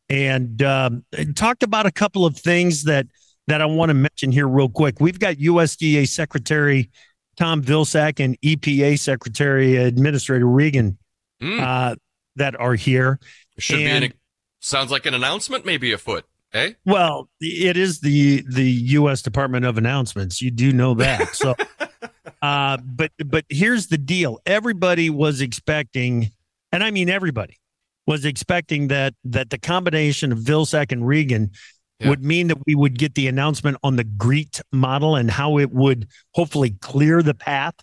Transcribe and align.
and 0.09 0.61
um, 0.63 1.03
talked 1.35 1.61
about 1.61 1.85
a 1.85 1.91
couple 1.91 2.25
of 2.25 2.37
things 2.37 2.85
that 2.85 3.05
that 3.47 3.61
I 3.61 3.65
want 3.65 3.89
to 3.89 3.95
mention 3.95 4.31
here 4.31 4.47
real 4.47 4.69
quick. 4.69 4.99
We've 4.99 5.19
got 5.19 5.35
USDA 5.35 6.07
Secretary 6.07 6.89
Tom 7.39 7.63
Vilsack 7.63 8.23
and 8.23 8.39
EPA 8.41 8.99
Secretary 8.99 9.77
Administrator 9.77 10.45
Regan 10.45 10.97
Mm, 11.41 11.61
uh, 11.61 11.95
that 12.35 12.59
are 12.59 12.75
here. 12.75 13.19
should 13.57 13.77
be 13.77 13.85
an, 13.85 14.13
sounds 14.59 14.91
like 14.91 15.05
an 15.05 15.13
announcement, 15.13 15.65
maybe 15.65 15.93
afoot. 15.93 16.25
Eh? 16.53 16.73
Well, 16.85 17.29
it 17.39 17.77
is 17.77 18.01
the 18.01 18.43
the 18.47 18.69
U.S. 18.69 19.21
Department 19.21 19.65
of 19.65 19.77
Announcements. 19.77 20.41
You 20.41 20.51
do 20.51 20.73
know 20.73 20.95
that. 20.95 21.35
So, 21.35 21.55
uh, 22.41 22.77
but 22.83 23.11
but 23.25 23.45
here's 23.49 23.87
the 23.87 23.97
deal: 23.97 24.39
everybody 24.45 25.09
was 25.09 25.39
expecting, 25.41 26.31
and 26.71 26.83
I 26.83 26.91
mean 26.91 27.09
everybody 27.09 27.57
was 28.05 28.25
expecting 28.25 28.87
that 28.89 29.13
that 29.23 29.49
the 29.49 29.59
combination 29.59 30.31
of 30.31 30.39
Vilsack 30.39 30.91
and 30.91 31.07
Regan 31.07 31.51
Yeah. 31.99 32.09
would 32.09 32.23
mean 32.23 32.47
that 32.47 32.57
we 32.65 32.75
would 32.75 32.97
get 32.97 33.15
the 33.15 33.27
announcement 33.27 33.77
on 33.83 33.95
the 33.97 34.03
GREET 34.05 34.61
model 34.71 35.15
and 35.17 35.29
how 35.29 35.57
it 35.59 35.71
would 35.71 36.07
hopefully 36.33 36.71
clear 36.81 37.21
the 37.21 37.33
path 37.33 37.73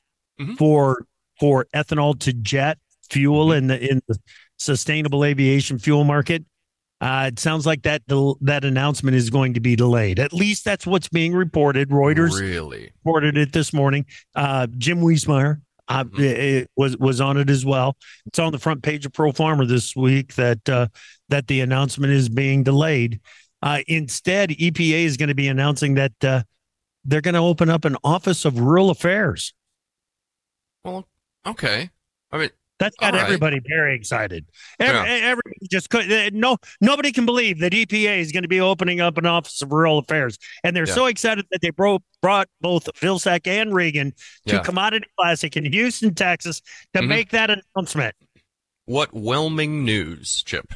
Mhm. 0.41 0.57
for 0.59 1.05
for 1.39 1.67
ethanol 1.75 2.19
to 2.21 2.33
jet 2.33 2.79
fuel 3.11 3.49
Mm-hmm. 3.49 3.57
in 3.59 3.67
the 3.67 3.91
in 3.93 4.01
the 4.09 4.19
sustainable 4.59 5.25
aviation 5.25 5.79
fuel 5.79 6.05
market. 6.05 6.45
Uh, 6.99 7.27
it 7.31 7.39
sounds 7.39 7.67
like 7.67 7.83
that 7.83 8.07
del- 8.07 8.39
that 8.41 8.65
announcement 8.65 9.15
is 9.15 9.29
going 9.29 9.53
to 9.53 9.61
be 9.61 9.77
delayed. 9.77 10.19
At 10.19 10.33
least 10.33 10.65
that's 10.65 10.87
what's 10.87 11.09
being 11.11 11.35
reported. 11.35 11.91
Reuters 11.91 12.41
Really? 12.41 12.91
reported 13.05 13.37
it 13.37 13.53
this 13.53 13.75
morning. 13.75 14.07
Uh, 14.35 14.67
Jim 14.79 15.01
Wiesemeyer 15.03 15.61
uh, 15.89 16.05
Mhm. 16.05 16.19
it 16.21 16.71
was 16.75 16.97
was 16.97 17.21
on 17.21 17.37
it 17.37 17.51
as 17.51 17.65
well. 17.67 17.97
It's 18.25 18.39
on 18.39 18.51
the 18.53 18.59
front 18.59 18.83
page 18.83 19.05
of 19.05 19.13
Pro 19.13 19.31
Farmer 19.31 19.67
this 19.67 19.95
week 19.95 20.35
that 20.37 20.67
uh, 20.71 20.89
that 21.29 21.49
the 21.49 21.61
announcement 21.61 22.13
is 22.15 22.29
being 22.31 22.63
delayed. 22.63 23.21
Uh, 23.67 23.83
instead, 23.89 24.51
EPA 24.51 25.05
is 25.05 25.17
going 25.17 25.29
to 25.29 25.35
be 25.35 25.49
announcing 25.49 25.95
that 25.95 26.13
uh, 26.25 26.43
they're 27.05 27.21
going 27.21 27.35
to 27.35 27.41
open 27.41 27.69
up 27.69 27.85
an 27.85 27.97
Office 28.05 28.45
of 28.45 28.61
Rural 28.61 28.91
Affairs. 28.91 29.53
Well, 30.85 31.07
okay. 31.45 31.91
I 32.31 32.39
mean, 32.39 32.51
That's 32.79 32.97
got 32.97 33.15
right. 33.15 33.23
everybody 33.23 33.61
very 33.67 33.97
excited. 33.97 34.47
Every, 34.79 34.95
Yeah. 35.11 35.17
Everybody 35.31 35.57
just 35.71 35.91
could 35.91 36.11
uh, 36.13 36.31
no 36.33 36.59
nobody 36.81 37.11
can 37.11 37.27
believe 37.27 37.59
that 37.61 37.73
EPA 37.73 38.19
is 38.19 38.31
going 38.33 38.43
to 38.45 38.49
be 38.49 38.61
opening 38.61 39.01
up 39.01 39.19
an 39.19 39.27
Office 39.27 39.61
of 39.63 39.73
Rural 39.73 39.99
Affairs, 39.99 40.39
and 40.63 40.77
they're 40.77 40.87
Yeah. 40.87 40.95
so 40.95 41.07
excited 41.07 41.47
that 41.51 41.61
they 41.63 41.71
bro- 41.71 42.03
brought 42.23 42.49
both 42.61 42.85
Vilsack 43.01 43.47
and 43.49 43.75
Regan 43.75 44.13
to 44.47 44.57
Yeah. 44.57 44.63
Commodity 44.63 45.07
Classic 45.19 45.57
in 45.57 45.73
Houston, 45.73 46.15
Texas, 46.15 46.61
to 46.95 47.01
Mhm. 47.01 47.09
make 47.09 47.31
that 47.31 47.51
announcement. 47.51 48.15
what 48.85 49.13
whelming 49.13 49.85
news, 49.85 50.45
Chip? 50.45 50.73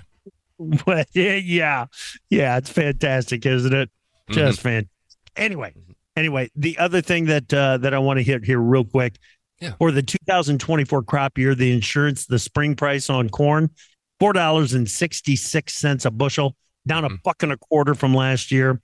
But 0.84 1.08
yeah, 1.14 1.34
yeah, 1.36 1.86
yeah, 2.28 2.56
it's 2.58 2.70
fantastic, 2.70 3.46
isn't 3.46 3.72
it? 3.72 3.90
Mhm. 4.28 4.34
Just 4.34 4.60
fan. 4.60 4.88
Anyway, 5.36 5.72
anyway, 6.16 6.50
the 6.54 6.76
other 6.78 7.00
thing 7.00 7.26
that 7.26 7.52
uh, 7.52 7.78
that 7.78 7.94
I 7.94 7.98
want 7.98 8.18
to 8.18 8.22
hit 8.22 8.44
here 8.44 8.58
real 8.60 8.84
quick 8.84 9.16
Yeah. 9.60 9.72
for 9.78 9.90
the 9.90 10.02
2024 10.02 11.02
crop 11.04 11.38
year, 11.38 11.54
the 11.54 11.72
insurance, 11.72 12.26
the 12.26 12.38
spring 12.38 12.76
price 12.76 13.08
on 13.08 13.30
corn, 13.30 13.70
four 14.18 14.32
dollars 14.34 14.74
and 14.74 14.88
sixty 14.90 15.34
six 15.36 15.74
cents 15.74 16.04
a 16.04 16.10
bushel, 16.10 16.56
down 16.86 17.04
a 17.04 17.08
Mhm. 17.10 17.22
buck 17.22 17.42
and 17.42 17.52
a 17.52 17.56
quarter 17.56 17.94
from 17.94 18.14
last 18.14 18.50
year. 18.52 18.80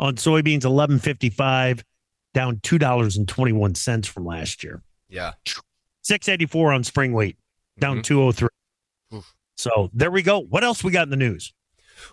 On 0.00 0.16
soybeans, 0.16 0.64
eleven 0.64 0.98
fifty 0.98 1.30
five, 1.30 1.84
down 2.34 2.58
two 2.62 2.78
dollars 2.78 3.16
and 3.16 3.28
twenty 3.28 3.52
one 3.52 3.74
cents 3.76 4.08
from 4.08 4.24
last 4.26 4.64
year. 4.64 4.82
Yeah. 5.08 5.32
Six 6.02 6.28
eighty 6.28 6.46
four 6.46 6.72
on 6.72 6.82
spring 6.82 7.12
wheat, 7.12 7.36
down 7.78 7.98
Mhm. 7.98 8.04
two 8.04 8.22
oh 8.22 8.32
three. 8.32 8.48
So 9.60 9.90
there 9.92 10.10
we 10.10 10.22
go. 10.22 10.40
What 10.40 10.64
else 10.64 10.82
we 10.82 10.90
got 10.90 11.04
in 11.04 11.10
the 11.10 11.16
news? 11.16 11.52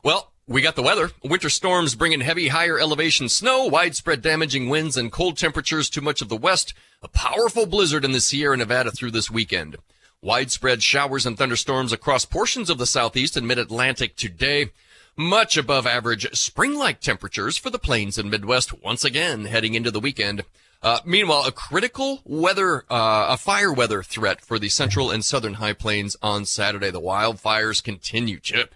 Well, 0.04 0.34
we 0.48 0.62
got 0.62 0.76
the 0.76 0.84
weather. 0.84 1.12
Winter 1.24 1.50
storms 1.50 1.96
bringing 1.96 2.20
heavy, 2.20 2.50
higher 2.50 2.78
elevation 2.78 3.30
snow, 3.30 3.66
widespread 3.66 4.22
damaging 4.22 4.68
winds, 4.68 4.98
and 4.98 5.12
cold 5.12 5.38
temperatures 5.38 5.90
to 5.92 6.02
much 6.02 6.22
of 6.22 6.28
the 6.28 6.36
west. 6.36 6.74
A 7.02 7.08
powerful 7.08 7.66
blizzard 7.66 8.04
in 8.04 8.12
the 8.12 8.20
Sierra 8.20 8.58
Nevada 8.58 8.92
through 8.92 9.12
this 9.12 9.32
weekend. 9.32 9.78
Widespread 10.22 10.84
showers 10.84 11.26
and 11.26 11.38
thunderstorms 11.38 11.94
across 11.94 12.26
portions 12.26 12.70
of 12.70 12.80
the 12.80 12.86
southeast 12.86 13.38
and 13.38 13.48
mid-Atlantic 13.48 14.18
today. 14.18 14.72
Much 15.16 15.56
above 15.56 15.88
average 15.88 16.30
spring-like 16.38 17.00
temperatures 17.00 17.58
for 17.58 17.70
the 17.70 17.80
plains 17.80 18.18
and 18.18 18.30
Midwest 18.30 18.84
once 18.84 19.06
again 19.06 19.46
heading 19.46 19.74
into 19.74 19.90
the 19.90 20.02
weekend. 20.02 20.44
Uh, 20.82 21.00
meanwhile, 21.06 21.44
a 21.46 21.52
critical 21.52 22.22
weather, 22.24 22.84
uh, 22.90 23.28
a 23.30 23.38
fire 23.38 23.74
weather 23.74 24.04
threat 24.04 24.42
for 24.42 24.60
the 24.60 24.70
central 24.70 25.10
and 25.12 25.26
southern 25.26 25.56
high 25.56 25.74
plains 25.74 26.16
on 26.22 26.46
Saturday. 26.46 26.92
The 26.92 27.02
wildfires 27.02 27.84
continue, 27.84 28.40
Chip. 28.40 28.76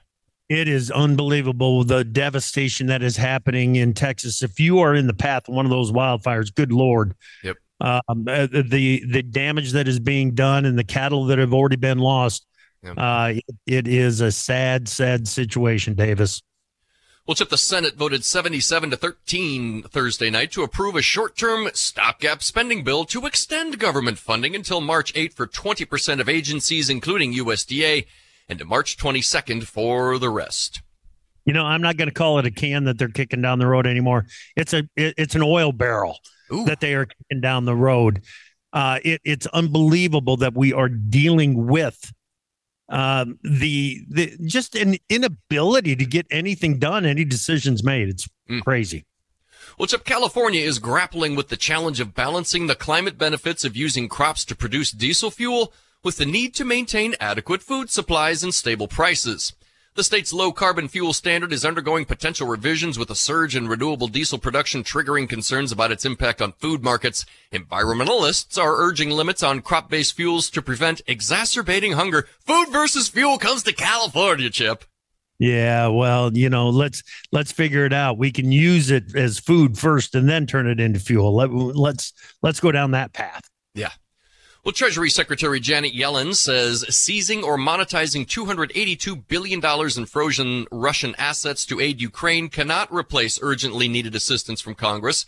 It 0.50 0.68
is 0.68 0.92
unbelievable 0.92 1.86
the 1.86 2.04
devastation 2.04 2.88
that 2.88 3.02
is 3.02 3.16
happening 3.16 3.78
in 3.78 3.94
Texas. 3.94 4.44
If 4.44 4.60
you 4.60 4.80
are 4.80 4.94
in 4.94 5.08
the 5.08 5.14
path 5.14 5.48
of 5.48 5.56
one 5.56 5.66
of 5.66 5.70
those 5.70 5.92
wildfires, 5.92 6.54
good 6.54 6.74
lord. 6.74 7.16
Yep. 7.44 7.58
Um, 7.80 8.26
uh, 8.28 8.48
the 8.52 9.04
the 9.08 9.24
damage 9.24 9.72
that 9.72 9.88
is 9.88 10.00
being 10.00 10.36
done 10.36 10.66
and 10.66 10.78
the 10.78 10.84
cattle 10.84 11.26
that 11.28 11.40
have 11.40 11.54
already 11.54 11.78
been 11.78 12.00
lost. 12.00 12.46
Yep. 12.84 12.94
Uh, 12.98 13.34
it, 13.36 13.56
it 13.66 13.88
is 13.88 14.22
a 14.22 14.32
sad, 14.32 14.90
sad 14.90 15.28
situation, 15.28 15.94
Davis. 15.94 16.42
Well, 17.28 17.36
Chip, 17.36 17.50
the 17.50 17.58
Senate 17.58 17.96
voted 17.96 18.26
77 18.26 18.90
to 18.90 18.98
13 18.98 19.84
Thursday 19.84 20.32
night 20.32 20.52
to 20.54 20.64
approve 20.64 20.96
a 20.96 21.04
short-term 21.04 21.70
stopgap 21.76 22.42
spending 22.42 22.84
bill 22.84 23.06
to 23.06 23.28
extend 23.28 23.78
government 23.78 24.18
funding 24.18 24.56
until 24.56 24.82
March 24.82 25.14
8 25.16 25.32
for 25.32 25.46
20% 25.46 26.20
of 26.20 26.28
agencies, 26.28 26.90
including 26.90 27.34
USDA, 27.34 28.08
and 28.50 28.58
to 28.58 28.66
March 28.66 28.98
22nd 28.98 29.66
for 29.66 30.18
the 30.18 30.32
rest. 30.32 30.82
You 31.46 31.54
know, 31.54 31.64
I'm 31.64 31.82
not 31.84 31.96
going 31.96 32.08
to 32.08 32.14
call 32.14 32.40
it 32.40 32.48
a 32.48 32.52
can 32.52 32.86
that 32.86 32.98
they're 32.98 33.08
kicking 33.08 33.42
down 33.42 33.60
the 33.60 33.68
road 33.68 33.86
anymore. 33.86 34.26
It's 34.56 34.74
a 34.74 34.90
it, 34.96 35.14
it's 35.18 35.36
an 35.36 35.44
oil 35.44 35.72
barrel 35.72 36.18
Ooh. 36.52 36.66
that 36.66 36.80
they 36.80 36.96
are 36.96 37.06
kicking 37.06 37.40
down 37.40 37.66
the 37.66 37.76
road. 37.76 38.24
Uh, 38.74 39.00
it, 39.06 39.22
it's 39.24 39.46
unbelievable 39.48 40.38
that 40.38 40.56
we 40.56 40.74
are 40.74 40.90
dealing 40.90 41.68
with 41.68 42.12
um, 42.92 43.40
the 43.42 44.02
the 44.10 44.38
just 44.46 44.76
an 44.76 44.98
inability 45.10 45.96
to 45.96 46.06
get 46.06 46.28
anything 46.30 46.78
done, 46.78 47.06
any 47.06 47.26
decisions 47.26 47.84
made. 47.84 48.10
It's 48.10 48.28
mm. 48.50 48.62
crazy. 48.62 49.06
Well, 49.78 49.88
Chip, 49.88 50.04
California 50.04 50.62
is 50.62 50.80
grappling 50.80 51.36
with 51.36 51.48
the 51.48 51.58
challenge 51.58 52.00
of 52.00 52.14
balancing 52.14 52.68
the 52.68 52.76
climate 52.76 53.18
benefits 53.18 53.64
of 53.64 53.78
using 53.78 54.10
crops 54.10 54.44
to 54.46 54.56
produce 54.56 54.92
diesel 54.92 55.32
fuel 55.32 55.74
with 56.04 56.18
the 56.18 56.26
need 56.26 56.54
to 56.56 56.66
maintain 56.66 57.16
adequate 57.20 57.64
food 57.64 57.90
supplies 57.90 58.44
and 58.44 58.54
stable 58.54 58.88
prices. 58.88 59.54
The 60.02 60.06
state's 60.06 60.34
low 60.34 60.52
carbon 60.52 60.88
fuel 60.88 61.14
standard 61.14 61.54
is 61.54 61.64
undergoing 61.64 62.06
potential 62.06 62.48
revisions 62.48 62.98
with 62.98 63.12
a 63.12 63.16
surge 63.16 63.56
in 63.56 63.68
renewable 63.68 64.08
diesel 64.08 64.40
production 64.40 64.84
triggering 64.84 65.30
concerns 65.30 65.72
about 65.72 65.92
its 65.92 66.06
impact 66.06 66.42
on 66.42 66.54
food 66.54 66.84
markets. 66.84 67.24
Environmentalists 67.54 68.60
are 68.60 68.82
urging 68.82 69.12
limits 69.12 69.44
on 69.44 69.62
crop-based 69.62 70.16
fuels 70.16 70.50
to 70.50 70.62
prevent 70.64 71.04
exacerbating 71.06 71.92
hunger. 71.92 72.28
Food 72.40 72.70
versus 72.72 73.10
fuel 73.10 73.38
comes 73.38 73.62
to 73.62 73.74
California, 73.74 74.50
Chip. 74.50 74.86
Yeah, 75.38 75.90
well, 75.90 76.36
you 76.36 76.50
know, 76.50 76.70
let's 76.70 77.04
let's 77.32 77.52
figure 77.52 77.86
it 77.86 77.94
out. 77.94 78.18
We 78.18 78.32
can 78.32 78.52
use 78.52 78.90
it 78.90 79.16
as 79.16 79.38
food 79.38 79.78
first 79.78 80.16
and 80.16 80.28
then 80.28 80.48
turn 80.48 80.66
it 80.66 80.80
into 80.80 81.00
fuel. 81.00 81.36
Let, 81.36 81.52
let's 81.52 82.12
let's 82.42 82.60
go 82.60 82.72
down 82.72 82.90
that 82.92 83.14
path. 83.14 83.48
Yeah. 83.76 83.92
Well, 84.64 84.74
Treasury 84.74 85.10
Secretary 85.10 85.60
Janet 85.60 85.96
Yellen 85.96 86.36
says 86.36 86.86
seizing 86.96 87.44
or 87.44 87.58
monetizing 87.58 88.28
$282 88.28 89.28
billion 89.28 89.60
in 89.98 90.06
frozen 90.06 90.68
Russian 90.72 91.16
assets 91.18 91.66
to 91.66 91.80
aid 91.80 92.00
Ukraine 92.00 92.48
cannot 92.48 92.94
replace 92.94 93.40
urgently 93.42 93.88
needed 93.88 94.14
assistance 94.14 94.62
from 94.62 94.76
Congress. 94.76 95.26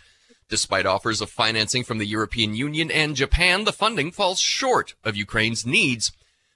Despite 0.50 0.85
offers 0.85 1.19
of 1.19 1.31
financing 1.31 1.83
from 1.83 1.97
the 1.97 2.06
European 2.06 2.53
Union 2.53 2.91
and 2.91 3.15
Japan, 3.15 3.63
the 3.63 3.74
funding 3.74 4.12
falls 4.12 4.39
short 4.39 4.94
of 5.03 5.18
Ukraine's 5.18 5.65
needs. 5.65 6.12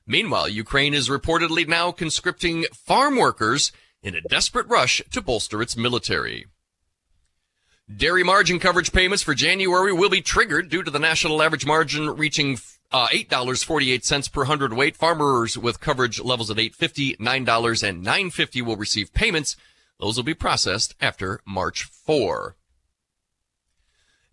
Meanwhile, 0.06 0.50
Ukraine 0.50 0.94
is 0.94 1.10
reportedly 1.10 1.68
now 1.68 1.92
conscripting 1.92 2.66
farm 2.76 3.18
workers 3.18 3.72
in 4.04 4.14
a 4.14 4.22
desperate 4.22 4.68
rush 4.68 5.02
to 5.14 5.22
bolster 5.24 5.64
its 5.64 5.76
military. 5.76 6.46
Dairy 7.94 8.24
margin 8.24 8.60
coverage 8.60 8.92
payments 8.92 9.24
for 9.24 9.34
January 9.34 9.94
will 9.94 10.10
be 10.10 10.22
triggered 10.22 10.68
due 10.70 10.84
to 10.84 10.92
the 10.92 11.00
national 11.00 11.42
average 11.42 11.66
margin 11.66 12.10
reaching 12.10 12.58
uh, 12.92 13.08
$8.48 13.08 14.32
per 14.34 14.44
hundredweight. 14.44 14.98
Farmers 14.98 15.58
with 15.58 15.80
coverage 15.80 16.20
levels 16.20 16.52
at 16.52 16.58
$8.50, 16.58 17.18
$9, 17.18 17.88
and 17.88 18.06
$9.50 18.06 18.62
will 18.64 18.76
receive 18.76 19.14
payments. 19.14 19.56
Those 20.02 20.18
will 20.18 20.26
be 20.26 20.34
processed 20.34 20.96
after 21.00 21.40
March 21.46 21.84
4. 21.84 22.58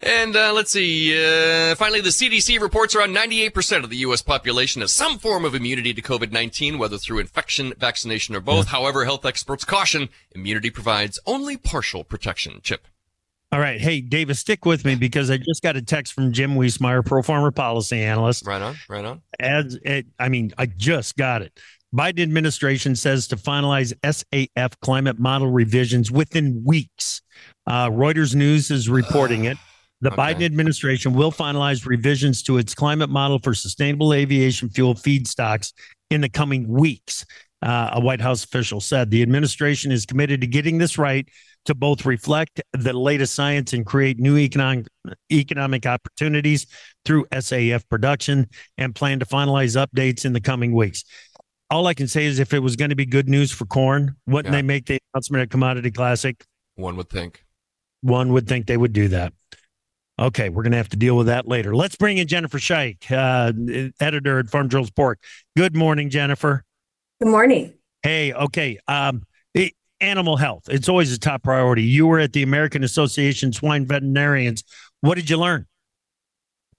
And 0.03 0.35
uh, 0.37 0.53
let's 0.53 0.73
see. 0.73 1.15
Uh, 1.15 1.77
finally, 1.77 2.01
the 2.01 2.11
CDC 2.11 2.61
reports 2.61 2.97
around 2.97 3.15
98% 3.15 3.85
of 3.85 3.89
the 3.89 3.99
U.S. 3.99 4.21
population 4.21 4.83
has 4.83 4.93
some 4.93 5.17
form 5.17 5.45
of 5.45 5.55
immunity 5.55 5.95
to 5.95 6.03
COVID-19, 6.03 6.77
whether 6.77 6.99
through 6.99 7.21
infection, 7.21 7.73
vaccination, 7.79 8.35
or 8.35 8.41
both. 8.41 8.67
However, 8.67 9.05
health 9.05 9.25
experts 9.25 9.65
caution 9.65 10.09
immunity 10.33 10.71
provides 10.71 11.21
only 11.25 11.57
partial 11.57 12.03
protection. 12.03 12.61
Chip. 12.63 12.89
All 13.55 13.61
right. 13.61 13.81
Hey, 13.81 14.01
Davis, 14.01 14.41
stick 14.41 14.65
with 14.65 14.85
me 14.85 14.97
because 14.97 15.31
I 15.31 15.37
just 15.37 15.63
got 15.63 15.77
a 15.77 15.81
text 15.81 16.13
from 16.13 16.33
Jim 16.33 16.57
Wiesemeyer, 16.57 17.07
pro 17.07 17.23
farmer 17.23 17.53
policy 17.53 18.03
analyst. 18.03 18.45
Right 18.45 18.61
on, 18.61 18.75
right 18.89 19.05
on. 19.05 19.23
As 19.39 19.79
it, 19.85 20.07
I 20.19 20.29
mean, 20.29 20.53
I 20.59 20.67
just 20.67 21.17
got 21.17 21.41
it. 21.41 21.57
Biden 21.95 22.21
administration 22.21 22.97
says 22.97 23.29
to 23.29 23.37
finalize 23.37 23.93
SAF 24.03 24.73
climate 24.83 25.21
model 25.21 25.53
revisions 25.53 26.11
within 26.11 26.65
weeks. 26.65 27.23
Uh, 27.65 27.91
Reuters 27.91 28.35
News 28.35 28.73
is 28.73 28.89
reporting 28.89 29.45
it. 29.45 29.57
The 30.01 30.13
okay. 30.13 30.21
Biden 30.21 30.45
administration 30.45 31.15
will 31.15 31.31
finalize 31.31 31.87
revisions 31.87 32.43
to 32.43 32.59
its 32.59 32.75
climate 32.75 33.09
model 33.09 33.39
for 33.39 33.55
sustainable 33.55 34.13
aviation 34.15 34.69
fuel 34.69 34.97
feedstocks 34.97 35.73
in 36.11 36.23
the 36.23 36.29
coming 36.29 36.67
weeks. 36.67 37.25
Uh, 37.65 37.89
a 37.95 38.01
White 38.01 38.21
House 38.21 38.45
official 38.45 38.79
said 38.79 39.11
the 39.11 39.23
administration 39.23 39.91
is 39.91 40.05
committed 40.05 40.43
to 40.43 40.47
getting 40.47 40.77
this 40.77 40.99
right 40.99 41.27
to 41.65 41.75
both 41.75 42.05
reflect 42.05 42.61
the 42.75 42.93
latest 42.93 43.35
science 43.35 43.73
and 43.73 43.87
create 43.87 44.19
new 44.19 44.37
economic 44.37 44.87
economic 45.33 45.87
opportunities 45.87 46.67
through 47.07 47.25
SAF 47.33 47.89
production 47.89 48.47
and 48.77 48.95
plan 48.95 49.19
to 49.19 49.25
finalize 49.25 49.83
updates 49.83 50.27
in 50.27 50.35
the 50.35 50.43
coming 50.43 50.75
weeks. 50.75 51.05
All 51.71 51.87
I 51.87 51.95
can 51.95 52.07
say 52.07 52.27
is 52.27 52.39
if 52.39 52.53
it 52.53 52.59
was 52.59 52.77
going 52.77 52.91
to 52.91 52.97
be 52.97 53.07
good 53.07 53.31
news 53.31 53.51
for 53.51 53.65
corn, 53.65 54.15
wouldn't 54.27 54.53
yeah. 54.53 54.61
they 54.61 54.63
make 54.63 54.85
the 54.85 54.99
announcement 55.15 55.43
at 55.43 55.51
Commodity 55.51 55.91
Classic? 55.91 56.45
One 56.75 56.97
would 56.97 57.09
think. 57.09 57.43
One 58.03 58.35
would 58.35 58.47
think 58.47 58.67
they 58.67 58.77
would 58.77 58.93
do 58.93 59.09
that. 59.09 59.33
Okay, 60.19 60.51
we're 60.51 60.63
going 60.63 60.73
to 60.73 60.77
have 60.77 60.91
to 60.91 60.99
deal 60.99 61.17
with 61.17 61.29
that 61.29 61.49
later. 61.49 61.75
Let's 61.75 61.97
bring 61.97 62.19
in 62.19 62.29
Jennifer 62.29 62.59
Shike, 62.59 63.11
uh, 63.11 63.53
editor 63.99 64.39
at 64.39 64.49
Farm 64.49 64.69
Journal 64.69 64.89
Pork. 64.95 65.19
Good 65.57 65.75
morning, 65.75 66.11
Jennifer. 66.11 66.63
Good 67.25 67.31
morning. 67.31 67.73
Hey, 68.03 68.35
okay. 68.35 68.79
Um, 68.87 69.25
animal 70.01 70.37
health. 70.37 70.65
It's 70.69 70.89
always 70.91 71.11
a 71.13 71.19
top 71.19 71.43
priority. 71.43 71.85
You 71.85 72.07
were 72.07 72.19
at 72.19 72.35
the 72.35 72.43
American 72.43 72.85
Association 72.85 73.51
Swine 73.51 73.87
Veterinarians. 73.87 74.63
What 75.01 75.15
did 75.15 75.31
you 75.31 75.39
learn? 75.39 75.67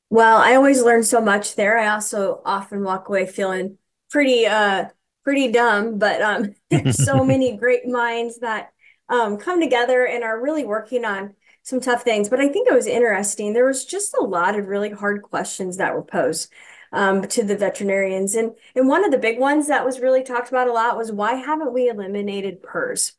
Well, 0.09 0.38
I 0.38 0.56
always 0.56 0.83
learn 0.83 1.03
so 1.03 1.21
much 1.21 1.56
there. 1.56 1.77
I 1.77 1.88
also 1.88 2.42
often 2.45 2.83
walk 2.83 3.09
away 3.09 3.25
feeling 3.25 3.77
pretty 4.12 4.45
uh 4.45 4.86
pretty 5.24 5.51
dumb, 5.51 5.97
but 6.00 6.21
um 6.21 6.56
there's 6.69 7.00
so 7.03 7.24
many 7.25 7.57
great 7.57 7.88
minds 7.88 8.39
that 8.39 8.71
um 9.09 9.38
come 9.38 9.59
together 9.59 10.06
and 10.06 10.24
are 10.24 10.42
really 10.42 10.65
working 10.65 11.06
on 11.06 11.36
some 11.63 11.80
tough 11.81 12.03
things. 12.03 12.30
But 12.30 12.39
I 12.39 12.50
think 12.50 12.68
it 12.68 12.74
was 12.74 12.88
interesting. 12.88 13.53
There 13.53 13.65
was 13.65 13.86
just 13.86 14.13
a 14.15 14.24
lot 14.24 14.57
of 14.57 14.68
really 14.68 14.92
hard 14.92 15.24
questions 15.24 15.77
that 15.77 15.94
were 15.95 16.03
posed 16.03 16.51
um, 16.95 17.27
to 17.27 17.44
the 17.44 17.57
veterinarians. 17.57 18.36
And, 18.36 18.56
and 18.74 18.88
one 18.88 19.03
of 19.03 19.12
the 19.12 19.18
big 19.18 19.38
ones 19.38 19.68
that 19.68 19.86
was 19.86 20.00
really 20.00 20.24
talked 20.24 20.50
about 20.50 20.69
a 20.69 20.74
lot 20.74 20.97
was 20.97 21.12
why 21.12 21.33
haven't 21.33 21.74
we 21.74 21.89
eliminated 21.89 22.63
PRRS? 22.63 23.12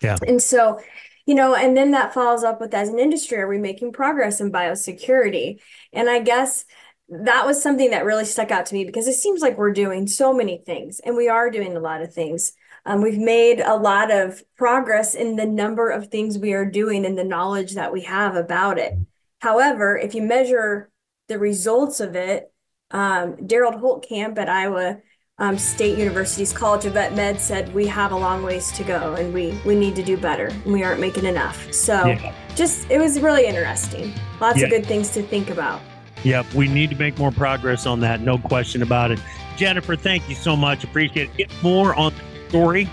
Yeah. 0.00 0.16
And 0.26 0.42
so, 0.42 0.80
you 1.26 1.34
know, 1.34 1.54
and 1.54 1.76
then 1.76 1.90
that 1.90 2.14
follows 2.14 2.42
up 2.42 2.60
with 2.60 2.72
as 2.72 2.88
an 2.88 2.98
industry, 2.98 3.38
are 3.38 3.46
we 3.46 3.58
making 3.58 3.92
progress 3.92 4.40
in 4.40 4.50
biosecurity? 4.50 5.60
And 5.92 6.08
I 6.08 6.20
guess 6.20 6.64
that 7.10 7.44
was 7.44 7.62
something 7.62 7.90
that 7.90 8.06
really 8.06 8.24
stuck 8.24 8.50
out 8.50 8.66
to 8.66 8.74
me 8.74 8.84
because 8.84 9.06
it 9.06 9.14
seems 9.14 9.42
like 9.42 9.58
we're 9.58 9.72
doing 9.72 10.06
so 10.06 10.32
many 10.32 10.62
things 10.64 11.00
and 11.00 11.14
we 11.14 11.28
are 11.28 11.50
doing 11.50 11.76
a 11.76 11.80
lot 11.80 12.00
of 12.00 12.14
things. 12.14 12.52
Um, 12.86 13.02
we've 13.02 13.18
made 13.18 13.60
a 13.60 13.76
lot 13.76 14.10
of 14.10 14.42
progress 14.56 15.14
in 15.14 15.36
the 15.36 15.44
number 15.44 15.90
of 15.90 16.08
things 16.08 16.38
we 16.38 16.54
are 16.54 16.64
doing 16.64 17.04
and 17.04 17.18
the 17.18 17.24
knowledge 17.24 17.74
that 17.74 17.92
we 17.92 18.02
have 18.02 18.34
about 18.36 18.78
it. 18.78 18.94
However, 19.40 19.98
if 19.98 20.14
you 20.14 20.22
measure 20.22 20.90
the 21.28 21.38
results 21.38 22.00
of 22.00 22.16
it, 22.16 22.50
um, 22.90 23.36
Derald 23.46 23.74
Holtkamp 23.74 24.38
at 24.38 24.48
Iowa 24.48 24.98
um, 25.38 25.56
State 25.56 25.98
University's 25.98 26.52
College 26.52 26.84
of 26.84 26.92
Vet 26.92 27.14
Med 27.14 27.40
said 27.40 27.72
we 27.74 27.86
have 27.86 28.12
a 28.12 28.16
long 28.16 28.42
ways 28.42 28.70
to 28.72 28.84
go 28.84 29.14
and 29.14 29.32
we 29.32 29.58
we 29.64 29.74
need 29.74 29.96
to 29.96 30.02
do 30.02 30.16
better 30.16 30.46
and 30.46 30.72
we 30.72 30.82
aren't 30.82 31.00
making 31.00 31.24
enough. 31.24 31.72
So 31.72 32.06
yeah. 32.06 32.34
just 32.54 32.90
it 32.90 32.98
was 32.98 33.20
really 33.20 33.46
interesting. 33.46 34.12
Lots 34.40 34.58
yeah. 34.58 34.64
of 34.64 34.70
good 34.70 34.86
things 34.86 35.10
to 35.10 35.22
think 35.22 35.50
about. 35.50 35.80
Yep, 36.22 36.52
we 36.52 36.68
need 36.68 36.90
to 36.90 36.96
make 36.96 37.18
more 37.18 37.32
progress 37.32 37.86
on 37.86 38.00
that. 38.00 38.20
No 38.20 38.36
question 38.36 38.82
about 38.82 39.10
it. 39.10 39.18
Jennifer, 39.56 39.96
thank 39.96 40.28
you 40.28 40.34
so 40.34 40.54
much. 40.54 40.84
Appreciate 40.84 41.30
it. 41.30 41.36
Get 41.36 41.62
more 41.62 41.94
on 41.94 42.12
the 42.14 42.48
story 42.50 42.90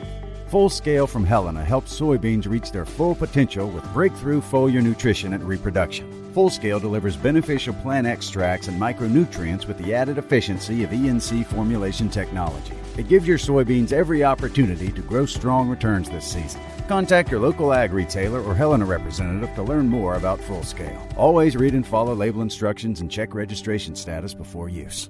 Full 0.50 0.70
Scale 0.70 1.08
from 1.08 1.26
Helena 1.26 1.66
helps 1.66 2.00
soybeans 2.00 2.48
reach 2.48 2.72
their 2.72 2.86
full 2.86 3.16
potential 3.16 3.72
with 3.72 3.84
breakthrough 3.92 4.40
foliar 4.40 4.84
nutrition 4.84 5.34
and 5.34 5.44
reproduction. 5.44 6.21
Full 6.34 6.50
Scale 6.50 6.80
delivers 6.80 7.18
beneficial 7.18 7.74
plant 7.74 8.08
extracts 8.08 8.70
and 8.70 8.80
micronutrients 8.80 9.68
with 9.68 9.78
the 9.78 9.94
added 9.94 10.18
efficiency 10.18 10.84
of 10.84 10.92
ENC 10.92 11.46
formulation 11.48 12.08
technology. 12.08 12.74
It 12.98 13.10
gives 13.10 13.28
your 13.28 13.38
soybeans 13.38 13.92
every 13.92 14.24
opportunity 14.24 14.94
to 14.94 15.02
grow 15.02 15.26
strong 15.26 15.68
returns 15.68 16.10
this 16.10 16.26
season. 16.26 16.62
Contact 16.88 17.30
your 17.30 17.42
local 17.42 17.74
ag 17.74 17.92
retailer 17.92 18.42
or 18.42 18.56
Helena 18.56 18.86
representative 18.86 19.54
to 19.56 19.64
learn 19.64 19.90
more 19.90 20.16
about 20.16 20.40
Full 20.40 20.64
Scale. 20.64 21.06
Always 21.18 21.58
read 21.58 21.74
and 21.74 21.86
follow 21.86 22.16
label 22.16 22.42
instructions 22.42 23.02
and 23.02 23.12
check 23.12 23.34
registration 23.34 23.94
status 23.94 24.34
before 24.34 24.70
use. 24.70 25.10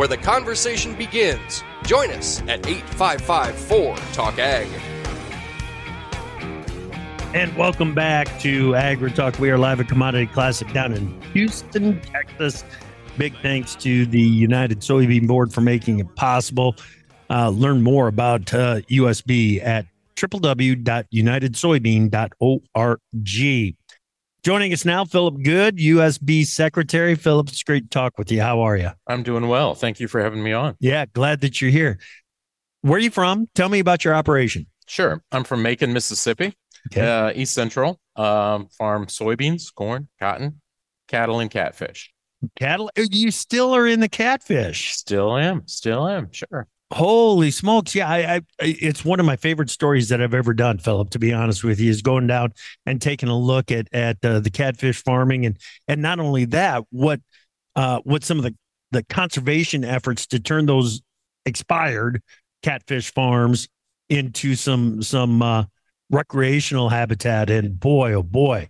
where 0.00 0.08
the 0.08 0.16
conversation 0.16 0.94
begins. 0.94 1.62
Join 1.84 2.10
us 2.12 2.40
at 2.48 2.66
8554 2.66 3.96
Talk 4.14 4.38
Ag. 4.38 4.66
And 7.34 7.54
welcome 7.54 7.94
back 7.94 8.40
to 8.40 8.74
Agri 8.74 9.12
Talk. 9.12 9.38
We 9.38 9.50
are 9.50 9.58
live 9.58 9.78
at 9.78 9.88
Commodity 9.88 10.28
Classic 10.28 10.72
down 10.72 10.94
in 10.94 11.20
Houston, 11.34 12.00
Texas. 12.00 12.64
Big 13.18 13.34
thanks 13.42 13.74
to 13.74 14.06
the 14.06 14.22
United 14.22 14.80
Soybean 14.80 15.26
Board 15.26 15.52
for 15.52 15.60
making 15.60 15.98
it 15.98 16.16
possible. 16.16 16.76
Uh, 17.28 17.50
learn 17.50 17.82
more 17.82 18.08
about 18.08 18.54
uh, 18.54 18.80
USB 18.88 19.62
at 19.62 19.84
www.unitedsoybean.org. 20.16 23.00
Joining 24.42 24.72
us 24.72 24.86
now, 24.86 25.04
Philip 25.04 25.42
Good, 25.42 25.76
USB 25.76 26.46
Secretary. 26.46 27.14
Philip, 27.14 27.48
it's 27.48 27.62
great 27.62 27.82
to 27.84 27.88
talk 27.90 28.16
with 28.16 28.32
you. 28.32 28.40
How 28.40 28.60
are 28.60 28.74
you? 28.76 28.90
I'm 29.06 29.22
doing 29.22 29.48
well. 29.48 29.74
Thank 29.74 30.00
you 30.00 30.08
for 30.08 30.20
having 30.22 30.42
me 30.42 30.52
on. 30.54 30.76
Yeah, 30.80 31.04
glad 31.12 31.42
that 31.42 31.60
you're 31.60 31.70
here. 31.70 31.98
Where 32.80 32.94
are 32.96 33.00
you 33.00 33.10
from? 33.10 33.48
Tell 33.54 33.68
me 33.68 33.80
about 33.80 34.02
your 34.02 34.14
operation. 34.14 34.66
Sure. 34.86 35.22
I'm 35.30 35.44
from 35.44 35.62
Macon, 35.62 35.92
Mississippi, 35.92 36.54
Okay. 36.90 37.06
uh, 37.06 37.32
East 37.34 37.52
Central. 37.52 38.00
Um, 38.16 38.68
farm 38.78 39.06
soybeans, 39.06 39.74
corn, 39.74 40.08
cotton, 40.18 40.60
cattle, 41.06 41.40
and 41.40 41.50
catfish. 41.50 42.10
Cattle? 42.56 42.90
You 42.96 43.30
still 43.30 43.74
are 43.76 43.86
in 43.86 44.00
the 44.00 44.08
catfish. 44.08 44.94
Still 44.94 45.36
am. 45.36 45.66
Still 45.66 46.08
am. 46.08 46.32
Sure. 46.32 46.66
Holy 46.92 47.52
smokes! 47.52 47.94
Yeah, 47.94 48.08
I, 48.08 48.34
I, 48.36 48.42
it's 48.58 49.04
one 49.04 49.20
of 49.20 49.26
my 49.26 49.36
favorite 49.36 49.70
stories 49.70 50.08
that 50.08 50.20
I've 50.20 50.34
ever 50.34 50.52
done, 50.52 50.78
Philip. 50.78 51.10
To 51.10 51.20
be 51.20 51.32
honest 51.32 51.62
with 51.62 51.78
you, 51.78 51.88
is 51.88 52.02
going 52.02 52.26
down 52.26 52.52
and 52.84 53.00
taking 53.00 53.28
a 53.28 53.38
look 53.38 53.70
at 53.70 53.86
at 53.92 54.16
uh, 54.24 54.40
the 54.40 54.50
catfish 54.50 55.02
farming, 55.02 55.46
and 55.46 55.56
and 55.86 56.02
not 56.02 56.18
only 56.18 56.46
that, 56.46 56.82
what 56.90 57.20
uh, 57.76 58.00
what 58.02 58.24
some 58.24 58.38
of 58.38 58.44
the 58.44 58.56
the 58.90 59.04
conservation 59.04 59.84
efforts 59.84 60.26
to 60.28 60.40
turn 60.40 60.66
those 60.66 61.00
expired 61.46 62.22
catfish 62.64 63.12
farms 63.12 63.68
into 64.08 64.56
some 64.56 65.00
some 65.00 65.42
uh, 65.42 65.64
recreational 66.10 66.88
habitat. 66.88 67.50
And 67.50 67.78
boy, 67.78 68.14
oh 68.14 68.24
boy, 68.24 68.68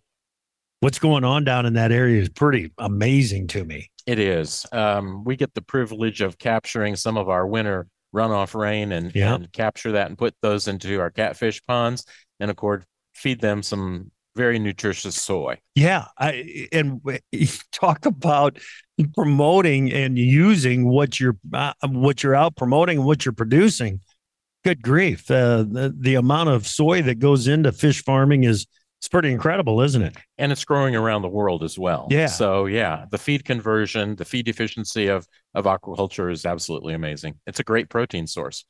what's 0.81 0.99
going 0.99 1.25
on 1.25 1.45
down 1.45 1.65
in 1.65 1.73
that 1.73 1.91
area 1.91 2.21
is 2.21 2.29
pretty 2.29 2.71
amazing 2.77 3.47
to 3.49 3.65
me. 3.65 3.91
It 4.07 4.19
is. 4.19 4.67
Um, 4.73 5.25
we 5.25 5.37
get 5.37 5.55
the 5.55 5.63
privilege 5.63 6.21
of 6.21 6.37
capturing 6.39 6.97
some 6.97 7.17
of 7.17 7.31
our 7.31 7.47
winter 7.47 7.87
runoff 8.15 8.59
rain 8.59 8.93
and, 8.93 9.15
Yeah. 9.15 9.35
and 9.35 9.53
capture 9.53 9.93
that 9.93 10.09
and 10.09 10.19
put 10.19 10.35
those 10.43 10.69
into 10.69 11.01
our 11.01 11.11
catfish 11.11 11.61
ponds 11.67 12.05
and, 12.39 12.51
of 12.51 12.57
course, 12.57 12.85
feed 13.15 13.41
them 13.41 13.63
some 13.63 14.11
very 14.37 14.59
nutritious 14.59 15.21
soy. 15.21 15.59
Yeah, 15.75 16.07
I 16.17 16.69
and 16.73 17.01
talk 17.73 18.07
about 18.07 18.59
promoting 19.15 19.93
and 19.93 20.17
using 20.19 20.87
what 20.89 21.19
you're 21.19 21.37
uh, 21.53 21.73
what 21.89 22.23
you're 22.23 22.35
out 22.37 22.57
promoting 22.57 22.99
and 22.99 23.07
what 23.07 23.25
you're 23.25 23.33
producing. 23.33 24.01
Good 24.63 24.83
grief, 24.83 25.31
uh, 25.31 25.65
the 25.69 25.95
the 25.99 26.15
amount 26.15 26.51
of 26.51 26.67
soy 26.67 27.03
that 27.03 27.19
goes 27.19 27.49
into 27.49 27.73
fish 27.73 28.05
farming 28.05 28.45
is 28.45 28.67
it's 29.01 29.09
pretty 29.09 29.33
incredible, 29.33 29.81
isn't 29.81 30.03
it? 30.03 30.17
and 30.37 30.53
it's 30.53 30.65
growing 30.65 30.95
around 30.95 31.23
the 31.23 31.29
world 31.29 31.63
as 31.65 31.79
well. 31.79 32.07
Yeah. 32.11 32.27
So 32.27 32.67
yeah, 32.67 33.07
the 33.11 33.17
feed 33.19 33.45
conversion, 33.45 34.15
the 34.17 34.25
feed 34.27 34.47
efficiency 34.49 35.07
of 35.09 35.27
of 35.55 35.65
aquaculture 35.65 36.31
is 36.31 36.45
absolutely 36.47 36.93
amazing. 36.95 37.35
It's 37.47 37.61
a 37.61 37.65
great 37.65 37.89
protein 37.89 38.27
source. 38.27 38.65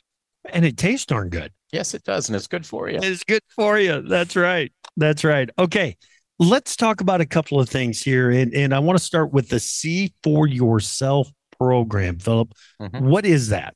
And 0.48 0.64
it 0.64 0.76
tastes 0.76 1.04
darn 1.04 1.28
good. 1.30 1.52
Yes, 1.72 1.92
it 1.94 2.04
does, 2.04 2.28
and 2.28 2.36
it's 2.36 2.46
good 2.46 2.64
for 2.64 2.88
you. 2.88 2.98
It's 3.02 3.24
good 3.24 3.42
for 3.54 3.78
you. 3.78 4.02
That's 4.02 4.36
right. 4.36 4.72
That's 4.96 5.24
right. 5.24 5.50
Okay. 5.58 5.96
Let's 6.38 6.74
talk 6.76 7.00
about 7.02 7.20
a 7.20 7.26
couple 7.26 7.60
of 7.60 7.68
things 7.68 8.00
here. 8.02 8.30
And, 8.30 8.54
and 8.54 8.72
I 8.74 8.78
want 8.78 8.98
to 8.98 9.04
start 9.04 9.30
with 9.32 9.50
the 9.50 9.60
See 9.60 10.14
for 10.22 10.46
Yourself 10.46 11.30
program, 11.58 12.18
Philip. 12.18 12.54
Mhm. 12.80 13.02
What 13.02 13.26
is 13.26 13.48
that? 13.50 13.74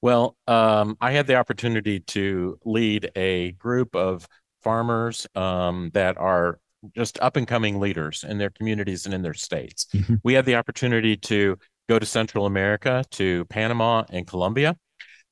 Well, 0.00 0.36
um, 0.48 0.96
I 1.00 1.12
had 1.12 1.28
the 1.28 1.36
opportunity 1.36 2.00
to 2.00 2.58
lead 2.64 3.12
a 3.14 3.52
group 3.52 3.94
of 3.94 4.26
farmers 4.62 5.26
um, 5.34 5.90
that 5.94 6.16
are 6.18 6.58
just 6.96 7.18
up 7.20 7.36
and 7.36 7.46
coming 7.46 7.78
leaders 7.78 8.24
in 8.28 8.38
their 8.38 8.50
communities 8.50 9.04
and 9.06 9.14
in 9.14 9.22
their 9.22 9.34
states. 9.34 9.86
Mhm. 9.94 10.20
We 10.24 10.34
had 10.34 10.46
the 10.46 10.56
opportunity 10.56 11.16
to 11.16 11.56
go 11.88 11.98
to 11.98 12.06
Central 12.06 12.46
America, 12.46 13.04
to 13.12 13.44
Panama 13.46 14.04
and 14.10 14.26
Colombia. 14.26 14.76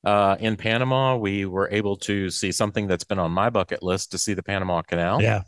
Uh, 0.03 0.35
in 0.39 0.55
Panama, 0.55 1.15
we 1.15 1.45
were 1.45 1.69
able 1.71 1.95
to 1.95 2.29
see 2.29 2.51
something 2.51 2.87
that's 2.87 3.03
been 3.03 3.19
on 3.19 3.31
my 3.31 3.49
bucket 3.49 3.83
list 3.83 4.11
to 4.11 4.17
see 4.17 4.33
the 4.33 4.41
Panama 4.41 4.81
Canal. 4.81 5.21
Yeah. 5.21 5.41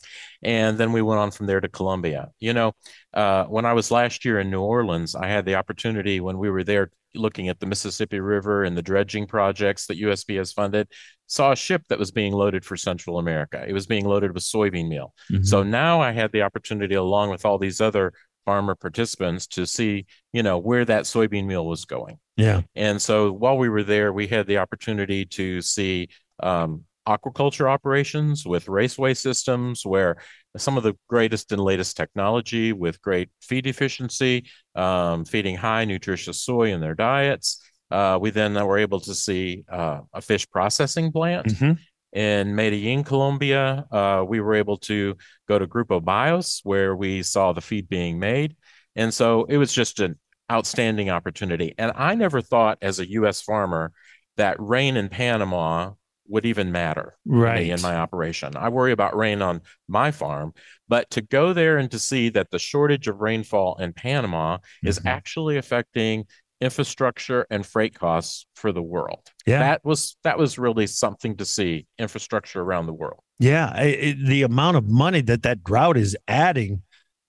And 0.44 0.78
then 0.78 0.92
we 0.92 1.02
went 1.02 1.20
on 1.20 1.32
from 1.32 1.48
there 1.48 1.60
to 1.60 1.68
Colombia. 1.68 2.30
You 2.40 2.54
know, 2.54 2.74
uh, 3.14 3.46
when 3.46 3.66
I 3.66 3.74
was 3.74 3.90
last 3.90 4.26
year 4.26 4.40
in 4.40 4.52
New 4.52 4.62
Orleans, 4.62 5.16
I 5.16 5.28
had 5.28 5.46
the 5.46 5.56
opportunity 5.56 6.20
when 6.20 6.38
we 6.38 6.52
were 6.52 6.64
there 6.64 6.92
looking 7.16 7.50
at 7.50 7.60
the 7.60 7.66
Mississippi 7.66 8.20
River 8.20 8.64
and 8.64 8.78
the 8.78 8.82
dredging 8.82 9.28
projects 9.28 9.88
that 9.88 10.00
USB 10.00 10.38
has 10.38 10.52
funded, 10.54 10.88
saw 11.28 11.52
a 11.52 11.56
ship 11.56 11.84
that 11.90 12.00
was 12.00 12.12
being 12.12 12.34
loaded 12.34 12.64
for 12.66 12.76
Central 12.78 13.20
America. 13.20 13.64
It 13.68 13.74
was 13.74 13.88
being 13.88 14.06
loaded 14.06 14.34
with 14.34 14.44
soybean 14.44 14.88
meal. 14.90 15.14
Mhm. 15.32 15.46
So 15.46 15.64
now 15.64 16.02
I 16.02 16.12
had 16.12 16.32
the 16.32 16.42
opportunity, 16.44 16.96
along 16.96 17.30
with 17.30 17.46
all 17.46 17.58
these 17.58 17.82
other 17.82 18.14
farmer 18.46 18.76
participants, 18.76 19.48
to 19.48 19.66
see, 19.66 20.06
you 20.34 20.44
know, 20.44 20.58
where 20.58 20.86
that 20.86 21.04
soybean 21.04 21.46
meal 21.46 21.66
was 21.66 21.86
going. 21.86 22.18
yeah. 22.36 22.62
And 22.76 23.02
so 23.02 23.32
while 23.32 23.58
we 23.58 23.70
were 23.70 23.84
there, 23.84 24.12
we 24.12 24.28
had 24.28 24.48
the 24.48 24.58
opportunity 24.58 25.24
to 25.26 25.62
see 25.62 26.10
um, 26.42 26.84
aquaculture 27.08 27.70
operations 27.70 28.46
with 28.46 28.68
raceway 28.68 29.14
systems 29.14 29.86
where 29.86 30.18
some 30.58 30.78
of 30.78 30.84
the 30.84 30.94
greatest 31.10 31.52
and 31.52 31.62
latest 31.62 31.98
technology 31.98 32.74
with 32.74 33.02
great 33.02 33.30
feed 33.42 33.68
efficiency, 33.68 34.46
um, 34.76 35.26
feeding 35.26 35.56
high 35.56 35.86
nutritious 35.86 36.42
soy 36.42 36.72
in 36.72 36.80
their 36.80 36.96
diets. 36.96 37.62
Uh, 37.92 38.18
we 38.22 38.30
then 38.30 38.54
were 38.66 38.78
able 38.78 39.00
to 39.00 39.14
see 39.14 39.64
uh, 39.70 40.00
a 40.14 40.22
fish 40.22 40.50
processing 40.50 41.12
plant 41.12 41.48
Mhm. 41.48 41.78
in 42.14 42.56
Medellin, 42.56 43.04
Colombia. 43.04 43.86
Uh, 43.92 44.24
we 44.28 44.40
were 44.40 44.56
able 44.56 44.78
to 44.78 45.16
go 45.48 45.60
to 45.60 45.68
Grupo 45.68 46.04
Bios 46.04 46.62
where 46.64 46.96
we 46.96 47.24
saw 47.24 47.54
the 47.54 47.62
feed 47.62 47.90
being 47.90 48.20
made. 48.20 48.56
And 48.96 49.14
so 49.14 49.46
it 49.46 49.58
was 49.58 49.74
just 49.74 50.00
an 50.00 50.20
outstanding 50.52 51.10
opportunity. 51.10 51.74
And 51.78 51.92
I 51.96 52.16
never 52.16 52.42
thought 52.42 52.78
as 52.82 53.00
a 53.00 53.10
U.S. 53.12 53.42
farmer 53.42 53.92
that 54.38 54.56
rain 54.60 54.98
in 54.98 55.10
Panama 55.10 55.92
would 56.28 56.46
even 56.46 56.72
matter 56.72 57.16
Right. 57.26 57.70
in 57.70 57.82
my 57.82 57.96
operation. 57.96 58.56
I 58.56 58.70
worry 58.70 58.92
about 58.92 59.16
rain 59.16 59.42
on 59.42 59.62
my 59.88 60.12
farm, 60.12 60.54
but 60.88 61.10
to 61.12 61.22
go 61.22 61.54
there 61.54 61.78
and 61.78 61.92
to 61.92 62.00
see 62.00 62.30
that 62.30 62.50
the 62.52 62.60
shortage 62.60 63.08
of 63.08 63.20
rainfall 63.20 63.76
in 63.80 63.94
Panama 63.94 64.60
is 64.84 65.00
Mhm. 65.00 65.06
actually 65.06 65.58
affecting 65.58 66.26
infrastructure 66.62 67.46
and 67.50 67.66
freight 67.66 67.94
costs 67.94 68.46
for 68.56 68.72
the 68.72 68.82
world. 68.82 69.20
Yeah. 69.46 69.60
That 69.60 69.84
was 69.84 70.16
that 70.24 70.38
was 70.38 70.58
really 70.58 70.88
something 70.88 71.36
to 71.38 71.46
see 71.46 71.88
infrastructure 72.00 72.62
around 72.62 72.86
the 72.86 72.94
world. 72.94 73.20
Yeah, 73.40 73.78
it- 73.82 74.26
the 74.26 74.44
amount 74.44 74.78
of 74.78 74.88
money 74.90 75.20
that 75.22 75.44
that 75.44 75.64
drought 75.64 75.98
is 75.98 76.16
adding 76.28 76.84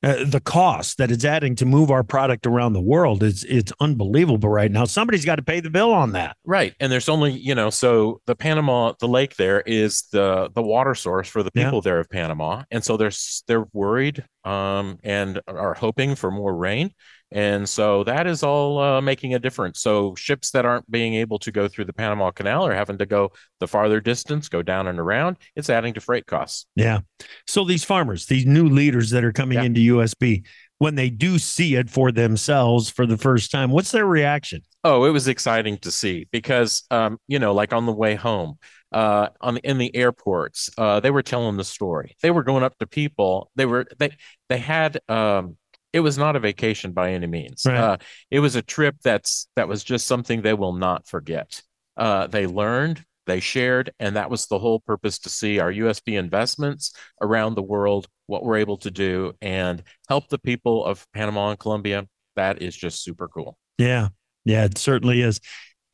uh, 0.04 0.24
the 0.24 0.40
cost 0.40 0.98
that 0.98 1.10
it's 1.10 1.24
adding 1.24 1.54
to 1.56 1.66
move 1.66 1.90
our 1.90 2.02
product 2.02 2.46
around 2.46 2.72
the 2.72 2.80
world 2.80 3.22
is 3.22 3.44
it's 3.44 3.72
unbelievable 3.80 4.48
right 4.48 4.70
now. 4.70 4.84
Somebody's 4.84 5.24
got 5.24 5.36
to 5.36 5.42
pay 5.42 5.60
the 5.60 5.70
bill 5.70 5.92
on 5.92 6.12
that. 6.12 6.36
Right. 6.44 6.74
And 6.80 6.92
there's 6.92 7.08
only, 7.08 7.32
you 7.32 7.54
know, 7.54 7.70
so 7.70 8.20
the 8.26 8.36
Panama, 8.36 8.92
the 9.00 9.08
lake 9.08 9.36
there 9.36 9.60
is 9.60 10.02
the 10.12 10.50
the 10.54 10.62
water 10.62 10.94
source 10.94 11.28
for 11.28 11.42
the 11.42 11.50
people 11.50 11.78
yeah. 11.78 11.80
there 11.84 12.00
of 12.00 12.10
Panama. 12.10 12.64
And 12.70 12.84
so 12.84 12.96
they're 12.96 13.12
they're 13.48 13.66
worried 13.72 14.24
um 14.44 14.98
and 15.02 15.40
are 15.48 15.74
hoping 15.74 16.14
for 16.14 16.30
more 16.30 16.54
rain. 16.54 16.90
And 17.34 17.68
so 17.68 18.04
that 18.04 18.28
is 18.28 18.44
all 18.44 18.78
uh, 18.78 19.00
making 19.00 19.34
a 19.34 19.40
difference. 19.40 19.80
So 19.80 20.14
ships 20.14 20.52
that 20.52 20.64
aren't 20.64 20.88
being 20.88 21.14
able 21.14 21.40
to 21.40 21.50
go 21.50 21.66
through 21.66 21.86
the 21.86 21.92
Panama 21.92 22.30
Canal 22.30 22.64
are 22.64 22.74
having 22.74 22.96
to 22.98 23.06
go 23.06 23.32
the 23.58 23.66
farther 23.66 24.00
distance, 24.00 24.48
go 24.48 24.62
down 24.62 24.86
and 24.86 25.00
around. 25.00 25.38
It's 25.56 25.68
adding 25.68 25.94
to 25.94 26.00
freight 26.00 26.26
costs. 26.26 26.66
Yeah. 26.76 27.00
So 27.48 27.64
these 27.64 27.82
farmers, 27.82 28.26
these 28.26 28.46
new 28.46 28.68
leaders 28.68 29.10
that 29.10 29.24
are 29.24 29.32
coming 29.32 29.58
yeah. 29.58 29.64
into 29.64 29.80
USB, 29.96 30.46
when 30.78 30.94
they 30.94 31.10
do 31.10 31.38
see 31.38 31.74
it 31.74 31.90
for 31.90 32.12
themselves 32.12 32.88
for 32.88 33.04
the 33.04 33.18
first 33.18 33.50
time, 33.50 33.70
what's 33.70 33.90
their 33.90 34.06
reaction? 34.06 34.62
Oh, 34.84 35.04
it 35.04 35.10
was 35.10 35.26
exciting 35.26 35.78
to 35.78 35.90
see 35.90 36.28
because, 36.30 36.84
um, 36.92 37.18
you 37.26 37.40
know, 37.40 37.52
like 37.52 37.72
on 37.72 37.84
the 37.84 37.92
way 37.92 38.14
home, 38.14 38.58
uh, 38.92 39.30
on 39.40 39.56
in 39.58 39.78
the 39.78 39.94
airports, 39.96 40.70
uh, 40.78 41.00
they 41.00 41.10
were 41.10 41.22
telling 41.22 41.56
the 41.56 41.64
story. 41.64 42.14
They 42.22 42.30
were 42.30 42.44
going 42.44 42.62
up 42.62 42.78
to 42.78 42.86
people. 42.86 43.50
They 43.56 43.66
were 43.66 43.86
they 43.98 44.10
they 44.48 44.58
had 44.58 45.00
um, 45.08 45.56
it 45.94 46.00
was 46.00 46.18
not 46.18 46.34
a 46.34 46.40
vacation 46.40 46.90
by 46.90 47.12
any 47.12 47.28
means. 47.28 47.62
Right. 47.64 47.76
Uh, 47.76 47.96
it 48.28 48.40
was 48.40 48.56
a 48.56 48.62
trip 48.62 48.96
that's 49.04 49.46
that 49.54 49.68
was 49.68 49.84
just 49.84 50.08
something 50.08 50.42
they 50.42 50.52
will 50.52 50.72
not 50.72 51.06
forget. 51.06 51.62
Uh, 51.96 52.26
they 52.26 52.48
learned, 52.48 53.04
they 53.26 53.38
shared, 53.38 53.92
and 54.00 54.16
that 54.16 54.28
was 54.28 54.46
the 54.46 54.58
whole 54.58 54.80
purpose 54.80 55.20
to 55.20 55.28
see 55.28 55.60
our 55.60 55.72
USB 55.72 56.18
investments 56.18 56.92
around 57.22 57.54
the 57.54 57.62
world, 57.62 58.08
what 58.26 58.44
we're 58.44 58.56
able 58.56 58.76
to 58.78 58.90
do, 58.90 59.34
and 59.40 59.84
help 60.08 60.28
the 60.28 60.38
people 60.38 60.84
of 60.84 61.06
Panama 61.14 61.50
and 61.50 61.60
Colombia. 61.60 62.08
That 62.34 62.60
is 62.60 62.76
just 62.76 63.04
super 63.04 63.28
cool. 63.28 63.56
Yeah, 63.78 64.08
yeah, 64.44 64.64
it 64.64 64.76
certainly 64.76 65.22
is. 65.22 65.40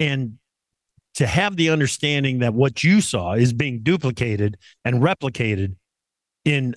And 0.00 0.38
to 1.16 1.26
have 1.26 1.56
the 1.56 1.68
understanding 1.68 2.38
that 2.38 2.54
what 2.54 2.82
you 2.82 3.02
saw 3.02 3.34
is 3.34 3.52
being 3.52 3.82
duplicated 3.82 4.56
and 4.82 5.02
replicated 5.02 5.76
in 6.46 6.74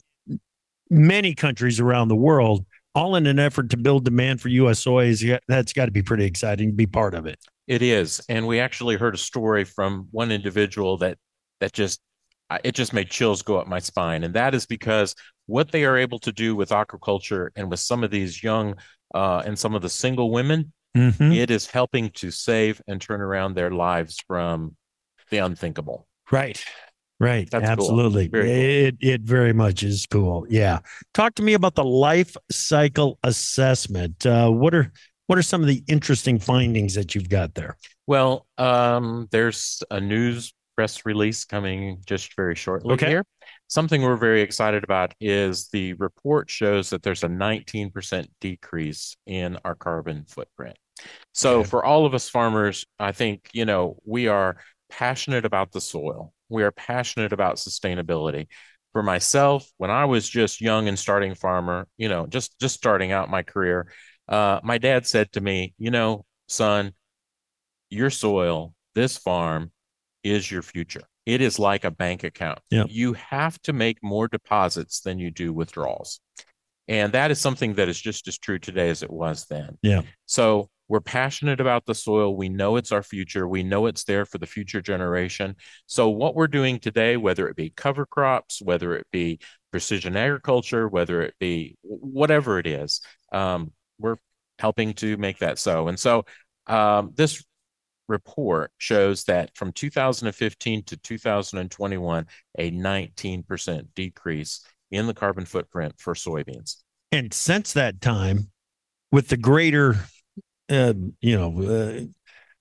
many 0.89 1.33
countries 1.33 1.79
around 1.79 2.09
the 2.09 2.17
world 2.17 2.65
all 2.95 3.15
in 3.15 3.25
an 3.25 3.39
effort 3.39 3.69
to 3.71 3.77
build 3.77 4.05
demand 4.05 4.41
for 4.41 4.49
US 4.49 4.79
soys. 4.79 5.23
That's 5.47 5.73
got 5.73 5.85
to 5.85 5.91
be 5.91 6.03
pretty 6.03 6.25
exciting 6.25 6.69
to 6.69 6.75
be 6.75 6.87
part 6.87 7.13
of 7.13 7.25
it. 7.25 7.39
It 7.67 7.81
is, 7.81 8.21
and 8.27 8.45
we 8.45 8.59
actually 8.59 8.97
heard 8.97 9.15
a 9.15 9.17
story 9.17 9.63
from 9.63 10.07
one 10.11 10.31
individual 10.31 10.97
that 10.97 11.17
that 11.59 11.71
just 11.71 12.01
it 12.63 12.73
just 12.75 12.93
made 12.93 13.09
chills 13.09 13.41
go 13.41 13.57
up 13.57 13.67
my 13.67 13.79
spine, 13.79 14.23
and 14.23 14.33
that 14.33 14.53
is 14.53 14.65
because 14.65 15.15
what 15.45 15.71
they 15.71 15.85
are 15.85 15.97
able 15.97 16.19
to 16.19 16.31
do 16.31 16.55
with 16.55 16.69
aquaculture 16.69 17.49
and 17.55 17.69
with 17.69 17.79
some 17.79 18.03
of 18.03 18.11
these 18.11 18.43
young 18.43 18.75
uh, 19.13 19.43
and 19.45 19.57
some 19.57 19.75
of 19.75 19.81
the 19.81 19.89
single 19.89 20.31
women, 20.31 20.73
mm-hmm. 20.95 21.31
it 21.31 21.51
is 21.51 21.67
helping 21.67 22.09
to 22.11 22.31
save 22.31 22.81
and 22.87 23.01
turn 23.01 23.21
around 23.21 23.53
their 23.53 23.71
lives 23.71 24.17
from 24.27 24.75
the 25.29 25.37
unthinkable. 25.37 26.07
Right. 26.31 26.63
Right. 27.23 27.49
That's 27.49 27.65
Absolutely. 27.65 28.29
Cool. 28.29 28.41
It 28.41 28.99
cool. 29.01 29.09
it 29.09 29.21
very 29.21 29.53
much 29.53 29.83
is 29.83 30.05
cool. 30.05 30.45
Yeah. 30.49 30.79
Talk 31.13 31.35
to 31.35 31.43
me 31.43 31.53
about 31.53 31.75
the 31.75 31.83
life 31.83 32.35
cycle 32.51 33.19
assessment. 33.23 34.25
Uh, 34.25 34.49
what 34.49 34.73
are 34.73 34.91
what 35.27 35.37
are 35.37 35.43
some 35.43 35.61
of 35.61 35.67
the 35.67 35.83
interesting 35.87 36.39
findings 36.39 36.95
that 36.95 37.15
you've 37.15 37.29
got 37.29 37.55
there? 37.55 37.77
Well, 38.07 38.45
um, 38.57 39.27
there's 39.31 39.81
a 39.89 40.01
news 40.01 40.53
press 40.75 41.05
release 41.05 41.45
coming 41.45 42.01
just 42.05 42.35
very 42.35 42.55
shortly 42.55 42.93
okay. 42.93 43.07
here. 43.07 43.25
Something 43.67 44.01
we're 44.01 44.17
very 44.17 44.41
excited 44.41 44.83
about 44.83 45.13
is 45.19 45.69
the 45.69 45.93
report 45.93 46.49
shows 46.49 46.89
that 46.89 47.03
there's 47.03 47.23
a 47.23 47.27
19% 47.27 48.27
decrease 48.41 49.15
in 49.25 49.57
our 49.63 49.75
carbon 49.75 50.25
footprint. 50.27 50.75
So 51.33 51.59
okay. 51.59 51.69
for 51.69 51.85
all 51.85 52.05
of 52.05 52.13
us 52.13 52.29
farmers, 52.29 52.85
I 52.99 53.11
think, 53.11 53.49
you 53.53 53.65
know, 53.65 53.97
we 54.05 54.27
are 54.27 54.57
passionate 54.89 55.45
about 55.45 55.71
the 55.71 55.81
soil 55.81 56.32
we 56.49 56.63
are 56.63 56.71
passionate 56.71 57.33
about 57.33 57.55
sustainability. 57.55 58.47
For 58.91 59.01
myself, 59.01 59.67
when 59.77 59.89
I 59.89 60.05
was 60.05 60.29
just 60.29 60.61
young 60.61 60.87
and 60.87 60.99
starting 60.99 61.33
farmer, 61.33 61.87
you 61.97 62.09
know, 62.09 62.27
just 62.27 62.59
just 62.59 62.75
starting 62.75 63.11
out 63.11 63.29
my 63.29 63.41
career, 63.41 63.87
uh, 64.27 64.59
my 64.63 64.77
dad 64.77 65.07
said 65.07 65.31
to 65.31 65.41
me, 65.41 65.73
you 65.79 65.89
know, 65.89 66.25
son, 66.47 66.93
your 67.89 68.11
soil, 68.11 68.73
this 68.93 69.17
farm 69.17 69.71
is 70.23 70.49
your 70.51 70.61
future. 70.61 71.01
It 71.25 71.41
is 71.41 71.57
like 71.57 71.85
a 71.85 71.91
bank 71.91 72.23
account. 72.23 72.59
Yep. 72.69 72.87
You 72.89 73.13
have 73.13 73.61
to 73.63 73.73
make 73.73 73.97
more 74.03 74.27
deposits 74.27 75.01
than 75.01 75.19
you 75.19 75.31
do 75.31 75.53
withdrawals. 75.53 76.19
And 76.87 77.13
that 77.13 77.31
is 77.31 77.39
something 77.39 77.75
that 77.75 77.87
is 77.87 77.99
just 77.99 78.27
as 78.27 78.37
true 78.37 78.59
today 78.59 78.89
as 78.89 79.03
it 79.03 79.11
was 79.11 79.45
then. 79.45 79.77
Yeah. 79.81 80.01
So 80.25 80.69
we're 80.93 81.01
passionate 81.01 81.59
about 81.59 81.87
the 81.87 81.95
soil. 81.95 82.37
We 82.37 82.49
know 82.49 82.75
it's 82.75 82.91
our 82.91 83.01
future. 83.01 83.47
We 83.47 83.63
know 83.63 83.87
it's 83.87 84.03
there 84.03 84.27
for 84.27 84.37
the 84.37 84.45
future 84.45 84.79
generation. 84.79 85.55
So, 85.87 86.07
what 86.07 86.35
we're 86.35 86.45
doing 86.45 86.77
today, 86.77 87.17
whether 87.17 87.47
it 87.47 87.55
be 87.55 87.71
cover 87.71 88.05
crops, 88.05 88.61
whether 88.61 88.95
it 88.95 89.07
be 89.11 89.39
precision 89.71 90.15
agriculture, 90.15 90.87
whether 90.87 91.23
it 91.23 91.33
be 91.39 91.77
whatever 91.81 92.59
it 92.59 92.67
is, 92.67 93.01
um, 93.31 93.71
we're 93.97 94.17
helping 94.59 94.93
to 94.93 95.17
make 95.17 95.39
that 95.39 95.57
so. 95.57 95.87
And 95.87 95.99
so, 95.99 96.25
um, 96.67 97.11
this 97.15 97.43
report 98.07 98.71
shows 98.77 99.23
that 99.23 99.49
from 99.55 99.71
2015 99.71 100.83
to 100.83 100.97
2021, 100.97 102.27
a 102.59 102.69
19% 102.69 103.87
decrease 103.95 104.63
in 104.91 105.07
the 105.07 105.15
carbon 105.15 105.45
footprint 105.45 105.95
for 105.97 106.13
soybeans. 106.13 106.83
And 107.11 107.33
since 107.33 107.73
that 107.73 107.99
time, 107.99 108.51
with 109.11 109.29
the 109.29 109.37
greater 109.37 109.95
uh, 110.73 110.93
you 111.21 111.37
know, 111.37 111.61
uh, 111.61 112.05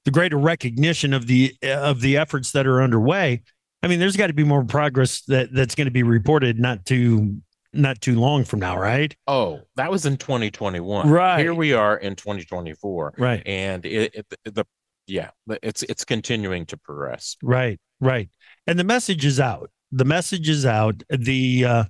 the 0.05 0.11
greater 0.11 0.39
recognition 0.39 1.13
of 1.13 1.27
the 1.27 1.55
of 1.63 2.01
the 2.01 2.17
efforts 2.17 2.53
that 2.53 2.67
are 2.67 2.83
underway. 2.83 3.43
I 3.83 3.89
mean, 3.89 3.99
there's 3.99 4.17
got 4.17 4.29
to 4.29 4.33
be 4.33 4.45
more 4.45 4.65
progress 4.65 5.23
that 5.23 5.53
that's 5.53 5.75
going 5.75 5.87
to 5.87 5.93
be 5.93 6.03
reported 6.03 6.59
not 6.59 6.85
too 6.85 7.41
not 7.73 8.01
too 8.01 8.19
long 8.19 8.45
from 8.45 8.61
now, 8.61 8.79
right? 8.79 9.15
Oh, 9.27 9.61
that 9.77 9.91
was 9.91 10.07
in 10.07 10.17
2021. 10.17 11.09
Right. 11.09 11.41
Here 11.41 11.55
we 11.55 11.73
are 11.73 11.97
in 11.97 12.15
2024. 12.17 13.15
Right. 13.19 13.43
And 13.47 13.85
it, 13.87 14.15
it 14.15 14.55
the 14.55 14.65
yeah, 15.07 15.31
it's 15.63 15.83
it's 15.83 16.05
continuing 16.05 16.67
to 16.67 16.77
progress. 16.77 17.37
Right. 17.43 17.81
Right. 18.01 18.29
And 18.67 18.79
the 18.79 18.85
message 18.85 19.25
is 19.25 19.41
out. 19.41 19.71
The 19.91 20.05
message 20.05 20.49
is 20.49 20.65
out. 20.67 21.03
The 21.11 21.65
uh 21.65 21.85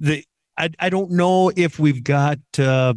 the 0.00 0.24
I 0.58 0.70
I 0.78 0.88
don't 0.88 1.12
know 1.12 1.52
if 1.54 1.78
we've 1.78 2.02
got 2.02 2.38
uh 2.58 2.94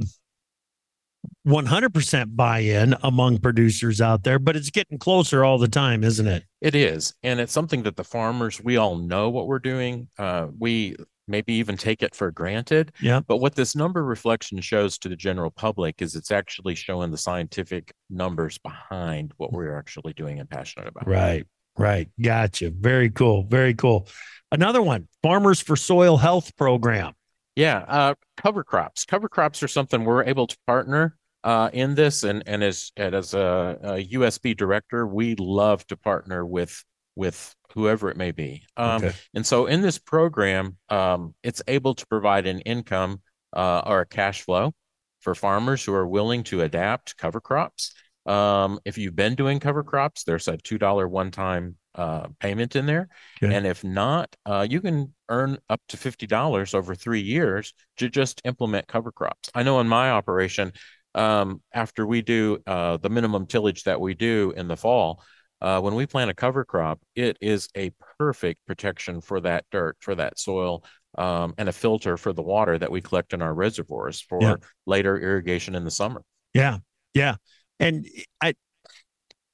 100% 1.48 2.36
buy-in 2.36 2.96
among 3.04 3.38
producers 3.38 4.02
out 4.02 4.24
there 4.24 4.40
but 4.40 4.56
it's 4.56 4.70
getting 4.70 4.98
closer 4.98 5.44
all 5.44 5.58
the 5.58 5.68
time 5.68 6.04
isn't 6.04 6.28
it? 6.28 6.44
It 6.62 6.76
is 6.76 7.14
and 7.24 7.40
it's 7.40 7.54
something 7.54 7.84
that 7.84 7.96
the 7.96 8.04
farmers 8.04 8.62
we 8.62 8.78
all 8.78 8.98
know 8.98 9.30
what 9.30 9.48
we're 9.48 9.60
doing. 9.60 10.08
Uh, 10.18 10.48
we 10.58 10.96
maybe 11.28 11.54
even 11.54 11.78
take 11.78 12.02
it 12.02 12.16
for 12.16 12.32
granted. 12.32 12.92
Yeah. 13.02 13.22
But 13.26 13.38
what 13.38 13.56
this 13.56 13.76
number 13.76 14.04
reflection 14.04 14.60
shows 14.62 14.98
to 15.00 15.10
the 15.10 15.16
general 15.16 15.52
public 15.52 16.02
is 16.02 16.16
it's 16.16 16.32
actually 16.32 16.76
showing 16.76 17.12
the 17.12 17.18
scientific 17.18 17.94
numbers 18.10 18.58
behind 18.58 19.34
what 19.38 19.54
we're 19.54 19.78
actually 19.78 20.14
doing 20.14 20.40
and 20.40 20.50
passionate 20.50 20.88
about. 20.88 21.08
Right 21.08 21.46
right. 21.78 22.10
Gotcha. 22.22 22.72
Very 22.72 23.10
cool 23.10 23.44
very 23.44 23.74
cool. 23.74 24.08
Another 24.52 24.82
one 24.82 25.08
farmers 25.22 25.62
for 25.62 25.76
soil 25.76 26.18
health 26.18 26.56
program. 26.58 27.14
Yeah, 27.56 27.80
uh, 27.90 28.14
cover 28.38 28.64
crops. 28.64 29.04
Cover 29.04 29.28
crops 29.28 29.62
are 29.62 29.68
something 29.68 30.06
we're 30.06 30.24
able 30.24 30.48
to 30.48 30.58
partner 30.66 31.18
uh, 31.44 31.70
in 31.74 31.96
this, 31.96 32.24
and 32.24 32.44
and 32.46 32.64
as 32.64 32.92
and 32.98 33.16
as 33.16 33.34
a, 33.34 33.78
a, 33.82 34.06
USB 34.14 34.56
director, 34.56 35.08
we 35.08 35.36
love 35.36 35.86
to 35.88 35.98
partner 35.98 36.46
with 36.46 36.84
with 37.16 37.56
whoever 37.74 38.10
it 38.10 38.18
may 38.18 38.32
be. 38.32 38.64
Um, 38.78 39.04
okay. 39.04 39.16
And 39.34 39.46
so 39.46 39.66
in 39.66 39.82
this 39.82 40.00
program, 40.00 40.78
um, 40.90 41.36
it's 41.44 41.62
able 41.68 41.96
to 41.96 42.08
provide 42.08 42.48
an 42.48 42.60
income 42.62 43.22
uh, 43.56 43.82
or 43.86 44.02
a 44.02 44.06
cash 44.06 44.42
flow 44.42 44.74
for 45.22 45.36
farmers 45.36 45.84
who 45.84 45.94
are 45.94 46.08
willing 46.08 46.44
to 46.46 46.62
adapt 46.62 47.18
cover 47.18 47.42
crops. 47.42 47.94
Um, 48.26 48.80
if 48.86 48.98
you've 48.98 49.16
been 49.16 49.36
doing 49.36 49.60
cover 49.60 49.84
crops, 49.84 50.24
there's 50.24 50.48
a 50.48 50.58
two 50.58 50.78
dollar 50.78 51.08
one 51.08 51.32
time 51.32 51.76
uh, 51.96 52.28
payment 52.40 52.76
in 52.76 52.86
there. 52.86 53.10
Okay. 53.44 53.54
And 53.54 53.66
if 53.66 53.84
not, 53.84 54.34
uh, 54.46 54.66
you 54.70 54.82
can 54.82 55.14
earn 55.28 55.58
up 55.70 55.82
to 55.90 55.98
$50 55.98 56.74
over 56.74 56.96
three 56.96 57.22
years 57.22 57.74
to 57.98 58.10
just 58.10 58.42
implement 58.46 58.88
cover 58.88 59.12
crops. 59.12 59.50
I 59.54 59.64
know 59.64 59.80
in 59.80 59.88
my 59.88 60.12
operation, 60.12 60.72
um, 61.20 61.62
after 61.74 62.06
we 62.06 62.22
do 62.22 62.60
uh, 62.66 62.96
the 62.98 63.10
minimum 63.10 63.46
tillage 63.46 63.84
that 63.84 64.00
we 64.00 64.14
do 64.14 64.54
in 64.56 64.70
the 64.70 64.78
fall, 64.78 65.22
uh, 65.62 65.82
when 65.82 65.94
we 65.94 66.06
plant 66.06 66.32
a 66.32 66.34
cover 66.34 66.64
crop, 66.64 67.02
it 67.14 67.38
is 67.42 67.68
a 67.76 67.92
perfect 68.18 68.66
protection 68.66 69.20
for 69.20 69.42
that 69.42 69.66
dirt, 69.70 69.98
for 70.00 70.16
that 70.16 70.40
soil, 70.40 70.86
um, 71.18 71.54
and 71.58 71.68
a 71.68 71.74
filter 71.74 72.16
for 72.16 72.32
the 72.32 72.42
water 72.42 72.78
that 72.78 72.90
we 72.90 73.02
collect 73.02 73.34
in 73.34 73.42
our 73.42 73.54
reservoirs 73.54 74.22
for 74.22 74.42
yeah. 74.42 74.56
later 74.86 75.20
irrigation 75.20 75.76
in 75.76 75.84
the 75.84 75.92
summer. 75.92 76.22
Yeah. 76.54 76.78
Yeah. 77.14 77.36
And 77.82 78.08
I, 78.42 78.54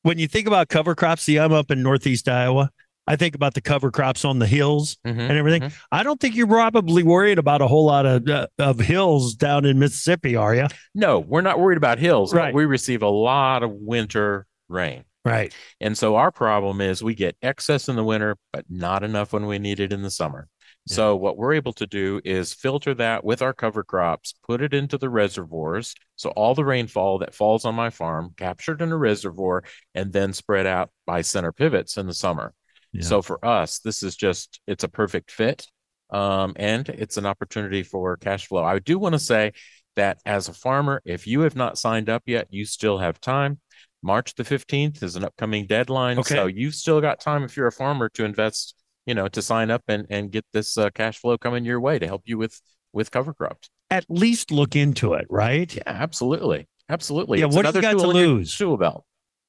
when 0.03 0.19
you 0.19 0.27
think 0.27 0.45
about 0.45 0.69
cover 0.69 0.93
crops, 0.93 1.23
see, 1.23 1.39
I'm 1.39 1.51
up 1.51 1.71
in 1.71 1.81
Northeast 1.81 2.29
Iowa. 2.29 2.69
I 3.07 3.15
think 3.15 3.35
about 3.35 3.53
the 3.53 3.61
cover 3.61 3.91
crops 3.91 4.25
on 4.25 4.39
the 4.39 4.47
hills 4.47 4.97
Mhm, 5.05 5.19
and 5.19 5.31
everything. 5.37 5.61
mhm. 5.63 5.73
I 5.91 6.03
don't 6.03 6.19
think 6.19 6.35
you're 6.35 6.47
probably 6.47 7.03
worried 7.03 7.37
about 7.37 7.61
a 7.61 7.67
whole 7.67 7.85
lot 7.85 8.05
of 8.05 8.27
uh, 8.27 8.47
of 8.57 8.79
hills 8.79 9.35
down 9.35 9.65
in 9.65 9.77
Mississippi, 9.79 10.35
are 10.35 10.55
you? 10.55 10.67
No, 10.93 11.19
we're 11.19 11.41
not 11.41 11.59
worried 11.59 11.77
about 11.77 11.99
hills, 11.99 12.33
Right. 12.33 12.53
we 12.53 12.65
receive 12.65 13.01
a 13.03 13.09
lot 13.09 13.63
of 13.63 13.71
winter 13.71 14.47
rain. 14.69 15.03
Right. 15.23 15.53
And 15.81 15.97
so 15.97 16.15
our 16.15 16.31
problem 16.31 16.81
is 16.81 17.03
we 17.03 17.15
get 17.15 17.35
excess 17.41 17.89
in 17.89 17.95
the 17.95 18.03
winter, 18.03 18.37
but 18.53 18.65
not 18.69 19.03
enough 19.03 19.33
when 19.33 19.45
we 19.47 19.57
need 19.59 19.79
it 19.79 19.91
in 19.91 20.01
the 20.03 20.11
summer. 20.11 20.47
So 20.87 21.15
what 21.15 21.35
we're 21.35 21.53
able 21.53 21.73
to 21.73 21.87
do 21.87 22.21
is 22.23 22.53
filter 22.53 22.93
that 22.93 23.23
with 23.25 23.41
our 23.41 23.53
cover 23.53 23.83
crops, 23.83 24.35
put 24.47 24.61
it 24.61 24.71
into 24.71 24.99
the 24.99 25.09
reservoirs. 25.09 25.95
So 26.15 26.29
all 26.31 26.53
the 26.53 26.63
rainfall 26.63 27.17
that 27.19 27.33
falls 27.33 27.65
on 27.65 27.73
my 27.73 27.89
farm 27.89 28.35
captured 28.37 28.83
in 28.83 28.91
a 28.91 28.97
reservoir 28.97 29.63
and 29.95 30.13
then 30.13 30.31
spread 30.31 30.67
out 30.67 30.91
by 31.07 31.21
center 31.21 31.51
pivots 31.51 31.97
in 31.97 32.05
the 32.05 32.13
summer. 32.13 32.53
Yeah. 32.95 33.03
So 33.03 33.21
for 33.21 33.43
us, 33.45 33.79
this 33.79 34.03
is 34.03 34.15
just 34.15 34.59
it's 34.67 34.83
a 34.83 34.89
perfect 34.89 35.31
fit. 35.31 35.67
Um, 36.11 36.53
and 36.57 36.87
it's 36.87 37.17
an 37.17 37.25
opportunity 37.25 37.83
for 37.83 38.15
cash 38.17 38.47
flow. 38.47 38.63
I 38.63 38.79
do 38.79 38.99
want 38.99 39.13
to 39.13 39.19
say 39.19 39.53
that 39.95 40.19
as 40.25 40.47
a 40.47 40.53
farmer, 40.53 41.01
if 41.03 41.25
you 41.25 41.41
have 41.41 41.55
not 41.55 41.77
signed 41.77 42.09
up 42.09 42.23
yet, 42.25 42.47
you 42.51 42.65
still 42.65 42.99
have 42.99 43.19
time. 43.19 43.59
March 44.03 44.35
the 44.35 44.43
15th 44.43 45.01
is 45.01 45.15
an 45.15 45.23
upcoming 45.23 45.65
deadline. 45.65 46.19
Okay. 46.19 46.35
So 46.35 46.45
you've 46.45 46.75
still 46.75 47.01
got 47.01 47.19
time 47.19 47.43
if 47.43 47.57
you're 47.57 47.67
a 47.67 47.71
farmer 47.71 48.07
to 48.09 48.23
invest, 48.23 48.75
you 49.07 49.15
know, 49.15 49.27
to 49.29 49.41
sign 49.41 49.71
up 49.71 49.81
and, 49.87 50.05
and 50.11 50.31
get 50.31 50.45
this 50.53 50.77
uh, 50.77 50.91
cash 50.91 51.17
flow 51.17 51.37
coming 51.39 51.65
your 51.65 51.79
way 51.79 51.97
to 51.97 52.05
help 52.05 52.21
you 52.25 52.37
with 52.37 52.61
with 52.93 53.09
cover 53.09 53.33
crops. 53.33 53.69
At 53.89 54.05
least 54.09 54.51
look 54.51 54.75
into 54.75 55.13
it, 55.13 55.25
right? 55.29 55.73
Yeah, 55.73 55.83
absolutely. 55.85 56.67
Absolutely. 56.87 57.39
Yeah, 57.39 57.47
It's 57.47 57.55
what 57.55 57.65
have 57.65 57.75
you 57.75 57.81
got 57.81 57.93
to 57.93 58.07
lose? 58.07 58.55
Tool 58.55 58.77
belt. 58.77 59.05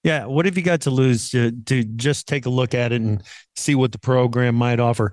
Yeah. 0.06 0.26
What 0.26 0.46
have 0.46 0.56
you 0.56 0.62
got 0.62 0.82
to 0.82 0.90
lose 0.90 1.30
to 1.30 1.50
to 1.64 1.82
just 1.82 2.28
take 2.28 2.46
a 2.46 2.48
look 2.48 2.74
at 2.74 2.92
it 2.92 3.00
and 3.00 3.20
see 3.56 3.74
what 3.74 3.90
the 3.90 3.98
program 3.98 4.54
might 4.54 4.78
offer? 4.78 5.12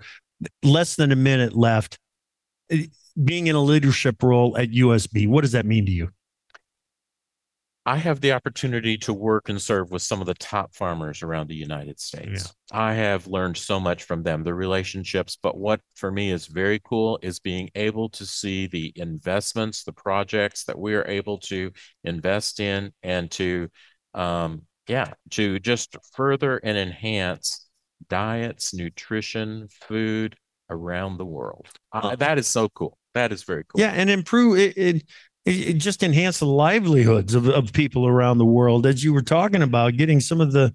Less 0.61 0.95
than 0.95 1.11
a 1.11 1.15
minute 1.15 1.55
left. 1.55 1.97
Eh, 2.69 2.85
Being 3.21 3.47
in 3.47 3.55
a 3.55 3.61
leadership 3.61 4.21
role 4.21 4.55
at 4.55 4.69
USB, 4.69 5.27
what 5.27 5.41
does 5.41 5.53
that 5.53 5.65
mean 5.65 5.87
to 5.87 5.91
you? 5.91 6.09
I 7.87 7.97
have 7.97 8.21
the 8.21 8.33
opportunity 8.33 8.97
to 8.99 9.13
work 9.13 9.49
and 9.49 9.59
serve 9.59 9.89
with 9.89 10.03
some 10.03 10.21
of 10.21 10.27
the 10.27 10.35
top 10.35 10.75
farmers 10.75 11.23
around 11.23 11.49
the 11.49 11.55
United 11.55 11.99
States. 11.99 12.53
I 12.71 12.93
have 12.93 13.25
learned 13.25 13.57
so 13.57 13.79
much 13.79 14.03
from 14.03 14.21
them, 14.21 14.43
the 14.43 14.53
relationships. 14.53 15.39
But 15.41 15.57
what 15.57 15.81
for 15.95 16.11
me 16.11 16.29
is 16.31 16.45
very 16.45 16.79
cool 16.85 17.17
is 17.23 17.39
being 17.39 17.71
able 17.73 18.09
to 18.09 18.27
see 18.27 18.67
the 18.67 18.93
investments, 18.95 19.83
the 19.83 19.91
projects 19.91 20.65
that 20.65 20.77
we 20.77 20.93
are 20.93 21.05
able 21.07 21.39
to 21.39 21.71
invest 22.03 22.59
in 22.59 22.93
and 23.01 23.29
to, 23.31 23.69
um, 24.13 24.61
yeah, 24.87 25.13
to 25.31 25.59
just 25.59 25.95
further 26.13 26.57
and 26.57 26.77
enhance 26.77 27.67
diets, 28.09 28.73
nutrition, 28.73 29.67
food 29.87 30.35
around 30.69 31.17
the 31.17 31.25
world. 31.25 31.67
Uh, 31.91 32.15
that 32.15 32.37
is 32.37 32.47
so 32.47 32.69
cool. 32.69 32.97
That 33.13 33.31
is 33.31 33.43
very 33.43 33.63
cool. 33.63 33.81
Yeah, 33.81 33.91
and 33.91 34.09
improve 34.09 34.57
it. 34.57 34.77
it 34.77 35.03
it 35.45 35.69
it 35.69 35.73
just 35.73 36.03
enhance 36.03 36.39
the 36.39 36.45
livelihoods 36.45 37.35
of, 37.35 37.47
of 37.47 37.73
people 37.73 38.07
around 38.07 38.37
the 38.37 38.45
world 38.45 38.85
as 38.85 39.03
you 39.03 39.13
were 39.13 39.21
talking 39.21 39.61
about 39.61 39.97
getting 39.97 40.19
some 40.19 40.41
of 40.41 40.51
the 40.51 40.73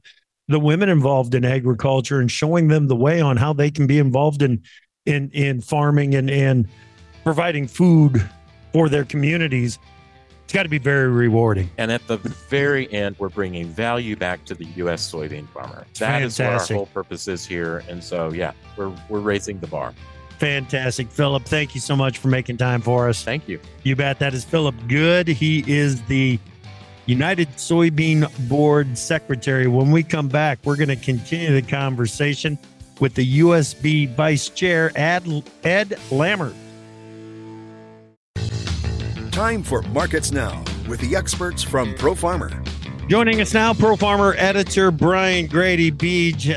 the 0.48 0.60
women 0.60 0.88
involved 0.88 1.34
in 1.34 1.44
agriculture 1.44 2.20
and 2.20 2.30
showing 2.30 2.68
them 2.68 2.88
the 2.88 2.96
way 2.96 3.20
on 3.20 3.36
how 3.36 3.52
they 3.52 3.70
can 3.70 3.86
be 3.86 3.98
involved 3.98 4.42
in 4.42 4.62
in 5.06 5.30
in 5.30 5.60
farming 5.60 6.14
and 6.14 6.30
and 6.30 6.68
providing 7.24 7.66
food 7.66 8.28
for 8.72 8.88
their 8.88 9.04
communities 9.04 9.78
it's 10.48 10.54
got 10.54 10.62
to 10.62 10.70
be 10.70 10.78
very 10.78 11.08
rewarding 11.08 11.70
And 11.76 11.92
at 11.92 12.06
the 12.06 12.16
very 12.16 12.90
end, 12.90 13.16
we're 13.18 13.28
bringing 13.28 13.66
value 13.66 14.16
back 14.16 14.46
to 14.46 14.54
the 14.54 14.64
U.S. 14.76 15.12
soybean 15.12 15.46
farmer. 15.50 15.84
That 15.98 16.22
is 16.22 16.38
what 16.38 16.48
our 16.48 16.58
whole 16.58 16.86
purpose 16.86 17.28
is 17.28 17.44
here. 17.44 17.84
And 17.86 18.02
so, 18.02 18.32
yeah, 18.32 18.52
we're 18.78 18.90
we're 19.10 19.20
raising 19.20 19.58
the 19.58 19.66
bar. 19.66 19.92
fantastic 20.38 21.10
philip 21.10 21.44
thank 21.44 21.74
you 21.74 21.82
so 21.82 21.94
much 21.94 22.16
for 22.16 22.28
making 22.28 22.56
time 22.56 22.80
for 22.80 23.10
us 23.10 23.22
Thank 23.22 23.46
you. 23.46 23.60
You 23.82 23.94
bet. 23.94 24.20
That 24.20 24.32
is 24.32 24.42
Philip 24.42 24.74
Good. 24.88 25.28
He 25.28 25.62
is 25.70 26.00
the 26.04 26.38
United 27.04 27.48
Soybean 27.56 28.48
Board 28.48 28.96
Secretary. 28.96 29.66
When 29.66 29.90
we 29.90 30.02
come 30.02 30.28
back, 30.28 30.60
we're 30.64 30.76
going 30.76 30.88
to 30.88 30.96
continue 30.96 31.52
the 31.52 31.60
conversation 31.60 32.58
with 33.00 33.14
the 33.14 33.40
USB 33.40 34.08
Vice 34.14 34.48
Chair, 34.48 34.92
Ed, 34.94 35.26
Ed 35.62 35.90
Lammers. 36.08 36.67
Time 39.38 39.62
for 39.62 39.82
Markets 39.82 40.32
Now 40.32 40.64
with 40.88 40.98
the 40.98 41.14
experts 41.14 41.62
from 41.62 41.94
Pro 41.94 42.16
Farmer. 42.16 42.50
Joining 43.06 43.40
us 43.40 43.54
now, 43.54 43.72
Pro 43.72 43.94
Farmer 43.94 44.34
Editor 44.36 44.90
Brian 44.90 45.46
Grete 45.46 45.96
Beach. 45.96 46.50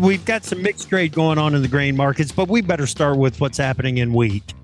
We've 0.00 0.24
got 0.24 0.44
some 0.44 0.62
mixed 0.62 0.88
trade 0.88 1.12
going 1.12 1.36
on 1.36 1.54
in 1.54 1.60
the 1.60 1.68
grain 1.68 1.94
markets, 1.94 2.32
but 2.32 2.48
we 2.48 2.62
better 2.62 2.86
start 2.86 3.18
with 3.18 3.38
what's 3.42 3.58
happening 3.58 3.98
in 3.98 4.14
wheat. 4.14 4.54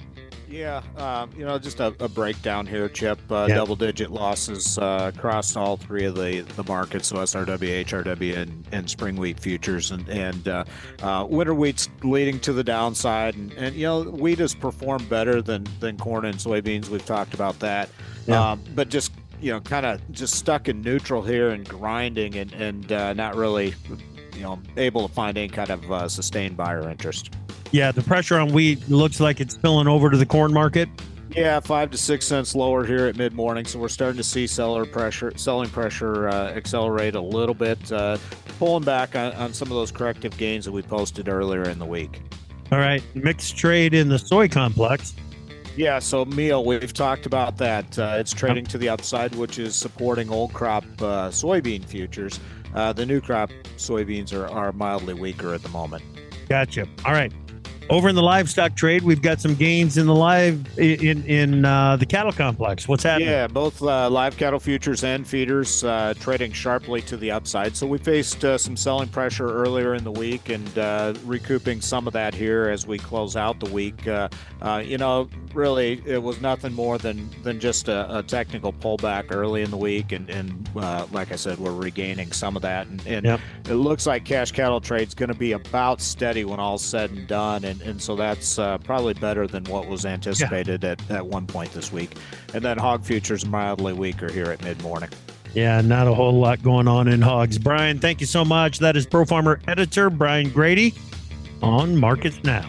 Yeah, 0.55 0.83
um, 0.97 1.31
you 1.37 1.45
know, 1.45 1.59
just 1.59 1.81
a, 1.81 1.89
a 1.99 2.09
breakdown 2.09 2.65
here, 2.65 2.89
Chip. 2.89 3.19
Uh, 3.29 3.47
Yeah. 3.49 3.57
Double-digit 3.57 4.13
losses 4.13 4.79
uh, 4.79 5.11
across 5.13 5.57
all 5.57 5.77
three 5.77 6.05
of 6.05 6.15
the, 6.15 6.43
the 6.55 6.63
markets, 6.63 7.09
so 7.09 7.17
SRW, 7.17 7.85
HRW, 7.85 8.37
and, 8.37 8.65
and 8.71 8.89
spring 8.89 9.17
wheat 9.17 9.41
futures, 9.41 9.91
and 9.91 10.09
and 10.09 10.47
uh, 10.47 10.65
uh, 11.03 11.27
winter 11.29 11.55
wheat's 11.55 11.89
leading 12.05 12.39
to 12.41 12.53
the 12.53 12.63
downside, 12.63 13.35
and, 13.35 13.53
and 13.55 13.75
you 13.75 13.83
know, 13.83 14.03
wheat 14.05 14.39
has 14.39 14.55
performed 14.55 15.09
better 15.09 15.43
than 15.43 15.67
than 15.81 15.97
corn 15.99 16.25
and 16.25 16.37
soybeans. 16.39 16.89
We've 16.89 17.05
talked 17.05 17.35
about 17.35 17.59
that, 17.59 17.89
Yeah. 18.29 18.53
um, 18.53 18.63
but 18.77 18.89
just 18.91 19.11
you 19.41 19.51
know, 19.51 19.61
kind 19.61 19.85
of 19.85 20.01
just 20.13 20.35
stuck 20.37 20.69
in 20.69 20.83
neutral 20.83 21.21
here 21.23 21.51
and 21.51 21.69
grinding, 21.69 22.37
and 22.37 22.53
and 22.53 22.93
uh, 22.93 23.13
not 23.13 23.35
really, 23.35 23.75
you 24.35 24.43
know, 24.43 24.61
able 24.77 25.07
to 25.07 25.13
find 25.13 25.37
any 25.39 25.49
kind 25.49 25.71
of 25.71 25.91
uh, 25.91 26.09
sustained 26.09 26.57
buyer 26.57 26.89
interest. 26.89 27.35
Yeah, 27.73 27.91
the 27.93 28.03
pressure 28.03 28.39
on 28.39 28.53
wheat 28.53 28.89
looks 28.89 29.21
like 29.21 29.41
it's 29.41 29.55
spilling 29.55 29.89
over 29.89 30.11
to 30.11 30.17
the 30.17 30.27
corn 30.27 30.53
market. 30.53 30.89
Yeah, 31.31 31.59
five 31.59 31.91
to 31.91 31.99
six 31.99 32.27
cents 32.27 32.55
lower 32.55 32.85
here 32.85 33.07
at 33.07 33.17
mid 33.17 33.33
morning, 33.33 33.65
so 33.65 33.81
we're 33.81 33.89
starting 33.89 34.19
to 34.19 34.25
see 34.25 34.47
seller 34.47 34.87
pressure, 34.87 35.33
selling 35.37 35.69
pressure 35.69 36.29
uh, 36.29 36.51
accelerate 36.51 37.17
a 37.17 37.21
little 37.21 37.55
bit, 37.55 37.91
uh, 37.91 38.19
pulling 38.61 38.85
back 38.85 39.17
on, 39.17 39.33
on 39.33 39.53
some 39.53 39.69
of 39.69 39.75
those 39.75 39.91
corrective 39.91 40.37
gains 40.37 40.65
that 40.65 40.73
we 40.73 40.83
posted 40.83 41.29
earlier 41.29 41.63
in 41.63 41.81
the 41.81 41.87
week. 41.87 42.23
All 42.71 42.79
right, 42.79 43.03
mixed 43.15 43.57
trade 43.57 43.95
in 43.95 44.09
the 44.09 44.19
soy 44.19 44.49
complex. 44.49 45.15
Yeah, 45.77 45.99
so 45.99 46.25
meal, 46.25 46.65
we've 46.65 46.93
talked 46.93 47.27
about 47.27 47.57
that. 47.57 47.99
Uh, 47.99 48.15
it's 48.19 48.33
trading 48.33 48.65
to 48.67 48.79
the 48.79 48.89
upside, 48.89 49.35
which 49.35 49.59
is 49.59 49.75
supporting 49.75 50.31
old 50.31 50.53
crop 50.53 50.85
uh, 51.01 51.31
soybean 51.31 51.85
futures. 51.85 52.39
Uh, 52.75 52.93
the 52.93 53.07
new 53.07 53.21
crop 53.21 53.51
soybeans 53.77 54.33
are, 54.33 54.47
are 54.49 54.73
mildly 54.73 55.15
weaker 55.15 55.55
at 55.55 55.63
the 55.63 55.69
moment. 55.69 56.03
Gotcha. 56.49 56.87
All 57.05 57.13
right. 57.13 57.33
Over 57.91 58.09
in 58.09 58.15
the 58.15 58.23
livestock 58.23 58.75
trade, 58.77 59.03
we've 59.03 59.21
got 59.21 59.43
some 59.43 59.55
gains 59.55 59.99
in 59.99 60.07
the 60.07 60.15
live 60.15 60.67
in 60.79 61.23
in 61.27 61.67
uh, 61.67 61.97
the 61.97 62.07
cattle 62.07 62.33
complex. 62.33 62.89
What's 62.89 63.03
happening? 63.03 63.29
Yeah, 63.29 63.47
both 63.47 63.83
uh, 63.83 64.09
live 64.09 64.39
cattle 64.39 64.59
futures 64.59 65.05
and 65.05 65.27
feeders 65.27 65.85
uh, 65.85 66.15
trading 66.19 66.53
sharply 66.53 67.03
to 67.03 67.19
the 67.19 67.31
upside. 67.31 67.77
So 67.77 67.87
we 67.87 67.99
faced 67.99 68.43
uh, 68.43 68.57
some 68.57 68.75
selling 68.75 69.09
pressure 69.09 69.49
earlier 69.53 69.95
in 69.95 70.03
the 70.03 70.11
week 70.11 70.49
and 70.49 70.79
uh, 70.79 71.13
recouping 71.25 71.83
some 71.83 72.07
of 72.07 72.15
that 72.15 72.35
here 72.35 72.71
as 72.71 72.87
we 72.87 72.97
close 72.99 73.37
out 73.37 73.61
the 73.61 73.71
week. 73.71 74.09
Uh, 74.09 74.31
uh, 74.63 74.83
you 74.85 74.97
know, 74.97 75.29
really, 75.53 76.03
it 76.07 76.23
was 76.23 76.41
nothing 76.41 76.73
more 76.73 76.97
than 76.97 77.29
than 77.43 77.61
just 77.61 77.89
a, 77.89 78.19
a 78.19 78.23
technical 78.23 78.73
pullback 78.73 79.27
early 79.31 79.61
in 79.63 79.71
the 79.71 79.77
week, 79.77 80.11
and 80.13 80.31
and 80.31 80.71
uh, 80.75 81.07
like 81.13 81.33
I 81.33 81.37
said, 81.37 81.59
we're 81.59 81.71
regaining 81.73 82.33
some 82.33 82.57
of 82.57 82.63
that. 82.63 82.87
And, 82.87 83.07
and 83.07 83.27
Yep. 83.27 83.41
it 83.69 83.75
looks 83.75 84.07
like 84.07 84.25
cash 84.25 84.53
cattle 84.53 84.81
trade's 84.81 85.15
going 85.15 85.31
to 85.31 85.39
be 85.39 85.53
about 85.53 86.01
steady 86.01 86.47
when 86.47 86.59
all's 86.59 86.83
said 86.83 87.11
and 87.11 87.29
done, 87.29 87.63
and 87.65 87.74
and 87.83 88.01
so 88.01 88.17
that's 88.17 88.59
uh, 88.59 88.79
probably 88.79 89.15
better 89.15 89.47
than 89.47 89.65
what 89.65 89.89
was 89.89 90.05
anticipated 90.05 90.85
at, 90.85 91.11
at 91.11 91.27
one 91.27 91.47
point 91.47 91.73
this 91.73 91.93
week. 91.93 92.17
And 92.53 92.65
then 92.65 92.79
hog 92.79 93.05
futures 93.05 93.47
mildly 93.47 93.93
weaker 93.93 94.31
here 94.31 94.47
at 94.47 94.63
mid 94.63 94.83
morning. 94.83 95.11
Yeah, 95.55 95.81
not 95.81 96.09
a 96.09 96.15
whole 96.15 96.39
lot 96.39 96.63
going 96.63 96.89
on 96.89 97.07
in 97.07 97.23
hogs. 97.23 97.59
Brian, 97.59 98.01
thank 98.01 98.21
you 98.21 98.27
so 98.27 98.45
much. 98.45 98.81
That 98.81 98.97
is 98.97 99.07
Pro 99.07 99.25
Farmer 99.25 99.61
editor 99.69 100.11
Brian 100.11 100.51
Grete 100.51 100.95
on 101.63 101.97
Markets 101.97 102.43
Now. 102.43 102.69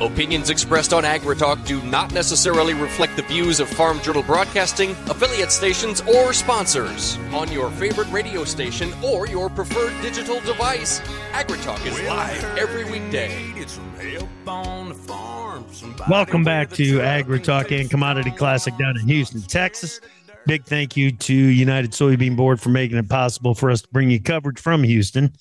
Opinions 0.00 0.48
expressed 0.48 0.92
on 0.92 1.02
AgriTalk 1.02 1.66
do 1.66 1.82
not 1.82 2.14
necessarily 2.14 2.72
reflect 2.72 3.16
the 3.16 3.22
views 3.22 3.58
of 3.58 3.68
Farm 3.68 4.00
Journal 4.00 4.22
Broadcasting, 4.22 4.92
affiliate 5.08 5.50
stations, 5.50 6.02
or 6.02 6.32
sponsors. 6.32 7.18
On 7.32 7.50
your 7.50 7.68
favorite 7.72 8.08
radio 8.12 8.44
station 8.44 8.92
or 9.02 9.26
your 9.26 9.50
preferred 9.50 9.92
digital 10.00 10.38
device, 10.42 11.00
AgriTalk 11.32 11.84
is 11.84 12.00
live 12.02 12.44
every 12.56 12.84
weekday. 12.84 13.52
Welcome 16.08 16.44
back 16.44 16.70
to 16.70 16.98
AgriTalk 16.98 17.80
and 17.80 17.90
Commodity 17.90 18.30
Classic 18.30 18.76
down 18.78 18.96
in 18.96 19.08
Houston, 19.08 19.42
Texas. 19.42 20.00
Big 20.46 20.64
thank 20.64 20.96
you 20.96 21.10
to 21.10 21.34
United 21.34 21.90
Soybean 21.90 22.36
Board 22.36 22.60
for 22.60 22.68
making 22.68 22.98
it 22.98 23.08
possible 23.08 23.52
for 23.52 23.68
us 23.68 23.82
to 23.82 23.88
bring 23.88 24.10
you 24.10 24.22
coverage 24.22 24.60
from 24.60 24.84
Houston. 24.84 25.32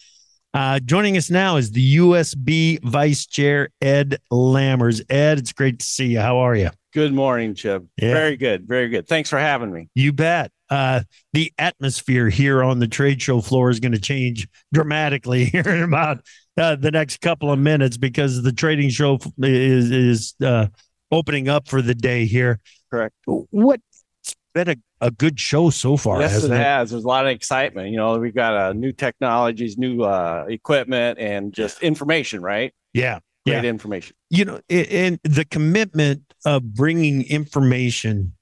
Uh, 0.53 0.79
joining 0.79 1.17
us 1.17 1.29
now 1.29 1.57
is 1.57 1.71
the 1.71 1.97
USB 1.97 2.81
Vice 2.83 3.25
Chair, 3.25 3.69
Ed 3.81 4.17
Lammers. 4.31 5.01
Ed, 5.09 5.37
it's 5.37 5.53
great 5.53 5.79
to 5.79 5.85
see 5.85 6.07
you. 6.07 6.19
How 6.19 6.37
are 6.37 6.55
you? 6.55 6.69
Good 6.93 7.13
morning, 7.13 7.53
Chip. 7.53 7.85
Yeah. 7.97 8.13
Very 8.13 8.37
good. 8.37 8.67
Very 8.67 8.89
good. 8.89 9.07
Thanks 9.07 9.29
for 9.29 9.37
having 9.37 9.71
me. 9.71 9.89
You 9.93 10.13
bet. 10.13 10.51
Uh, 10.69 11.01
the 11.31 11.53
atmosphere 11.57 12.27
here 12.27 12.63
on 12.63 12.79
the 12.79 12.87
trade 12.87 13.21
show 13.21 13.39
floor 13.39 13.69
is 13.69 13.79
going 13.79 13.91
to 13.91 13.99
change 13.99 14.47
dramatically 14.73 15.45
here 15.51 15.67
in 15.67 15.83
about 15.83 16.21
uh, 16.57 16.75
the 16.75 16.91
next 16.91 17.21
couple 17.21 17.51
of 17.51 17.59
minutes 17.59 17.97
because 17.97 18.41
the 18.41 18.51
trading 18.51 18.89
show 18.89 19.19
is 19.37 19.91
is 19.91 20.33
uh, 20.43 20.67
opening 21.11 21.47
up 21.47 21.67
for 21.67 21.81
the 21.81 21.95
day 21.95 22.25
here. 22.25 22.59
Correct. 22.89 23.15
What? 23.25 23.79
It's 24.23 24.35
been 24.53 24.69
a, 24.69 24.75
a 25.01 25.11
good 25.11 25.39
show 25.39 25.69
so 25.69 25.95
far. 25.97 26.19
yes, 26.21 26.31
it 26.31 26.35
hasn't 26.35 26.53
has. 26.53 26.89
There's 26.91 27.03
a 27.03 27.07
lot 27.07 27.25
of 27.25 27.31
excitement. 27.31 27.89
You 27.89 27.97
know, 27.97 28.17
we've 28.17 28.33
got 28.35 28.55
uh, 28.55 28.73
new 28.73 28.91
technologies, 28.91 29.77
new 29.77 30.01
uh, 30.03 30.45
equipment, 30.49 31.19
and 31.19 31.53
just 31.53 31.81
information, 31.83 32.41
right? 32.41 32.73
Yeah. 32.93 33.19
Great 33.45 33.63
Yeah. 33.63 33.69
information. 33.69 34.15
you 34.29 34.43
know 34.43 34.59
and 34.69 35.19
the 35.23 35.45
commitment 35.45 36.21
of 36.45 36.73
bringing 36.73 37.23
information 37.29 38.33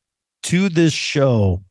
to 0.44 0.68
this 0.70 0.94
show 0.94 1.64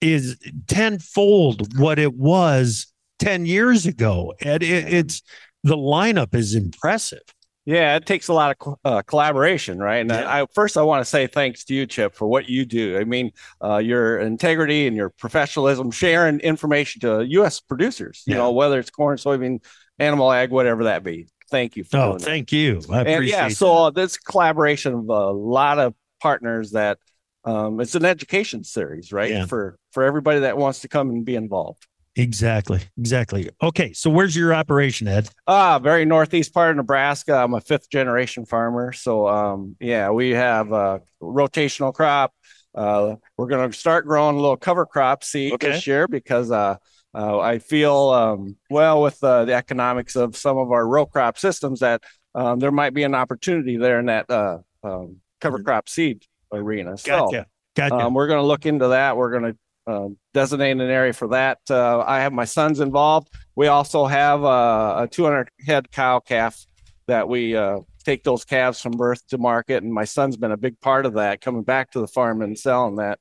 is 0.00 0.38
tenfold 0.68 1.76
what 1.78 1.98
it 1.98 2.14
was 2.14 2.86
10 3.18 3.46
years 3.46 3.84
ago 3.86 4.32
and 4.42 4.62
it, 4.62 4.92
it's 4.94 5.22
the 5.64 5.76
lineup 5.76 6.34
is 6.34 6.54
impressive 6.54 7.22
Yeah, 7.66 7.96
it 7.96 8.06
takes 8.06 8.28
a 8.28 8.32
lot 8.32 8.56
of 8.60 8.74
uh, 8.84 9.02
collaboration, 9.02 9.78
right? 9.78 9.98
And 9.98 10.10
Yeah. 10.10 10.28
I, 10.28 10.42
I 10.42 10.46
first 10.54 10.76
I 10.76 10.82
want 10.82 11.02
to 11.02 11.04
say 11.04 11.26
thanks 11.26 11.64
to 11.64 11.74
you, 11.74 11.86
Chip, 11.86 12.14
for 12.14 12.26
what 12.26 12.48
you 12.48 12.64
do. 12.64 12.98
I 12.98 13.04
mean, 13.04 13.32
uh, 13.62 13.76
your 13.78 14.18
integrity 14.18 14.86
and 14.86 14.96
your 14.96 15.10
professionalism, 15.10 15.90
sharing 15.90 16.40
information 16.40 17.00
to 17.02 17.22
U.S. 17.22 17.60
producers. 17.60 18.22
You 18.26 18.32
Yeah. 18.34 18.38
know, 18.38 18.52
whether 18.52 18.78
it's 18.78 18.90
corn, 18.90 19.18
soybean, 19.18 19.62
animal 19.98 20.32
ag, 20.32 20.50
whatever 20.50 20.84
that 20.84 21.04
be. 21.04 21.28
Thank 21.50 21.76
you 21.76 21.84
for 21.84 21.96
oh 21.98 22.12
that. 22.12 22.22
thank 22.22 22.52
you 22.52 22.80
i 22.90 23.00
and 23.00 23.08
appreciate 23.08 23.36
yeah, 23.36 23.48
so 23.48 23.86
uh, 23.86 23.90
this 23.90 24.16
collaboration 24.16 24.94
of 24.94 25.08
a 25.08 25.30
lot 25.32 25.80
of 25.80 25.94
partners 26.22 26.70
that 26.70 26.98
um, 27.44 27.80
it's 27.80 27.96
an 27.96 28.04
education 28.04 28.62
series, 28.62 29.12
right? 29.12 29.30
Yeah. 29.30 29.46
For 29.46 29.76
for 29.92 30.04
everybody 30.04 30.40
that 30.40 30.56
wants 30.56 30.80
to 30.80 30.88
come 30.88 31.10
and 31.10 31.24
be 31.24 31.34
involved. 31.34 31.86
Exactly 32.16 32.80
exactly 32.98 33.48
okay 33.62 33.92
so 33.92 34.10
where's 34.10 34.34
your 34.34 34.52
operation 34.52 35.06
ed 35.06 35.28
Ah, 35.46 35.78
very 35.78 36.04
northeast 36.04 36.52
part 36.52 36.70
of 36.70 36.76
Nebraska. 36.76 37.34
I'm 37.34 37.54
a 37.54 37.60
fifth 37.60 37.88
generation 37.88 38.44
farmer, 38.44 38.92
so 38.92 39.26
um, 39.28 39.76
yeah, 39.80 40.10
we 40.10 40.30
have 40.30 40.72
a 40.72 41.00
rotational 41.22 41.94
crop. 41.94 42.32
Uh, 42.74 43.16
we're 43.36 43.48
going 43.48 43.70
to 43.70 43.76
start 43.76 44.06
growing 44.06 44.36
a 44.36 44.40
little 44.40 44.56
cover 44.56 44.86
crop 44.86 45.24
seed 45.24 45.54
Okay. 45.54 45.70
this 45.70 45.86
year 45.86 46.06
because 46.06 46.50
uh, 46.52 46.76
uh, 47.14 47.38
I 47.40 47.58
feel 47.58 48.10
um, 48.10 48.56
well 48.70 49.02
with 49.02 49.22
uh, 49.24 49.44
the 49.44 49.54
economics 49.54 50.14
of 50.14 50.36
some 50.36 50.56
of 50.58 50.70
our 50.70 50.86
row 50.86 51.06
crop 51.06 51.38
systems 51.38 51.80
that 51.80 52.02
um, 52.34 52.60
there 52.60 52.70
might 52.70 52.94
be 52.94 53.02
an 53.02 53.14
opportunity 53.14 53.76
there 53.76 53.98
in 53.98 54.06
that 54.06 54.30
uh, 54.30 54.58
um, 54.84 55.16
cover 55.40 55.58
crop 55.60 55.88
seed 55.88 56.24
arena. 56.52 56.96
So 56.96 57.10
gotcha 57.10 57.46
gotcha 57.74 58.06
um, 58.06 58.14
we're 58.14 58.28
going 58.28 58.40
to 58.40 58.46
look 58.46 58.66
into 58.66 58.88
that. 58.88 59.16
We're 59.16 59.30
going 59.30 59.52
to 59.52 59.58
uh, 59.90 60.08
designate 60.32 60.72
an 60.72 60.80
area 60.80 61.12
for 61.12 61.28
that. 61.28 61.58
Uh, 61.68 62.04
I 62.06 62.20
have 62.20 62.32
my 62.32 62.44
sons 62.44 62.80
involved. 62.80 63.28
We 63.56 63.66
also 63.66 64.06
have 64.06 64.44
uh, 64.44 65.02
a 65.02 65.08
200 65.08 65.50
head 65.66 65.90
cow 65.90 66.20
calf 66.20 66.64
that 67.06 67.28
we 67.28 67.56
uh, 67.56 67.80
take 68.04 68.22
those 68.22 68.44
calves 68.44 68.80
from 68.80 68.92
birth 68.92 69.26
to 69.28 69.38
market, 69.38 69.82
and 69.82 69.92
my 69.92 70.04
son's 70.04 70.36
been 70.36 70.52
a 70.52 70.56
big 70.56 70.80
part 70.80 71.06
of 71.06 71.14
that, 71.14 71.40
coming 71.40 71.62
back 71.62 71.90
to 71.92 72.00
the 72.00 72.06
farm 72.06 72.42
and 72.42 72.58
selling 72.58 72.96
that 72.96 73.18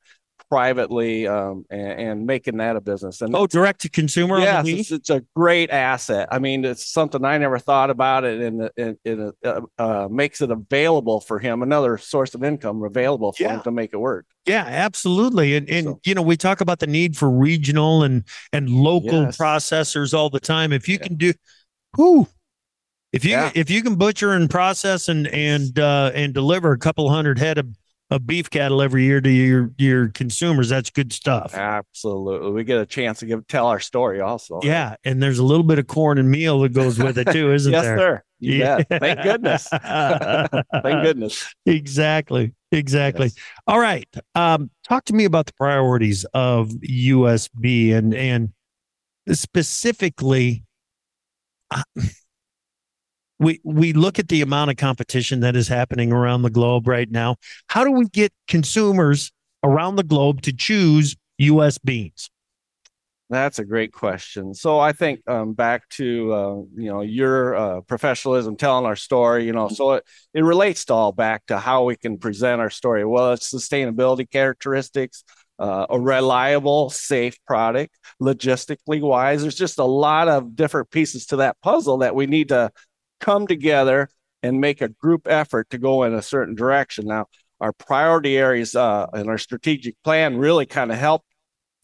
privately 0.50 1.28
um, 1.28 1.66
and, 1.70 1.92
and 2.02 2.26
making 2.26 2.58
that 2.58 2.76
a 2.76 2.82
business. 2.82 3.22
And 3.22 3.36
oh 3.36 3.48
direct 3.48 3.82
to 3.82 3.90
consumer 3.90 4.36
on 4.36 4.42
the 4.42 4.46
Yes, 4.48 4.68
it's, 4.68 4.92
it's 4.92 5.10
a 5.10 5.24
great 5.36 5.70
asset. 5.70 6.28
I 6.32 6.40
mean, 6.40 6.66
it's 6.66 6.92
something 6.92 7.24
I 7.24 7.38
never 7.38 7.60
thought 7.60 7.90
about 7.90 8.24
it, 8.24 8.42
and 8.42 8.62
it, 8.64 8.74
it, 8.76 9.00
it 9.06 9.36
uh, 9.46 9.62
uh, 9.78 10.08
makes 10.10 10.42
it 10.42 10.52
available 10.52 11.22
for 11.22 11.40
him, 11.40 11.62
another 11.62 11.98
source 11.98 12.34
of 12.36 12.44
income 12.44 12.84
available 12.84 13.32
for 13.34 13.44
Yeah. 13.44 13.56
him 13.56 13.62
to 13.62 13.72
make 13.72 13.94
it 13.94 13.98
work. 13.98 14.26
Yeah, 14.46 14.66
absolutely. 14.66 15.56
And 15.56 15.70
and 15.70 15.86
So- 15.86 16.00
you 16.04 16.16
know, 16.16 16.24
we 16.24 16.36
talk 16.36 16.62
about 16.62 16.80
the 16.80 16.88
need 16.88 17.16
for 17.16 17.30
regional 17.30 18.04
and 18.04 18.24
and 18.52 18.70
local 18.70 19.24
Yes. 19.24 19.38
processors 19.38 20.14
all 20.14 20.30
the 20.30 20.40
time. 20.40 20.74
If 20.74 20.88
you 20.88 20.98
Yeah. 21.00 21.08
can 21.08 21.16
do 21.18 21.34
whoo, 21.98 22.28
if 23.14 23.24
you 23.24 23.32
Yeah. 23.32 23.52
if 23.54 23.70
you 23.70 23.84
can 23.84 23.96
butcher 23.96 24.34
and 24.34 24.50
process 24.50 25.08
and 25.10 25.28
and 25.28 25.78
uh 25.78 26.12
and 26.16 26.34
deliver 26.34 26.72
a 26.72 26.78
couple 26.80 27.10
hundred 27.10 27.38
head 27.38 27.58
of, 27.60 27.68
of 28.12 28.26
beef 28.26 28.50
cattle 28.50 28.82
every 28.82 29.04
year 29.04 29.22
to 29.22 29.30
your 29.30 29.72
your 29.78 30.10
consumers, 30.10 30.70
that's 30.70 30.90
good 30.90 31.14
stuff. 31.14 31.54
Absolutely, 31.54 32.52
we 32.52 32.64
get 32.64 32.80
a 32.80 32.86
chance 32.86 33.20
to 33.20 33.26
give 33.26 33.46
tell 33.48 33.68
our 33.68 33.80
story 33.80 34.20
also. 34.20 34.60
Yeah, 34.64 34.96
and 35.04 35.22
there's 35.22 35.40
a 35.40 35.44
little 35.44 35.64
bit 35.64 35.78
of 35.80 35.88
corn 35.88 36.18
and 36.18 36.30
meal 36.30 36.60
that 36.62 36.74
goes 36.74 36.98
with 36.98 37.18
it 37.18 37.32
too, 37.32 37.54
isn't 37.54 37.72
yes, 37.72 37.84
there? 37.84 37.96
Yes, 37.96 38.02
sir. 38.02 38.24
You 38.40 38.54
Yeah. 38.56 38.78
bet. 38.90 39.00
Thank 39.02 39.22
goodness. 39.22 39.68
Thank 39.72 41.04
goodness. 41.04 41.54
exactly 41.66 42.54
exactly 42.72 43.26
Yes. 43.26 43.36
all 43.66 43.80
right 43.80 44.08
um 44.36 44.70
talk 44.88 45.04
to 45.06 45.14
me 45.14 45.26
about 45.26 45.48
the 45.48 45.54
priorities 45.54 46.24
of 46.36 46.70
usb 46.70 47.94
and 47.96 48.14
and 48.14 48.50
specifically 49.32 50.64
uh, 51.72 51.82
we 53.40 53.60
we 53.64 53.94
look 53.94 54.20
at 54.20 54.28
the 54.28 54.42
amount 54.42 54.70
of 54.70 54.78
competition 54.78 55.40
that 55.40 55.56
is 55.56 55.68
happening 55.68 56.12
around 56.12 56.42
the 56.42 56.50
globe 56.50 56.88
right 56.88 57.10
now 57.10 57.36
how 57.68 57.84
do 57.84 57.92
we 57.92 58.08
get 58.10 58.32
consumers 58.48 59.32
around 59.64 59.96
the 59.96 60.04
globe 60.04 60.42
to 60.42 60.54
choose 60.54 61.16
us 61.40 61.78
beans 61.78 62.30
That's 63.30 63.60
a 63.60 63.66
great 63.66 63.94
question. 63.94 64.56
So 64.56 64.80
I 64.80 64.92
think 64.92 65.22
um, 65.30 65.54
back 65.54 65.88
to 65.90 66.34
uh, 66.34 66.56
you 66.76 66.90
know 66.90 67.02
your 67.02 67.56
uh, 67.56 67.82
professionalism, 67.82 68.56
telling 68.56 68.86
our 68.86 68.96
story. 68.96 69.46
You 69.46 69.54
know, 69.54 69.70
so 69.70 69.94
it, 69.94 70.04
it 70.34 70.44
relates 70.44 70.86
to 70.86 70.94
all 70.94 71.12
back 71.12 71.46
to 71.46 71.60
how 71.60 71.84
we 71.84 71.96
can 71.96 72.18
present 72.18 72.60
our 72.60 72.72
story. 72.72 73.06
Well, 73.06 73.34
it's 73.34 73.54
sustainability 73.54 74.28
characteristics, 74.28 75.24
uh, 75.60 75.86
a 75.92 76.00
reliable, 76.00 76.90
safe 76.90 77.38
product, 77.46 77.96
logistically 78.20 79.00
wise. 79.02 79.44
There's 79.44 79.56
just 79.56 79.78
a 79.78 79.86
lot 79.86 80.28
of 80.28 80.56
different 80.56 80.90
pieces 80.90 81.28
to 81.28 81.36
that 81.38 81.58
puzzle 81.62 82.00
that 82.00 82.16
we 82.16 82.26
need 82.26 82.50
to 82.50 82.72
come 83.20 83.48
together 83.48 84.10
and 84.44 84.60
make 84.62 84.82
a 84.82 84.90
group 84.90 85.28
effort 85.28 85.70
to 85.72 85.78
go 85.78 86.04
in 86.04 86.14
a 86.14 86.22
certain 86.22 86.56
direction. 86.56 87.06
Now, 87.08 87.26
our 87.60 87.74
priority 87.74 88.38
areas 88.38 88.76
uh, 88.76 89.08
and 89.14 89.30
our 89.30 89.38
strategic 89.38 89.96
plan 90.04 90.38
really 90.38 90.66
kind 90.66 90.92
of 90.92 90.98
help 90.98 91.24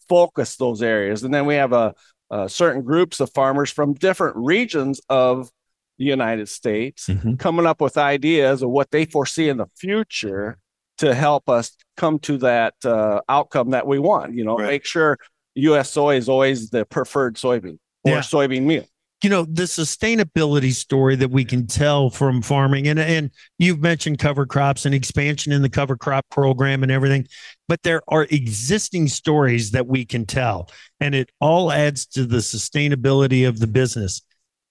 focus 0.08 0.56
those 0.56 0.82
areas. 0.82 1.22
And 1.22 1.34
then 1.34 1.46
we 1.46 1.54
have 1.56 1.72
a, 1.72 1.94
a 2.30 2.48
certain 2.48 2.82
groups 2.82 3.20
of 3.20 3.30
farmers 3.34 3.70
from 3.70 3.94
different 3.94 4.36
regions 4.36 5.00
of 5.08 5.50
the 5.98 6.04
United 6.04 6.48
States, 6.48 7.06
Mhm. 7.06 7.38
coming 7.38 7.66
up 7.66 7.80
with 7.80 7.96
ideas 7.96 8.62
of 8.62 8.70
what 8.70 8.90
they 8.90 9.04
foresee 9.06 9.48
in 9.48 9.56
the 9.56 9.66
future 9.76 10.58
to 10.98 11.14
help 11.14 11.48
us 11.48 11.76
come 11.96 12.18
to 12.20 12.38
that 12.38 12.74
uh, 12.84 13.20
outcome 13.28 13.70
that 13.70 13.86
we 13.86 13.98
want. 13.98 14.34
You 14.34 14.44
know, 14.44 14.56
Right. 14.56 14.66
make 14.66 14.84
sure 14.84 15.18
U.S. 15.54 15.90
soy 15.90 16.16
is 16.16 16.28
always 16.28 16.70
the 16.70 16.84
preferred 16.84 17.36
soybean 17.36 17.78
or 18.04 18.12
Yeah. 18.12 18.18
soybean 18.20 18.62
meal. 18.62 18.84
You 19.22 19.30
know 19.30 19.44
the 19.44 19.62
sustainability 19.62 20.72
story 20.72 21.16
that 21.16 21.30
we 21.30 21.44
can 21.44 21.66
tell 21.66 22.10
from 22.10 22.42
farming 22.42 22.86
and 22.88 22.98
and 22.98 23.30
you've 23.58 23.80
mentioned 23.80 24.18
cover 24.18 24.44
crops 24.46 24.84
and 24.84 24.94
expansion 24.94 25.52
in 25.52 25.62
the 25.62 25.68
cover 25.68 25.96
crop 25.96 26.26
program 26.30 26.82
and 26.82 26.92
everything 26.92 27.26
but 27.68 27.82
there 27.82 28.02
are 28.08 28.24
existing 28.24 29.08
stories 29.08 29.70
that 29.70 29.86
we 29.86 30.04
can 30.04 30.26
tell 30.26 30.68
and 31.00 31.14
it 31.14 31.30
all 31.40 31.72
adds 31.72 32.06
to 32.06 32.24
the 32.24 32.38
sustainability 32.38 33.46
of 33.46 33.58
the 33.58 33.66
business. 33.66 34.22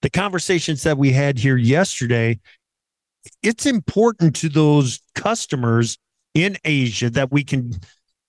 The 0.01 0.09
conversations 0.09 0.83
that 0.83 0.97
we 0.97 1.11
had 1.11 1.37
here 1.37 1.57
yesterday 1.57 2.39
it's 3.41 3.65
important 3.65 4.35
to 4.37 4.49
those 4.49 4.99
customers 5.15 5.97
in 6.35 6.57
Asia 6.63 7.09
that 7.09 7.31
we 7.31 7.43
can 7.43 7.71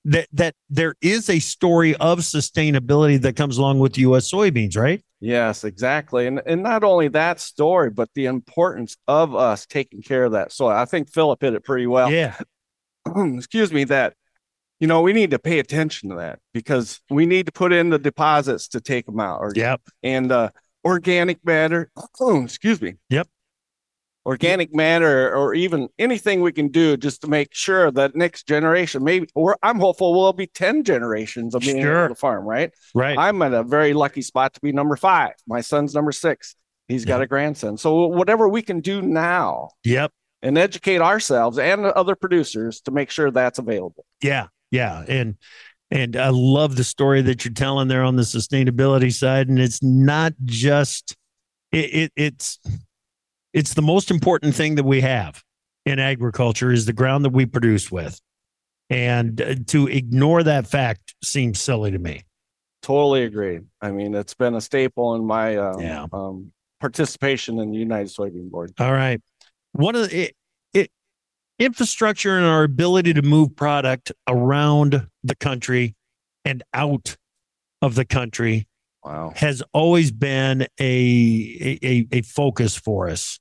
that 0.06 0.28
that 0.32 0.54
there 0.70 0.94
is 1.02 1.28
a 1.28 1.38
story 1.38 1.94
of 1.96 2.20
sustainability 2.20 3.20
that 3.20 3.36
comes 3.36 3.58
along 3.58 3.78
with 3.78 3.98
US 3.98 4.30
soybeans 4.30 4.76
right 4.76 5.02
Yes, 5.20 5.64
exactly. 5.64 6.26
And 6.26 6.42
and 6.46 6.62
not 6.62 6.84
only 6.84 7.08
that 7.08 7.40
story, 7.40 7.90
but 7.90 8.10
the 8.14 8.26
importance 8.26 8.96
of 9.08 9.34
us 9.34 9.66
taking 9.66 10.02
care 10.02 10.24
of 10.24 10.32
that 10.32 10.52
soil. 10.52 10.70
I 10.70 10.84
think 10.84 11.10
Philip 11.10 11.40
hit 11.40 11.54
it 11.54 11.64
pretty 11.64 11.86
well. 11.86 12.10
yeah 12.12 12.36
Excuse 13.16 13.72
me, 13.72 13.84
that 13.84 14.14
you 14.78 14.86
know, 14.86 15.00
we 15.00 15.14
need 15.14 15.30
to 15.30 15.38
pay 15.38 15.58
attention 15.58 16.10
to 16.10 16.16
that 16.16 16.38
because 16.52 17.00
we 17.08 17.24
need 17.24 17.46
to 17.46 17.52
put 17.52 17.72
in 17.72 17.88
the 17.88 17.98
deposits 17.98 18.68
to 18.68 18.80
take 18.80 19.06
them 19.06 19.18
out 19.20 19.40
or 19.40 19.52
Yep. 19.54 19.80
and 20.02 20.30
uh 20.30 20.50
organic 20.84 21.44
matter. 21.44 21.90
excuse 22.44 22.80
me. 22.82 22.94
Yep. 23.08 23.26
Organic 24.26 24.74
matter 24.74 25.32
or 25.34 25.54
even 25.54 25.88
anything 26.00 26.40
we 26.40 26.50
can 26.50 26.68
do 26.68 26.96
just 26.96 27.20
to 27.20 27.28
make 27.28 27.54
sure 27.54 27.92
that 27.92 28.16
next 28.16 28.48
generation, 28.48 29.04
maybe 29.04 29.28
or 29.36 29.56
I'm 29.62 29.78
hopeful 29.78 30.12
we'll 30.12 30.32
be 30.32 30.48
10 30.48 30.82
generations 30.82 31.54
of 31.54 31.62
being 31.62 31.80
Sure. 31.80 32.06
able 32.06 32.14
to 32.14 32.18
farm, 32.18 32.44
right? 32.44 32.72
Right. 32.92 33.16
I'm 33.16 33.40
at 33.42 33.54
a 33.54 33.62
very 33.62 33.94
lucky 33.94 34.22
spot 34.22 34.52
to 34.54 34.60
be 34.60 34.72
number 34.72 34.96
five. 34.96 35.34
My 35.46 35.60
son's 35.60 35.94
number 35.94 36.10
six. 36.10 36.56
He's 36.88 37.04
got 37.04 37.22
a 37.22 37.26
grandson. 37.26 37.76
So 37.76 38.06
whatever 38.08 38.48
we 38.48 38.62
can 38.62 38.80
do 38.80 39.00
now 39.00 39.70
yep. 39.84 40.12
and 40.42 40.58
educate 40.58 41.00
ourselves 41.00 41.58
and 41.58 41.86
other 41.86 42.16
producers 42.16 42.80
to 42.82 42.90
make 42.90 43.10
sure 43.10 43.30
that's 43.30 43.58
available. 43.60 44.04
Yeah. 44.22 44.48
Yeah. 44.70 45.04
And 45.08 45.36
and 45.90 46.16
I 46.16 46.30
love 46.30 46.74
the 46.74 46.84
story 46.84 47.22
that 47.22 47.44
you're 47.44 47.54
telling 47.54 47.86
there 47.86 48.02
on 48.02 48.16
the 48.16 48.22
sustainability 48.22 49.12
side. 49.12 49.48
And 49.48 49.58
it's 49.60 49.82
not 49.82 50.34
just 50.44 51.16
it, 51.70 51.94
it 51.94 52.12
it's 52.16 52.58
it's 53.56 53.72
the 53.72 53.82
most 53.82 54.10
important 54.10 54.54
thing 54.54 54.74
that 54.74 54.84
we 54.84 55.00
have 55.00 55.42
in 55.86 55.98
agriculture 55.98 56.70
is 56.70 56.84
the 56.84 56.92
ground 56.92 57.24
that 57.24 57.30
we 57.32 57.46
produce 57.46 57.90
with. 57.90 58.20
And 58.90 59.40
uh, 59.40 59.54
to 59.68 59.88
ignore 59.88 60.42
that 60.42 60.66
fact 60.66 61.14
seems 61.24 61.58
silly 61.58 61.90
to 61.90 61.98
me. 61.98 62.22
Totally 62.82 63.24
agree. 63.24 63.60
I 63.80 63.90
mean, 63.92 64.14
it's 64.14 64.34
been 64.34 64.54
a 64.54 64.60
staple 64.60 65.14
in 65.14 65.24
my 65.24 65.56
um, 65.56 65.80
Yeah. 65.80 66.06
um, 66.12 66.52
participation 66.80 67.58
in 67.58 67.72
the 67.72 67.78
United 67.78 68.08
Soybean 68.08 68.50
Board. 68.50 68.72
All 68.78 68.92
right. 68.92 69.20
One 69.72 69.96
of 69.96 70.10
the 70.10 70.24
it, 70.26 70.36
it, 70.74 70.90
infrastructure 71.58 72.36
and 72.36 72.44
our 72.44 72.62
ability 72.62 73.14
to 73.14 73.22
move 73.22 73.56
product 73.56 74.12
around 74.28 75.08
the 75.24 75.34
country 75.34 75.96
and 76.44 76.62
out 76.74 77.16
of 77.80 77.94
the 77.94 78.04
country 78.04 78.68
Wow. 79.02 79.32
has 79.36 79.62
always 79.72 80.10
been 80.10 80.62
a 80.62 80.68
a, 80.80 81.78
a, 81.82 82.06
a 82.18 82.22
focus 82.22 82.76
for 82.76 83.08
us. 83.08 83.38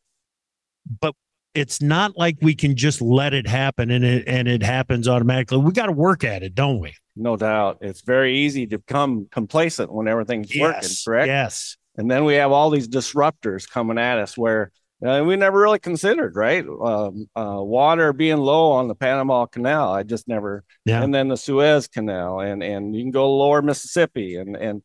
But 0.99 1.15
it's 1.53 1.81
not 1.81 2.17
like 2.17 2.37
we 2.41 2.53
can 2.53 2.75
just 2.75 3.01
let 3.01 3.33
it 3.33 3.47
happen 3.47 3.89
and 3.89 4.03
it 4.03 4.27
and 4.27 4.47
it 4.47 4.61
happens 4.61 5.07
automatically. 5.07 5.57
We 5.57 5.71
got 5.71 5.85
to 5.85 5.91
work 5.93 6.23
at 6.23 6.43
it, 6.43 6.53
don't 6.53 6.79
we? 6.79 6.93
No 7.15 7.37
doubt. 7.37 7.77
It's 7.81 8.01
very 8.01 8.39
easy 8.39 8.67
to 8.67 8.77
become 8.77 9.27
complacent 9.31 9.91
when 9.91 10.07
everything's 10.07 10.51
working, 10.59 10.89
correct? 11.05 11.27
Yes. 11.27 11.77
And 11.97 12.11
then 12.11 12.25
we 12.25 12.35
have 12.35 12.51
all 12.51 12.69
these 12.69 12.89
disruptors 12.89 13.69
coming 13.69 13.97
at 13.97 14.17
us 14.19 14.37
where 14.37 14.71
uh, 15.05 15.23
we 15.25 15.37
never 15.37 15.59
really 15.59 15.79
considered, 15.79 16.35
right? 16.35 16.65
Um, 16.65 17.29
uh, 17.35 17.57
water 17.59 18.11
being 18.11 18.37
low 18.37 18.71
on 18.71 18.87
the 18.89 18.95
Panama 18.95 19.45
Canal. 19.45 19.93
I 19.93 20.03
just 20.03 20.27
never, 20.27 20.63
Yeah. 20.83 21.03
and 21.03 21.13
then 21.13 21.29
the 21.29 21.37
Suez 21.37 21.87
Canal, 21.87 22.41
and 22.41 22.61
and 22.63 22.95
you 22.95 23.03
can 23.03 23.11
go 23.11 23.33
lower 23.33 23.61
Mississippi, 23.61 24.35
and 24.35 24.55
and 24.57 24.83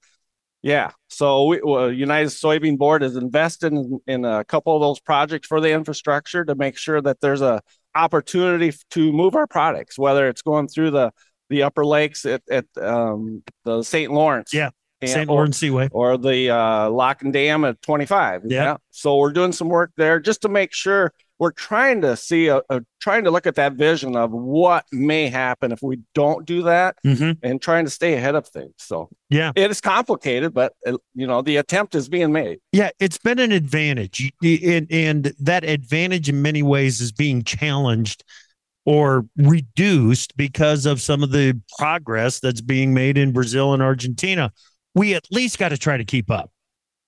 yeah. 0.62 0.90
So 1.08 1.44
we, 1.46 1.60
well, 1.62 1.90
United 1.92 2.28
Soybean 2.28 2.76
Board 2.78 3.02
is 3.02 3.16
invested 3.16 3.72
in, 3.72 4.00
in 4.06 4.24
a 4.24 4.44
couple 4.44 4.74
of 4.76 4.80
those 4.82 5.00
projects 5.00 5.48
for 5.48 5.60
the 5.60 5.70
infrastructure 5.72 6.44
to 6.44 6.54
make 6.54 6.76
sure 6.76 7.00
that 7.00 7.20
there's 7.20 7.40
a 7.40 7.60
opportunity 7.94 8.72
to 8.90 9.12
move 9.12 9.34
our 9.34 9.46
products, 9.46 9.98
whether 9.98 10.28
it's 10.28 10.42
going 10.42 10.68
through 10.68 10.90
the 10.92 11.12
the 11.48 11.64
upper 11.64 11.84
lakes 11.84 12.24
at, 12.26 12.42
at 12.48 12.64
um, 12.80 13.42
the 13.64 13.82
St. 13.82 14.12
Lawrence. 14.12 14.54
Yeah. 14.54 14.70
and- 15.00 15.10
St. 15.10 15.28
Lawrence 15.28 15.56
Seaway. 15.58 15.88
or 15.90 16.16
the 16.16 16.50
uh, 16.50 16.88
lock 16.90 17.22
and 17.22 17.32
dam 17.32 17.64
at 17.64 17.82
25. 17.82 18.42
Yeah. 18.46 18.76
So 18.90 19.16
we're 19.16 19.32
doing 19.32 19.50
some 19.52 19.68
work 19.68 19.90
there 19.96 20.20
just 20.20 20.42
to 20.42 20.48
make 20.48 20.72
sure 20.72 21.12
we're 21.40 21.50
trying 21.50 22.02
to 22.02 22.14
see 22.16 22.48
a, 22.48 22.60
a 22.68 22.82
trying 23.00 23.24
to 23.24 23.30
look 23.30 23.46
at 23.46 23.54
that 23.54 23.72
vision 23.72 24.14
of 24.14 24.30
what 24.30 24.84
may 24.92 25.26
happen 25.26 25.72
if 25.72 25.80
we 25.82 25.98
don't 26.14 26.46
do 26.46 26.62
that 26.62 26.94
Mhm. 27.04 27.38
and 27.42 27.60
trying 27.62 27.84
to 27.86 27.90
stay 27.90 28.12
ahead 28.14 28.34
of 28.34 28.46
things. 28.46 28.74
So 28.76 29.08
Yeah. 29.30 29.50
it 29.56 29.70
is 29.70 29.80
complicated, 29.80 30.52
but 30.52 30.74
uh, 30.86 30.98
you 31.14 31.26
know 31.26 31.40
the 31.42 31.56
attempt 31.56 31.94
is 31.94 32.08
being 32.10 32.30
made. 32.30 32.60
Yeah, 32.72 32.90
it's 33.00 33.18
been 33.18 33.38
an 33.38 33.52
advantage. 33.52 34.30
And, 34.42 34.86
and 34.92 35.32
that 35.40 35.64
advantage 35.64 36.28
in 36.28 36.42
many 36.42 36.62
ways 36.62 37.00
is 37.00 37.10
being 37.10 37.42
challenged 37.42 38.22
or 38.84 39.24
reduced 39.36 40.36
because 40.36 40.84
of 40.86 41.00
some 41.00 41.22
of 41.22 41.32
the 41.32 41.58
progress 41.78 42.38
that's 42.40 42.60
being 42.60 42.92
made 42.94 43.16
in 43.16 43.32
Brazil 43.32 43.72
and 43.72 43.82
Argentina. 43.82 44.52
We 44.94 45.14
at 45.14 45.24
least 45.30 45.58
got 45.58 45.70
to 45.70 45.78
try 45.78 45.96
to 45.96 46.04
keep 46.04 46.30
up. 46.30 46.50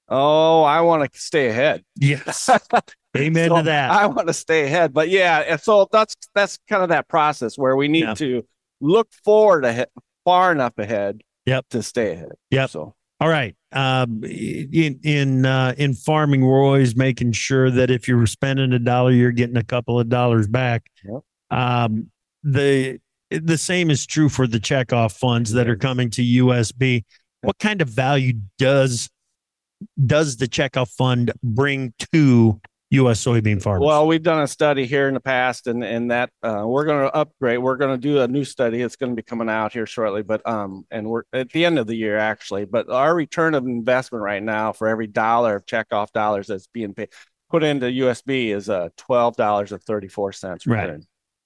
Oh, 0.09 0.63
I 0.63 0.81
want 0.83 1.11
to 1.13 1.19
stay 1.21 1.49
ahead. 1.49 1.83
Yes. 1.97 2.49
Amen 3.17 3.49
So 3.51 3.57
to 3.59 3.63
that. 3.65 3.91
I 3.91 4.07
want 4.07 4.27
to 4.29 4.33
stay 4.35 4.65
ahead, 4.65 4.93
but 4.95 5.09
yeah, 5.11 5.41
and 5.41 5.61
so 5.61 5.87
that's 5.93 6.15
that's 6.35 6.59
kind 6.69 6.83
of 6.83 6.89
that 6.89 7.09
process 7.09 7.59
where 7.59 7.77
we 7.77 7.89
need 7.89 8.05
Yeah. 8.05 8.15
to 8.15 8.43
look 8.81 9.09
forward 9.25 9.65
ahead, 9.65 9.89
far 10.25 10.51
enough 10.53 10.79
ahead, 10.79 11.21
Yep. 11.47 11.67
to 11.71 11.83
stay 11.83 12.13
ahead. 12.13 12.33
Yep. 12.51 12.71
So 12.71 12.95
All 13.21 13.29
right. 13.29 13.55
Um, 13.71 14.23
in 14.25 14.99
in 15.05 15.47
uh, 15.47 15.75
in 15.79 15.95
farming, 15.95 16.41
we're 16.45 16.63
always 16.65 16.97
making 16.97 17.33
sure 17.33 17.71
that 17.71 17.91
if 17.91 18.09
you're 18.09 18.27
spending 18.27 18.73
a 18.73 18.79
dollar, 18.79 19.13
you're 19.13 19.31
getting 19.31 19.57
a 19.57 19.63
couple 19.65 20.01
of 20.01 20.09
dollars 20.09 20.49
back. 20.49 20.87
Yep. 21.05 21.23
Um, 21.51 22.11
the 22.43 22.99
the 23.31 23.57
same 23.59 23.91
is 23.91 24.05
true 24.07 24.29
for 24.29 24.47
the 24.47 24.59
checkoff 24.59 25.13
funds 25.19 25.53
that 25.53 25.69
are 25.69 25.77
coming 25.77 26.11
to 26.11 26.23
USB. 26.23 27.05
What 27.43 27.59
kind 27.59 27.81
of 27.81 27.89
value 27.89 28.35
does 28.59 29.09
does 30.05 30.37
the 30.39 30.47
checkoff 30.49 30.89
fund 30.91 31.33
bring 31.43 31.93
to 32.13 32.61
U.S. 32.93 33.25
soybean 33.25 33.63
farmers? 33.63 33.87
Well, 33.87 34.07
we've 34.07 34.23
done 34.23 34.43
a 34.43 34.47
study 34.47 34.87
here 34.87 35.09
in 35.09 35.15
the 35.15 35.21
past, 35.21 35.67
and 35.67 35.83
and 35.83 36.11
that 36.11 36.31
uh, 36.43 36.65
we're 36.67 36.85
going 36.85 37.07
to 37.09 37.15
upgrade. 37.15 37.59
We're 37.59 37.77
going 37.77 37.99
to 37.99 38.01
do 38.01 38.21
a 38.21 38.29
new 38.29 38.45
study. 38.45 38.81
It's 38.83 38.97
going 38.97 39.13
to 39.13 39.17
be 39.17 39.23
coming 39.23 39.49
out 39.49 39.73
here 39.73 39.87
shortly, 39.87 40.23
but 40.23 40.47
um, 40.47 40.85
and 40.91 41.09
we're 41.09 41.23
at 41.33 41.51
the 41.51 41.65
end 41.65 41.79
of 41.79 41.87
the 41.87 41.97
year 41.97 42.19
actually. 42.19 42.65
But 42.67 42.91
our 42.91 43.15
return 43.15 43.55
of 43.55 43.65
investment 43.65 44.23
right 44.23 44.43
now 44.43 44.73
for 44.73 44.89
every 44.89 45.07
dollar 45.07 45.57
of 45.57 45.67
checkoff 45.67 46.13
dollars 46.13 46.47
that's 46.47 46.67
being 46.69 46.95
paid 46.95 47.09
put 47.51 47.63
into 47.63 47.87
USB 47.87 48.49
is 48.49 48.71
uh 48.71 48.89
twelve 48.97 49.37
dollars 49.37 49.73
and 49.73 49.83
thirty 49.83 50.09
four 50.09 50.33
cents 50.33 50.67
Right. 50.67 51.01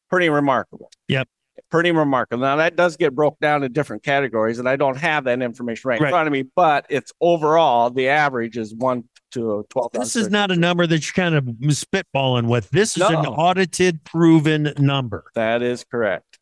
Pretty 0.08 0.28
remarkable. 0.28 0.90
Yep. 1.08 1.28
Pretty 1.70 1.90
remarkable. 1.90 2.42
Now 2.42 2.56
that 2.56 2.76
does 2.76 2.96
get 2.96 3.14
broke 3.14 3.40
down 3.40 3.62
to 3.62 3.68
different 3.68 4.02
categories, 4.04 4.58
and 4.60 4.68
I 4.68 4.76
don't 4.76 4.96
have 4.98 5.24
that 5.24 5.42
information 5.42 5.88
right, 5.88 6.00
Right. 6.00 6.08
in 6.08 6.12
front 6.12 6.26
of 6.28 6.32
me. 6.32 6.44
But 6.54 6.86
it's 6.90 7.12
overall 7.20 7.90
the 7.90 8.08
average 8.08 8.56
is 8.56 8.74
one 8.74 9.04
to 9.32 9.66
twelve. 9.70 9.92
this 9.92 10.16
is 10.16 10.30
not 10.30 10.50
a 10.50 10.56
number 10.56 10.86
that 10.86 11.04
you're 11.06 11.24
kind 11.24 11.34
of 11.34 11.44
spitballing 11.44 12.48
with. 12.48 12.70
This 12.70 12.96
is 12.96 13.02
an 13.02 13.26
audited, 13.26 14.04
proven 14.04 14.72
number. 14.78 15.24
That 15.34 15.62
is 15.62 15.84
correct. 15.84 16.38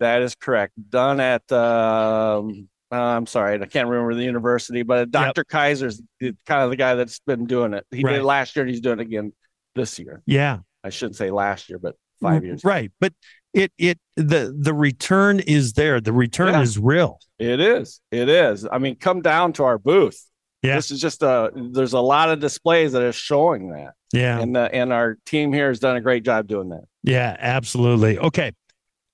That 0.00 0.22
is 0.22 0.34
correct. 0.34 0.74
Done 0.90 1.20
at 1.20 1.50
um 1.52 2.68
uh, 2.90 2.96
I'm 2.96 3.26
sorry, 3.26 3.60
I 3.60 3.66
can't 3.66 3.88
remember 3.88 4.14
the 4.14 4.24
university, 4.24 4.82
but 4.82 5.10
Dr. 5.10 5.44
Kaiser's 5.44 6.00
the- 6.20 6.34
kind 6.46 6.62
of 6.62 6.70
the 6.70 6.76
guy 6.76 6.94
that's 6.94 7.18
been 7.20 7.44
doing 7.44 7.74
it. 7.74 7.84
He 7.90 8.02
did 8.02 8.14
it 8.16 8.24
last 8.24 8.56
year 8.56 8.62
and 8.64 8.70
he's 8.70 8.80
doing 8.80 8.98
it 8.98 9.02
again 9.02 9.32
this 9.74 9.98
year. 9.98 10.22
Yeah. 10.24 10.60
I 10.82 10.88
shouldn't 10.90 11.16
say 11.16 11.30
last 11.30 11.68
year, 11.68 11.78
but 11.78 11.96
five 12.20 12.44
years. 12.44 12.64
Right. 12.64 12.90
But 13.00 13.12
it 13.52 13.72
it 13.78 13.98
the 14.16 14.54
the 14.58 14.72
return 14.72 15.40
is 15.40 15.72
there. 15.74 16.00
The 16.00 16.12
return 16.12 16.54
Yeah. 16.54 16.62
is 16.62 16.78
real. 16.78 17.18
It 17.38 17.60
is. 17.60 18.00
It 18.10 18.28
is. 18.28 18.66
I 18.70 18.78
mean, 18.78 18.96
come 18.96 19.20
down 19.20 19.52
to 19.54 19.64
our 19.64 19.78
booth. 19.78 20.24
Yeah. 20.62 20.74
This 20.76 20.90
is 20.90 21.00
just 21.00 21.22
a 21.22 21.50
there's 21.54 21.92
a 21.92 22.00
lot 22.00 22.30
of 22.30 22.40
displays 22.40 22.92
that 22.92 23.02
are 23.02 23.12
showing 23.12 23.70
that. 23.70 23.94
Yeah. 24.12 24.40
And 24.40 24.56
the, 24.56 24.74
and 24.74 24.92
our 24.92 25.18
team 25.26 25.52
here 25.52 25.68
has 25.68 25.78
done 25.78 25.96
a 25.96 26.00
great 26.00 26.24
job 26.24 26.48
doing 26.48 26.70
that. 26.70 26.84
Yeah, 27.02 27.36
absolutely. 27.38 28.18
Okay. 28.18 28.52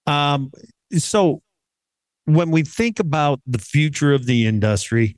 Um, 0.07 0.51
so 0.97 1.43
when 2.25 2.51
we 2.51 2.63
think 2.63 2.99
about 2.99 3.41
the 3.47 3.59
future 3.59 4.13
of 4.15 4.27
the 4.27 4.47
industry, 4.47 5.17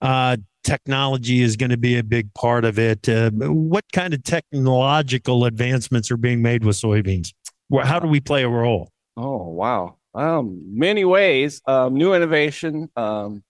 uh, 0.00 0.36
technology 0.64 1.42
is 1.42 1.56
going 1.56 1.70
to 1.70 1.76
be 1.76 1.98
a 1.98 2.02
big 2.02 2.32
part 2.34 2.64
of 2.64 2.78
it. 2.78 3.08
Uh, 3.08 3.30
what 3.30 3.84
kind 3.92 4.14
of 4.14 4.22
technological 4.24 5.44
advancements 5.44 6.10
are 6.10 6.16
being 6.16 6.42
made 6.42 6.64
with 6.64 6.76
soybeans? 6.76 7.32
How 7.82 7.98
do 7.98 8.08
we 8.08 8.20
play 8.20 8.42
a 8.42 8.48
role? 8.48 8.90
Oh 9.16 9.48
wow, 9.48 9.96
um, 10.14 10.62
many 10.66 11.04
ways. 11.04 11.60
Um, 11.66 11.94
new 11.94 12.14
innovation. 12.14 12.88
Um, 12.96 13.42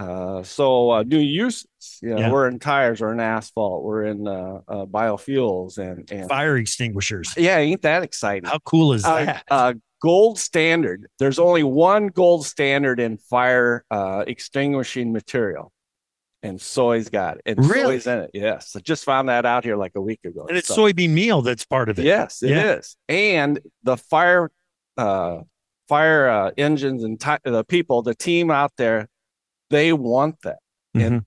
uh, 0.00 0.42
so 0.42 0.90
uh, 0.90 1.02
new 1.04 1.18
uses. 1.18 1.66
You 2.02 2.10
know, 2.10 2.18
Yeah. 2.18 2.32
we're 2.32 2.48
in 2.48 2.58
tires, 2.58 3.00
we're 3.00 3.12
in 3.12 3.20
asphalt, 3.20 3.84
we're 3.84 4.04
in 4.04 4.26
uh, 4.26 4.60
uh, 4.66 4.86
biofuels, 4.86 5.78
and 5.78 6.10
and 6.10 6.28
Fire 6.28 6.56
extinguishers. 6.56 7.34
yeah, 7.36 7.58
ain't 7.58 7.82
that 7.82 8.02
exciting? 8.02 8.48
How 8.48 8.58
cool 8.60 8.94
is 8.94 9.04
uh, 9.04 9.24
that? 9.26 9.44
uh, 9.50 9.74
gold 10.02 10.38
standard. 10.38 11.06
There's 11.18 11.38
only 11.38 11.62
one 11.62 12.08
gold 12.08 12.46
standard 12.46 12.98
in 12.98 13.18
fire 13.18 13.84
uh, 13.90 14.24
extinguishing 14.26 15.12
material, 15.12 15.70
and 16.42 16.58
soy's 16.60 17.10
got 17.10 17.36
it. 17.36 17.42
And 17.44 17.58
Really? 17.68 17.98
soy's 18.00 18.06
in 18.06 18.18
it. 18.20 18.30
Yes, 18.32 18.74
I 18.74 18.80
just 18.80 19.04
found 19.04 19.28
that 19.28 19.44
out 19.44 19.64
here 19.64 19.76
like 19.76 19.92
a 19.94 20.00
week 20.00 20.20
ago. 20.24 20.46
and 20.48 20.56
it's 20.56 20.68
So- 20.68 20.76
soybean 20.86 21.10
meal 21.10 21.42
that's 21.42 21.66
part 21.66 21.90
of 21.90 21.98
it. 21.98 22.06
Yes, 22.06 22.42
it 22.42 22.52
is. 22.52 22.96
Yeah. 23.08 23.14
And 23.16 23.60
the 23.82 23.98
fire, 23.98 24.50
uh, 24.96 25.40
fire 25.88 26.28
uh, 26.28 26.50
engines 26.56 27.04
and 27.04 27.20
ti 27.20 27.36
the 27.44 27.64
people, 27.64 28.00
the 28.02 28.14
team 28.14 28.50
out 28.50 28.72
there, 28.78 29.08
they 29.70 29.92
want 29.92 30.36
that. 30.42 30.58
And 30.94 31.02
mm-hmm. 31.02 31.18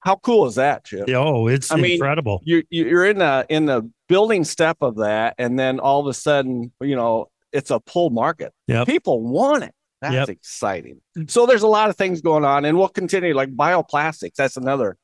how 0.00 0.16
cool 0.16 0.46
is 0.46 0.56
that, 0.56 0.84
Chip? 0.84 1.08
Oh, 1.08 1.48
it's 1.48 1.72
I 1.72 1.76
mean, 1.76 1.92
incredible. 1.92 2.40
You 2.44 2.62
you- 2.70 2.86
you're 2.86 3.06
in 3.06 3.18
the 3.18 3.46
in 3.48 3.66
the 3.66 3.90
building 4.08 4.44
step 4.44 4.76
of 4.80 4.96
that, 4.96 5.34
and 5.38 5.58
then 5.58 5.80
all 5.80 6.00
of 6.00 6.06
a 6.06 6.14
sudden, 6.14 6.72
you 6.80 6.96
know, 6.96 7.28
it's 7.52 7.70
a 7.70 7.80
pull 7.80 8.10
market. 8.10 8.52
Yep. 8.68 8.86
People 8.86 9.22
want 9.22 9.64
it. 9.64 9.72
That's 10.02 10.14
Yep. 10.14 10.28
exciting. 10.28 11.00
So 11.26 11.46
there's 11.46 11.62
a 11.62 11.66
lot 11.68 11.88
of 11.88 11.96
things 11.96 12.20
going 12.20 12.44
on, 12.44 12.64
and 12.64 12.76
we'll 12.78 12.88
continue. 12.88 13.34
Like 13.34 13.56
bioplastics, 13.56 14.34
that's 14.36 14.56
another 14.56 14.96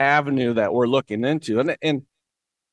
avenue 0.00 0.54
that 0.54 0.74
we're 0.74 0.88
looking 0.88 1.24
into, 1.24 1.60
and 1.60 1.76
and 1.80 2.02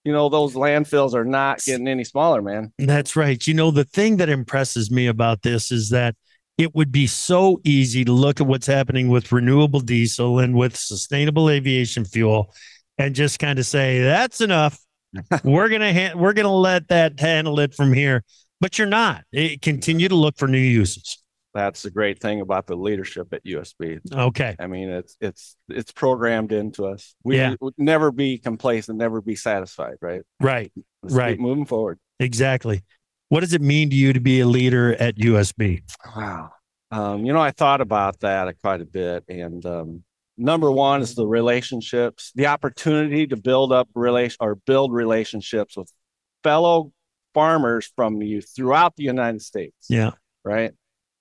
you 0.03 0.11
know 0.11 0.29
those 0.29 0.55
landfills 0.55 1.13
are 1.13 1.25
not 1.25 1.63
getting 1.63 1.87
any 1.87 2.03
smaller, 2.03 2.41
man. 2.41 2.73
That's 2.79 3.15
right. 3.15 3.45
You 3.45 3.53
know, 3.53 3.69
the 3.69 3.83
thing 3.83 4.17
that 4.17 4.29
impresses 4.29 4.89
me 4.89 5.05
about 5.05 5.43
this 5.43 5.71
is 5.71 5.89
that 5.89 6.15
it 6.57 6.73
would 6.75 6.91
be 6.91 7.07
so 7.07 7.61
easy 7.63 8.03
to 8.05 8.11
look 8.11 8.41
at 8.41 8.47
what's 8.47 8.67
happening 8.67 9.09
with 9.09 9.31
renewable 9.31 9.79
diesel 9.79 10.39
and 10.39 10.55
with 10.55 10.75
sustainable 10.75 11.49
aviation 11.49 12.03
fuel 12.03 12.53
and 12.97 13.13
just 13.13 13.39
kind 13.39 13.59
of 13.59 13.65
say, 13.65 14.01
that's 14.01 14.41
enough. 14.41 14.79
we're 15.43 15.69
going 15.69 15.81
to 15.81 15.93
ha- 15.93 16.15
we're 16.17 16.33
going 16.33 16.45
to 16.45 16.49
let 16.51 16.87
that 16.89 17.19
handle 17.19 17.59
it 17.59 17.73
from 17.73 17.93
here. 17.93 18.23
But 18.59 18.77
you're 18.79 18.87
not. 18.87 19.23
It, 19.31 19.61
continue 19.61 20.07
to 20.09 20.15
look 20.15 20.37
for 20.37 20.47
new 20.47 20.57
uses. 20.57 21.21
That's 21.53 21.83
the 21.83 21.91
great 21.91 22.19
thing 22.19 22.41
about 22.41 22.67
the 22.67 22.75
leadership 22.75 23.33
at 23.33 23.43
USB. 23.45 23.99
Okay. 24.11 24.55
I 24.59 24.67
mean, 24.67 24.89
it's 24.89 25.15
it's 25.21 25.55
it's 25.69 25.91
programmed 25.91 26.51
into 26.51 26.85
us. 26.85 27.15
We 27.23 27.37
Yeah. 27.37 27.55
would 27.61 27.73
never 27.77 28.11
be 28.11 28.37
complacent, 28.37 28.97
never 28.97 29.21
be 29.21 29.35
satisfied, 29.35 29.95
right? 30.01 30.21
Right. 30.39 30.71
Let's 31.03 31.15
Right. 31.15 31.31
keep 31.33 31.39
moving 31.39 31.65
forward. 31.65 31.99
Exactly. 32.19 32.83
What 33.29 33.41
does 33.41 33.53
it 33.53 33.61
mean 33.61 33.89
to 33.89 33.95
you 33.95 34.13
to 34.13 34.19
be 34.19 34.39
a 34.39 34.45
leader 34.45 34.93
at 34.95 35.17
USB? 35.17 35.83
Wow. 36.15 36.51
Um, 36.91 37.25
you 37.25 37.33
know, 37.33 37.41
I 37.41 37.51
thought 37.51 37.81
about 37.81 38.21
that 38.21 38.53
quite 38.61 38.81
a 38.81 38.85
bit. 38.85 39.25
And 39.27 39.65
um, 39.65 40.03
number 40.37 40.71
one 40.71 41.01
is 41.01 41.15
the 41.15 41.27
relationships, 41.27 42.31
the 42.35 42.47
opportunity 42.47 43.27
to 43.27 43.35
build 43.35 43.73
up 43.73 43.89
relation 43.93 44.37
or 44.39 44.55
build 44.55 44.93
relationships 44.93 45.75
with 45.75 45.91
fellow 46.43 46.93
farmers 47.33 47.91
from 47.95 48.21
you 48.21 48.41
throughout 48.41 48.95
the 48.95 49.03
United 49.03 49.41
States. 49.41 49.87
Yeah. 49.89 50.11
Right. 50.45 50.71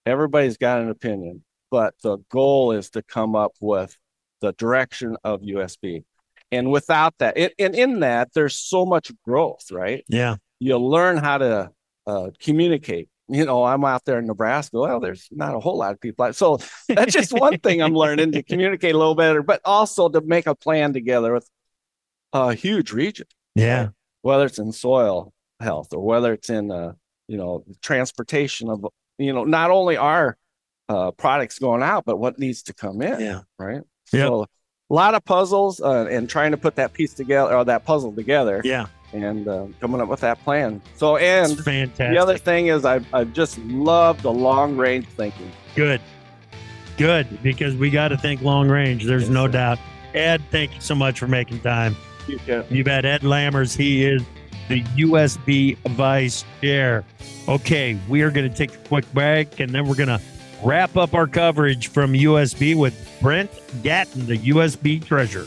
Everybody's 0.05 0.57
got 0.57 0.81
an 0.81 0.91
opinion, 0.91 1.43
but 1.71 1.95
the 2.03 2.19
goal 2.31 2.71
is 2.71 2.91
to 2.91 3.03
come 3.03 3.35
up 3.35 3.53
with 3.61 3.97
the 4.41 4.53
direction 4.53 5.17
of 5.25 5.41
USB. 5.41 6.05
And 6.53 6.71
without 6.71 7.15
that, 7.19 7.37
it, 7.37 7.55
and 7.59 7.75
in 7.75 8.01
that, 8.01 8.29
there's 8.33 8.55
so 8.55 8.87
much 8.87 9.11
growth, 9.25 9.73
right? 9.73 10.05
Yeah. 10.09 10.37
you 10.61 10.79
learn 10.79 11.17
how 11.17 11.39
to 11.39 11.71
uh, 12.07 12.31
communicate. 12.41 13.09
You 13.29 13.45
know, 13.45 13.65
I'm 13.65 13.85
out 13.85 14.05
there 14.05 14.19
in 14.21 14.27
Nebraska. 14.27 14.79
Well, 14.79 15.01
there's 15.01 15.29
not 15.33 15.55
a 15.55 15.61
whole 15.61 15.79
lot 15.79 15.93
of 15.93 16.01
people. 16.01 16.25
out- 16.25 16.37
So 16.37 16.59
that's 16.89 17.13
just 17.13 17.33
one 17.33 17.59
thing 17.59 17.83
I'm 17.83 17.95
learning 17.95 18.33
to 18.33 18.43
communicate 18.43 18.95
a 18.95 18.99
little 18.99 19.17
better, 19.17 19.43
but 19.43 19.61
also 19.65 20.09
to 20.09 20.21
make 20.21 20.47
a 20.47 20.55
plan 20.55 20.93
together 20.93 21.33
with 21.33 21.49
a 22.33 22.55
huge 22.55 22.93
region, 22.93 23.27
Yeah. 23.57 23.89
whether 24.23 24.47
it's 24.47 24.59
in 24.59 24.71
soil 24.73 25.33
health 25.59 25.93
or 25.93 26.01
whether 26.05 26.33
it's 26.35 26.51
in, 26.51 26.71
uh, 26.71 26.93
you 27.27 27.37
know, 27.37 27.65
transportation 27.83 28.71
of, 28.71 28.87
you 29.19 29.33
know, 29.33 29.45
not 29.45 29.71
only 29.73 29.97
our 29.97 30.37
uh, 30.89 31.11
products 31.11 31.59
going 31.59 31.83
out, 31.83 32.05
but 32.05 32.19
what 32.19 32.39
needs 32.39 32.63
to 32.65 32.75
come 32.75 33.03
in. 33.03 33.19
Yeah. 33.19 33.41
Right. 33.59 33.81
Yep. 34.13 34.29
So 34.29 34.43
a 34.43 34.95
lot 34.95 35.15
of 35.17 35.25
puzzles 35.25 35.81
uh, 35.81 36.07
and 36.09 36.31
trying 36.31 36.53
to 36.53 36.57
put 36.57 36.77
that 36.77 36.93
piece 36.93 37.13
together 37.15 37.57
or 37.57 37.65
that 37.65 37.85
puzzle 37.85 38.13
together 38.13 38.61
Yeah. 38.63 38.87
And 39.13 39.47
uh, 39.49 39.67
coming 39.81 40.01
up 40.01 40.09
with 40.09 40.21
that 40.21 40.43
plan. 40.45 40.81
So, 40.97 41.17
and 41.17 41.59
fantastic. 41.59 42.11
the 42.15 42.19
other 42.19 42.37
thing 42.39 42.67
is, 42.69 42.85
I, 42.85 43.01
I 43.13 43.25
just 43.25 43.59
love 43.59 44.21
the 44.23 44.33
long 44.33 44.77
range 44.77 45.07
thinking. 45.09 45.51
Good. 45.75 46.01
Good. 46.97 47.43
Because 47.43 47.75
we 47.77 47.91
got 47.91 48.09
to 48.09 48.17
think 48.19 48.43
long 48.43 48.69
range. 48.69 49.05
There's 49.05 49.23
Yes, 49.25 49.31
no 49.31 49.47
sir. 49.47 49.53
doubt. 49.53 49.79
Ed, 50.15 50.43
thank 50.51 50.75
you 50.75 50.81
so 50.81 50.95
much 50.95 51.19
for 51.19 51.27
making 51.29 51.61
time. 51.61 51.95
You 52.27 52.39
You 52.71 52.85
bet. 52.85 53.05
Ed 53.05 53.21
Lammers, 53.23 53.77
he 53.77 54.05
is 54.05 54.23
the 54.69 54.83
USB 54.97 55.77
vice 55.91 56.45
chair. 56.61 57.05
Okay, 57.49 57.99
we 58.09 58.23
are 58.23 58.31
going 58.31 58.51
to 58.51 58.57
take 58.57 58.75
a 58.75 58.89
quick 58.89 59.11
break 59.13 59.61
and 59.61 59.71
then 59.71 59.87
we're 59.87 59.95
going 59.95 60.09
to 60.09 60.21
wrap 60.65 60.97
up 60.97 61.15
our 61.15 61.27
coverage 61.27 61.89
from 61.89 62.13
USB 62.15 62.75
with 62.75 62.95
Brent 63.21 63.51
Gatton, 63.83 64.27
the 64.27 64.39
USB 64.39 65.05
treasurer. 65.05 65.47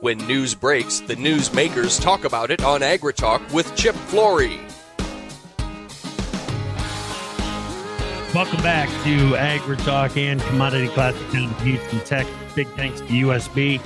When 0.00 0.16
news 0.26 0.54
breaks, 0.54 1.00
the 1.00 1.14
newsmakers 1.14 2.00
talk 2.00 2.24
about 2.24 2.50
it 2.50 2.64
on 2.64 2.80
AgriTalk 2.80 3.52
with 3.52 3.76
Chip 3.76 3.94
Flory. 3.94 4.58
Welcome 8.34 8.62
back 8.62 8.88
to 9.04 9.32
AgriTalk 9.34 10.16
and 10.16 10.40
Commodity 10.40 10.88
Classic 10.88 11.30
down 11.30 11.50
in 11.50 11.66
Houston, 11.66 12.00
Texas. 12.00 12.34
Big 12.54 12.66
thanks 12.68 13.00
to 13.00 13.06
USB 13.08 13.78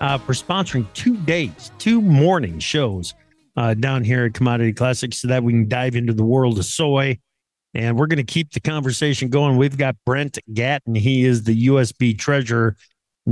uh, 0.00 0.18
for 0.18 0.34
sponsoring 0.34 0.86
two 0.94 1.16
days, 1.16 1.72
two 1.78 2.00
morning 2.00 2.60
shows 2.60 3.14
uh, 3.56 3.74
down 3.74 4.04
here 4.04 4.26
at 4.26 4.34
Commodity 4.34 4.72
Classic 4.72 5.12
so 5.12 5.26
that 5.26 5.42
we 5.42 5.52
can 5.52 5.68
dive 5.68 5.96
into 5.96 6.12
the 6.12 6.24
world 6.24 6.60
of 6.60 6.64
soy 6.64 7.18
And 7.74 7.98
we're 7.98 8.06
going 8.06 8.24
to 8.24 8.32
keep 8.32 8.52
the 8.52 8.60
conversation 8.60 9.30
going. 9.30 9.56
We've 9.56 9.76
got 9.76 9.96
Brent 10.06 10.38
Gatton. 10.54 10.94
He 10.94 11.24
is 11.24 11.42
the 11.42 11.66
USB 11.66 12.16
treasurer 12.16 12.76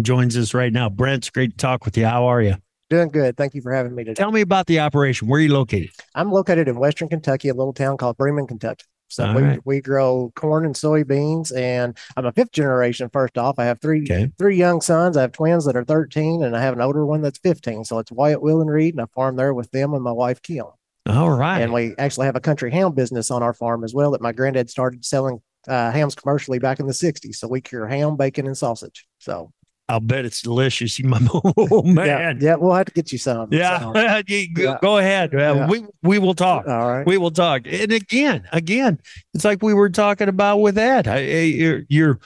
joins 0.05 0.36
us 0.36 0.55
right 0.55 0.72
now. 0.72 0.88
Brent, 0.88 1.18
it's 1.18 1.30
great 1.30 1.53
to 1.53 1.57
talk 1.57 1.84
with 1.84 1.96
you. 1.96 2.07
How 2.07 2.26
are 2.26 2.42
you? 2.42 2.57
Doing 2.90 3.09
good. 3.09 3.36
Thank 3.36 3.55
you 3.55 3.61
for 3.61 3.72
having 3.72 3.94
me 3.94 4.05
today. 4.05 4.14
Tell 4.14 4.32
me 4.32 4.40
about 4.40 4.66
the 4.66 4.80
operation. 4.80 5.28
Where 5.28 5.38
are 5.38 5.42
you 5.42 5.53
located? 5.53 5.90
I'm 6.14 6.32
located 6.32 6.68
in 6.68 6.78
Western 6.78 7.09
Kentucky, 7.09 7.49
a 7.49 7.55
little 7.55 7.74
town 7.74 7.96
called 7.99 8.16
Bremen, 8.16 8.46
Kentucky. 8.46 8.84
So 9.11 9.26
All 9.26 9.34
we, 9.34 9.42
right. 9.42 9.61
we 9.64 9.80
grow 9.80 10.32
corn 10.36 10.66
and 10.66 10.74
soybeans, 10.74 11.55
and 11.57 11.96
I'm 12.16 12.26
a 12.26 12.32
fifth 12.32 12.53
generation. 12.53 13.09
First 13.11 13.38
off, 13.38 13.59
I 13.59 13.64
have 13.64 13.80
three 13.80 14.03
Okay. 14.03 14.30
three 14.38 14.57
young 14.57 14.80
sons. 14.82 15.16
I 15.16 15.22
have 15.22 15.32
twins 15.32 15.64
that 15.64 15.76
are 15.76 15.84
13, 15.84 16.42
and 16.42 16.55
I 16.55 16.61
have 16.61 16.74
an 16.74 16.80
older 16.82 17.07
one 17.07 17.22
that's 17.22 17.38
15. 17.38 17.84
So 17.84 17.99
it's 17.99 18.12
Wyatt, 18.12 18.42
Will, 18.42 18.61
and 18.61 18.70
Reed, 18.70 18.94
and 18.94 19.01
I 19.01 19.07
farm 19.14 19.36
there 19.36 19.55
with 19.55 19.70
them 19.70 19.94
and 19.94 20.03
my 20.03 20.12
wife 20.12 20.42
Keon. 20.42 20.72
All 21.07 21.30
right. 21.30 21.61
And 21.62 21.72
we 21.72 21.94
actually 21.96 22.26
have 22.26 22.36
a 22.36 22.40
country 22.40 22.70
ham 22.70 22.92
business 22.92 23.30
on 23.30 23.42
our 23.42 23.55
farm 23.55 23.82
as 23.82 23.94
well 23.94 24.11
that 24.11 24.20
my 24.20 24.32
granddad 24.32 24.68
started 24.68 25.07
selling 25.07 25.40
uh, 25.66 25.90
hams 25.90 26.14
commercially 26.14 26.59
back 26.59 26.78
in 26.78 26.86
the 26.86 26.92
60s. 26.92 27.36
So 27.36 27.49
we 27.49 27.62
cure 27.62 27.86
ham, 27.86 28.16
bacon, 28.16 28.46
and 28.46 28.57
sausage. 28.57 29.07
So 29.18 29.51
I'll 29.89 30.01
bet 30.01 30.24
it's 30.24 30.43
delicious. 30.43 30.99
You, 30.99 31.11
oh, 31.14 31.82
yeah, 31.84 31.93
man. 31.93 32.39
yeah, 32.41 32.57
we'll 32.57 32.74
have 32.74 32.86
to 32.86 32.93
get 32.93 33.11
you 33.12 33.18
some. 33.18 33.53
Yeah. 33.53 34.22
Yeah. 34.28 34.78
Go 34.82 34.99
ahead. 34.99 35.34
Uh, 35.34 35.39
Yeah. 35.39 35.66
We, 35.68 35.84
we 36.03 36.18
will 36.18 36.34
talk. 36.34 36.66
all 36.68 36.89
right. 36.91 37.07
We 37.07 37.16
will 37.18 37.30
talk. 37.30 37.62
And 37.66 37.93
again, 37.93 38.47
again, 38.53 39.01
it's 39.34 39.45
like 39.45 39.62
we 39.62 39.72
were 39.74 39.89
talking 39.91 40.28
about 40.28 40.59
with 40.59 40.74
that. 40.74 41.07
I- 41.09 41.16
I- 41.16 41.53
You're, 41.55 41.82
you're 41.89 42.18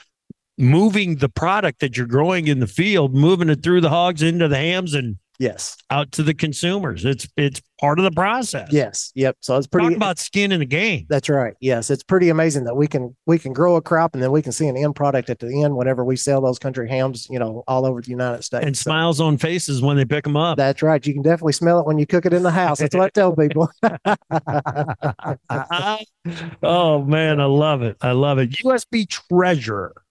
moving 0.57 1.15
the 1.17 1.29
product 1.29 1.79
that 1.79 1.97
you're 1.97 2.05
growing 2.05 2.47
in 2.47 2.59
the 2.59 2.67
field, 2.67 3.13
moving 3.15 3.49
it 3.49 3.63
through 3.63 3.81
the 3.81 3.89
hogs 3.89 4.21
into 4.21 4.47
the 4.47 4.57
hams 4.57 4.93
and 4.93 5.17
Yes. 5.39 5.77
out 5.89 6.11
to 6.13 6.23
the 6.23 6.33
consumers. 6.33 7.05
It's 7.05 7.27
it's 7.37 7.61
part 7.79 7.99
of 7.99 8.05
the 8.05 8.11
process. 8.11 8.69
Yes. 8.71 9.11
Yep. 9.15 9.37
So 9.41 9.57
it's 9.57 9.67
pretty 9.67 9.89
Talk 9.89 9.97
about 9.97 10.19
skin 10.19 10.51
in 10.51 10.59
the 10.59 10.65
game. 10.65 11.05
That's 11.09 11.27
right. 11.27 11.53
Yes, 11.59 11.89
it's 11.89 12.03
pretty 12.03 12.29
amazing 12.29 12.63
that 12.65 12.75
we 12.75 12.87
can 12.87 13.15
we 13.25 13.39
can 13.39 13.51
grow 13.51 13.75
a 13.75 13.81
crop 13.81 14.13
and 14.13 14.23
then 14.23 14.31
we 14.31 14.41
can 14.41 14.51
see 14.51 14.67
an 14.67 14.77
end 14.77 14.95
product 14.95 15.29
at 15.29 15.39
the 15.39 15.63
end 15.63 15.75
whenever 15.75 16.05
we 16.05 16.15
sell 16.15 16.39
those 16.41 16.59
country 16.59 16.87
hams, 16.87 17.27
you 17.29 17.39
know, 17.39 17.63
all 17.67 17.85
over 17.85 18.01
the 18.01 18.09
United 18.11 18.43
States. 18.43 18.65
And 18.65 18.77
So 18.77 18.83
smiles 18.83 19.19
on 19.19 19.37
faces 19.37 19.81
when 19.81 19.97
they 19.97 20.05
pick 20.05 20.23
them 20.23 20.37
up. 20.37 20.57
that's 20.57 20.81
right. 20.81 21.05
You 21.05 21.13
can 21.13 21.23
definitely 21.23 21.53
smell 21.53 21.79
it 21.79 21.87
when 21.87 21.97
you 21.97 22.05
cook 22.05 22.25
it 22.25 22.33
in 22.33 22.43
the 22.43 22.51
house. 22.51 22.79
That's 22.79 22.95
what 22.95 23.05
I 23.05 23.09
tell 23.09 23.35
people. 23.35 23.69
oh 26.63 27.03
man, 27.03 27.41
I 27.41 27.45
love 27.45 27.81
it. 27.81 27.97
I 28.01 28.11
love 28.11 28.37
it. 28.37 28.51
USB 28.51 29.09
treasurer. 29.09 30.02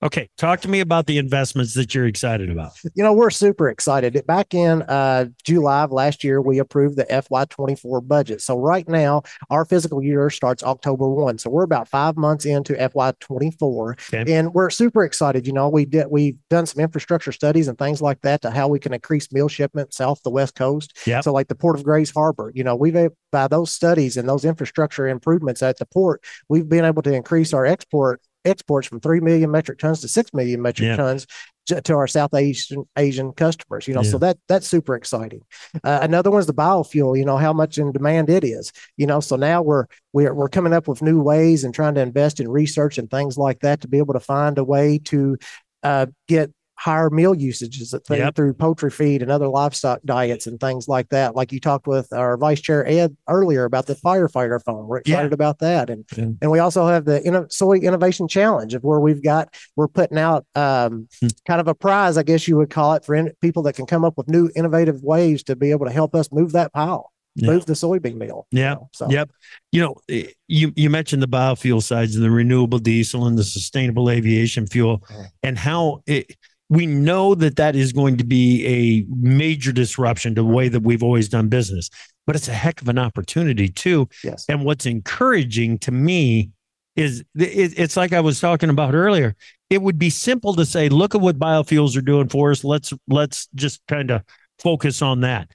Okay, 0.00 0.28
talk 0.38 0.60
to 0.60 0.68
me 0.68 0.78
about 0.78 1.06
the 1.06 1.18
investments 1.18 1.74
that 1.74 1.92
you're 1.92 2.06
excited 2.06 2.50
about. 2.50 2.70
you 2.94 3.02
know, 3.02 3.12
we're 3.12 3.30
super 3.30 3.68
excited. 3.68 4.20
Back 4.28 4.54
in 4.54 4.82
uh, 4.82 5.26
July 5.42 5.82
of 5.82 5.90
last 5.90 6.22
year, 6.22 6.40
we 6.40 6.60
approved 6.60 6.96
the 6.96 7.04
FY24 7.06 8.06
budget. 8.06 8.40
So 8.40 8.56
right 8.56 8.88
now, 8.88 9.22
our 9.50 9.64
fiscal 9.64 10.00
year 10.00 10.30
starts 10.30 10.62
October 10.62 11.08
1. 11.08 11.38
So 11.38 11.50
we're 11.50 11.64
about 11.64 11.88
five 11.88 12.16
months 12.16 12.44
into 12.44 12.74
FY24. 12.74 14.14
Okay. 14.14 14.32
And 14.32 14.54
we're 14.54 14.70
super 14.70 15.02
excited. 15.02 15.48
You 15.48 15.52
know, 15.52 15.68
we 15.68 15.84
did 15.84 16.06
we've 16.10 16.36
done 16.48 16.66
some 16.66 16.80
infrastructure 16.80 17.32
studies 17.32 17.66
and 17.66 17.76
things 17.76 18.00
like 18.00 18.20
that 18.20 18.42
to 18.42 18.52
how 18.52 18.68
we 18.68 18.78
can 18.78 18.94
increase 18.94 19.32
meal 19.32 19.48
shipment 19.48 19.92
south 19.92 20.22
the 20.22 20.30
west 20.30 20.54
coast. 20.54 20.96
Yep. 21.06 21.24
So 21.24 21.32
like 21.32 21.48
the 21.48 21.56
port 21.56 21.76
of 21.76 21.82
Grays 21.82 22.12
Harbor, 22.12 22.52
you 22.54 22.62
know, 22.62 22.76
we've 22.76 22.96
by 23.32 23.48
those 23.48 23.72
studies 23.72 24.16
and 24.16 24.28
those 24.28 24.44
infrastructure 24.44 25.08
improvements 25.08 25.62
at 25.62 25.78
the 25.78 25.86
port, 25.86 26.24
we've 26.48 26.68
been 26.68 26.84
able 26.84 27.02
to 27.02 27.12
increase 27.12 27.52
our 27.52 27.66
export 27.66 28.20
exports 28.48 28.86
from 28.88 29.00
3 29.00 29.20
million 29.20 29.50
metric 29.50 29.78
tons 29.78 30.00
to 30.00 30.08
6 30.08 30.34
million 30.34 30.60
metric 30.62 30.86
Yeah. 30.88 30.96
tons 30.96 31.26
to 31.66 31.94
our 31.94 32.06
South 32.06 32.32
Asian 32.32 32.84
Asian 32.96 33.32
customers. 33.32 33.86
You 33.86 33.92
know, 33.94 34.02
so 34.02 34.16
that 34.18 34.38
that's 34.48 34.66
super 34.66 34.94
exciting. 34.94 35.42
Uh, 35.84 35.98
another 36.02 36.30
one 36.30 36.40
is 36.40 36.46
the 36.46 36.54
biofuel. 36.54 37.18
You 37.18 37.26
know 37.26 37.36
how 37.36 37.52
much 37.52 37.76
in 37.76 37.92
demand 37.92 38.30
it 38.30 38.42
is. 38.42 38.72
You 38.96 39.06
know, 39.06 39.20
so 39.20 39.36
now 39.36 39.60
we're 39.60 39.84
we're 40.14 40.32
we're 40.32 40.48
coming 40.48 40.72
up 40.72 40.88
with 40.88 41.02
new 41.02 41.20
ways 41.20 41.64
and 41.64 41.74
trying 41.74 41.94
to 41.96 42.00
invest 42.00 42.40
in 42.40 42.48
research 42.48 42.96
and 42.96 43.10
things 43.10 43.36
like 43.36 43.60
that 43.60 43.82
to 43.82 43.88
be 43.88 43.98
able 43.98 44.14
to 44.14 44.20
find 44.20 44.56
a 44.56 44.64
way 44.64 44.98
to 45.04 45.36
uh, 45.82 46.06
get 46.26 46.50
higher 46.80 47.10
meal 47.10 47.34
usages 47.34 47.90
that 47.90 48.06
thing 48.06 48.18
Yep. 48.18 48.36
through 48.36 48.54
poultry 48.54 48.88
feed 48.90 49.20
and 49.20 49.32
other 49.32 49.48
livestock 49.48 49.98
diets 50.04 50.46
and 50.46 50.60
things 50.60 50.86
like 50.86 51.08
that. 51.08 51.34
Like 51.34 51.50
you 51.52 51.58
talked 51.58 51.88
with 51.88 52.12
our 52.12 52.36
vice 52.36 52.60
chair 52.60 52.86
Ed 52.86 53.16
earlier 53.28 53.64
about 53.64 53.86
the 53.86 53.96
firefighter 53.96 54.62
foam. 54.64 54.86
We're 54.86 54.98
Yeah. 55.04 55.14
excited 55.14 55.32
about 55.32 55.58
that. 55.58 55.90
And 55.90 56.04
Yeah. 56.16 56.28
and 56.40 56.50
we 56.52 56.60
also 56.60 56.86
have 56.86 57.04
the 57.04 57.18
inno- 57.20 57.50
soy 57.52 57.78
innovation 57.78 58.28
challenge 58.28 58.74
of 58.74 58.84
where 58.84 59.00
we've 59.00 59.22
got 59.24 59.52
we're 59.76 59.88
putting 59.88 60.18
out 60.18 60.46
um, 60.54 61.08
Hmm. 61.20 61.28
kind 61.48 61.60
of 61.60 61.66
a 61.66 61.74
prize, 61.74 62.16
I 62.16 62.22
guess 62.22 62.46
you 62.46 62.56
would 62.56 62.70
call 62.70 62.94
it, 62.94 63.04
for 63.04 63.14
in- 63.16 63.32
people 63.42 63.62
that 63.64 63.74
can 63.74 63.86
come 63.86 64.04
up 64.04 64.14
with 64.16 64.28
new 64.28 64.48
innovative 64.54 65.02
ways 65.02 65.42
to 65.44 65.56
be 65.56 65.72
able 65.72 65.86
to 65.86 65.92
help 65.92 66.14
us 66.14 66.30
move 66.30 66.52
that 66.52 66.72
pile, 66.72 67.10
Yeah. 67.34 67.50
move 67.50 67.66
the 67.66 67.72
soybean 67.74 68.16
meal. 68.18 68.46
you 68.52 68.60
Yeah. 68.60 68.74
know, 68.74 68.88
So 68.94 69.10
Yep. 69.10 69.30
You 69.72 69.80
know, 69.82 69.94
eh, 70.08 70.28
you 70.46 70.72
you 70.76 70.90
mentioned 70.90 71.22
the 71.22 71.28
biofuel 71.28 71.82
sides 71.82 72.14
and 72.14 72.24
the 72.24 72.30
renewable 72.30 72.78
diesel 72.78 73.26
and 73.26 73.36
the 73.36 73.44
sustainable 73.44 74.08
aviation 74.10 74.66
fuel, 74.68 75.00
Mhm. 75.10 75.26
and 75.42 75.58
how 75.58 76.02
it, 76.06 76.36
we 76.68 76.86
know 76.86 77.34
that 77.34 77.56
that 77.56 77.74
is 77.74 77.92
going 77.92 78.16
to 78.18 78.24
be 78.24 78.66
a 78.66 79.06
major 79.14 79.72
disruption 79.72 80.34
to 80.34 80.42
the 80.42 80.46
way 80.46 80.68
that 80.68 80.82
we've 80.82 81.02
always 81.02 81.28
done 81.28 81.48
business. 81.48 81.88
But 82.26 82.36
it's 82.36 82.48
a 82.48 82.54
heck 82.54 82.82
of 82.82 82.88
an 82.88 82.98
opportunity 82.98 83.68
too. 83.68 84.08
yes, 84.22 84.44
And 84.48 84.64
what's 84.64 84.84
encouraging 84.84 85.78
to 85.78 85.90
me 85.90 86.50
is 86.94 87.20
it, 87.36 87.78
it's 87.78 87.96
like 87.96 88.12
I 88.12 88.20
was 88.20 88.40
talking 88.40 88.70
about 88.70 88.94
earlier. 88.94 89.34
It 89.70 89.80
would 89.80 89.98
be 89.98 90.10
simple 90.10 90.54
to 90.54 90.66
say, 90.66 90.88
look 90.88 91.14
at 91.14 91.20
what 91.20 91.38
biofuels 91.38 91.96
are 91.96 92.02
doing 92.02 92.28
for 92.28 92.50
us. 92.50 92.64
Let's 92.64 92.92
let's 93.06 93.48
just 93.54 93.80
kind 93.86 94.10
of 94.10 94.22
focus 94.58 95.00
on 95.00 95.20
that. 95.20 95.50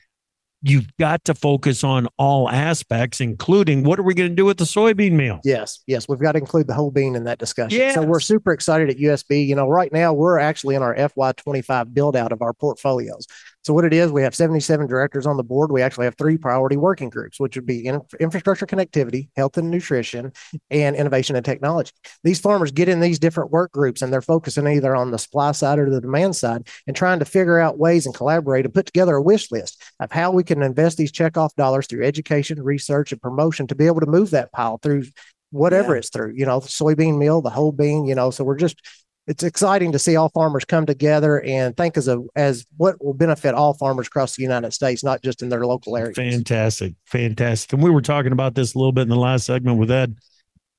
You've 0.66 0.88
got 0.98 1.26
to 1.26 1.36
focus 1.36 1.84
on 1.84 2.08
all 2.18 2.50
aspects, 2.50 3.20
including 3.20 3.84
what 3.84 4.00
are 4.00 4.04
we 4.04 4.14
going 4.14 4.30
to 4.30 4.36
do 4.36 4.46
with 4.46 4.58
the 4.58 4.64
soybean 4.64 5.12
meal? 5.12 5.42
yes, 5.44 5.82
yes. 5.88 6.08
We've 6.08 6.20
got 6.20 6.32
to 6.32 6.40
include 6.40 6.68
the 6.68 6.74
whole 6.74 6.90
bean 6.90 7.16
in 7.16 7.26
that 7.26 7.38
discussion. 7.38 7.92
So 7.92 8.02
we're 8.04 8.22
super 8.22 8.54
excited 8.54 8.90
at 8.90 8.98
USB. 8.98 9.46
You 9.46 9.56
know, 9.56 9.68
right 9.68 9.92
now 9.92 10.14
we're 10.14 10.40
actually 10.40 10.76
in 10.76 10.82
our 10.82 10.96
FY25 10.96 11.94
build 11.94 12.16
out 12.16 12.32
of 12.32 12.42
our 12.42 12.54
portfolios. 12.54 13.28
So 13.64 13.74
what 13.74 13.86
it 13.86 13.94
is, 13.94 14.12
we 14.12 14.24
have 14.24 14.36
77 14.36 14.88
directors 14.88 15.26
on 15.26 15.38
the 15.38 15.44
board. 15.44 15.72
We 15.72 15.82
actually 15.82 16.06
have 16.06 16.16
three 16.18 16.38
priority 16.38 16.76
working 16.76 17.10
groups, 17.10 17.40
which 17.40 17.56
would 17.56 17.66
be 17.66 17.86
in, 17.86 18.02
infrastructure 18.20 18.66
connectivity, 18.66 19.30
health 19.38 19.58
and 19.58 19.72
nutrition, 19.72 20.34
and 20.70 20.96
innovation 20.98 21.38
and 21.38 21.46
technology. 21.46 21.92
These 22.24 22.42
farmers 22.42 22.72
get 22.72 22.90
in 22.90 23.00
these 23.00 23.20
different 23.20 23.52
work 23.52 23.72
groups 23.72 24.02
and 24.02 24.12
they're 24.12 24.22
focusing 24.22 24.68
either 24.68 24.94
on 24.96 25.12
the 25.12 25.18
supply 25.18 25.54
side 25.54 25.80
or 25.80 25.90
the 25.90 26.02
demand 26.02 26.36
side 26.36 26.68
and 26.88 26.96
trying 26.96 27.20
to 27.20 27.26
figure 27.26 27.60
out 27.60 27.80
ways 27.80 28.06
and 28.06 28.14
collaborate 28.14 28.66
and 28.66 28.74
put 28.74 28.86
together 28.86 29.16
a 29.16 29.22
wish 29.22 29.50
list 29.50 29.82
of 30.02 30.12
how 30.12 30.32
we 30.32 30.44
can 30.44 30.62
invest 30.62 30.98
these 30.98 31.12
checkoff 31.12 31.56
dollars 31.56 31.88
through 31.88 32.04
education, 32.06 32.62
research, 32.62 33.14
and 33.14 33.22
promotion 33.22 33.68
to 33.68 33.76
be 33.76 33.88
able 33.88 34.02
to 34.02 34.06
move 34.08 34.32
that 34.32 34.52
pile 34.52 34.78
through 34.78 35.06
whatever 35.52 35.96
it's 35.96 36.10
through, 36.10 36.34
you 36.36 36.46
know, 36.46 36.60
soybean 36.60 37.18
meal, 37.18 37.42
the 37.42 37.50
whole 37.50 37.72
bean, 37.72 38.06
you 38.06 38.16
know. 38.16 38.32
So 38.32 38.44
we're 38.44 38.58
just 38.58 38.82
it's 39.26 39.44
exciting 39.44 39.92
to 39.94 40.00
see 40.00 40.16
all 40.16 40.30
farmers 40.30 40.66
come 40.66 40.86
together 40.86 41.42
and 41.42 41.76
think 41.78 41.98
as 41.98 42.08
a 42.08 42.22
as 42.36 42.66
what 42.78 43.04
will 43.04 43.14
benefit 43.14 43.54
all 43.54 43.74
farmers 43.74 44.08
across 44.08 44.36
the 44.36 44.44
United 44.44 44.74
States, 44.74 45.04
not 45.04 45.22
just 45.22 45.42
in 45.42 45.50
their 45.50 45.66
local 45.66 45.96
areas. 45.96 46.16
Fantastic. 46.16 46.94
Fantastic. 47.06 47.74
And 47.74 47.82
we 47.82 47.90
were 47.90 48.02
talking 48.02 48.34
about 48.34 48.56
this 48.56 48.76
a 48.76 48.78
little 48.78 48.92
bit 48.92 49.04
in 49.04 49.10
the 49.10 49.16
last 49.16 49.46
segment 49.46 49.78
with 49.78 49.92
Ed. 49.92 50.18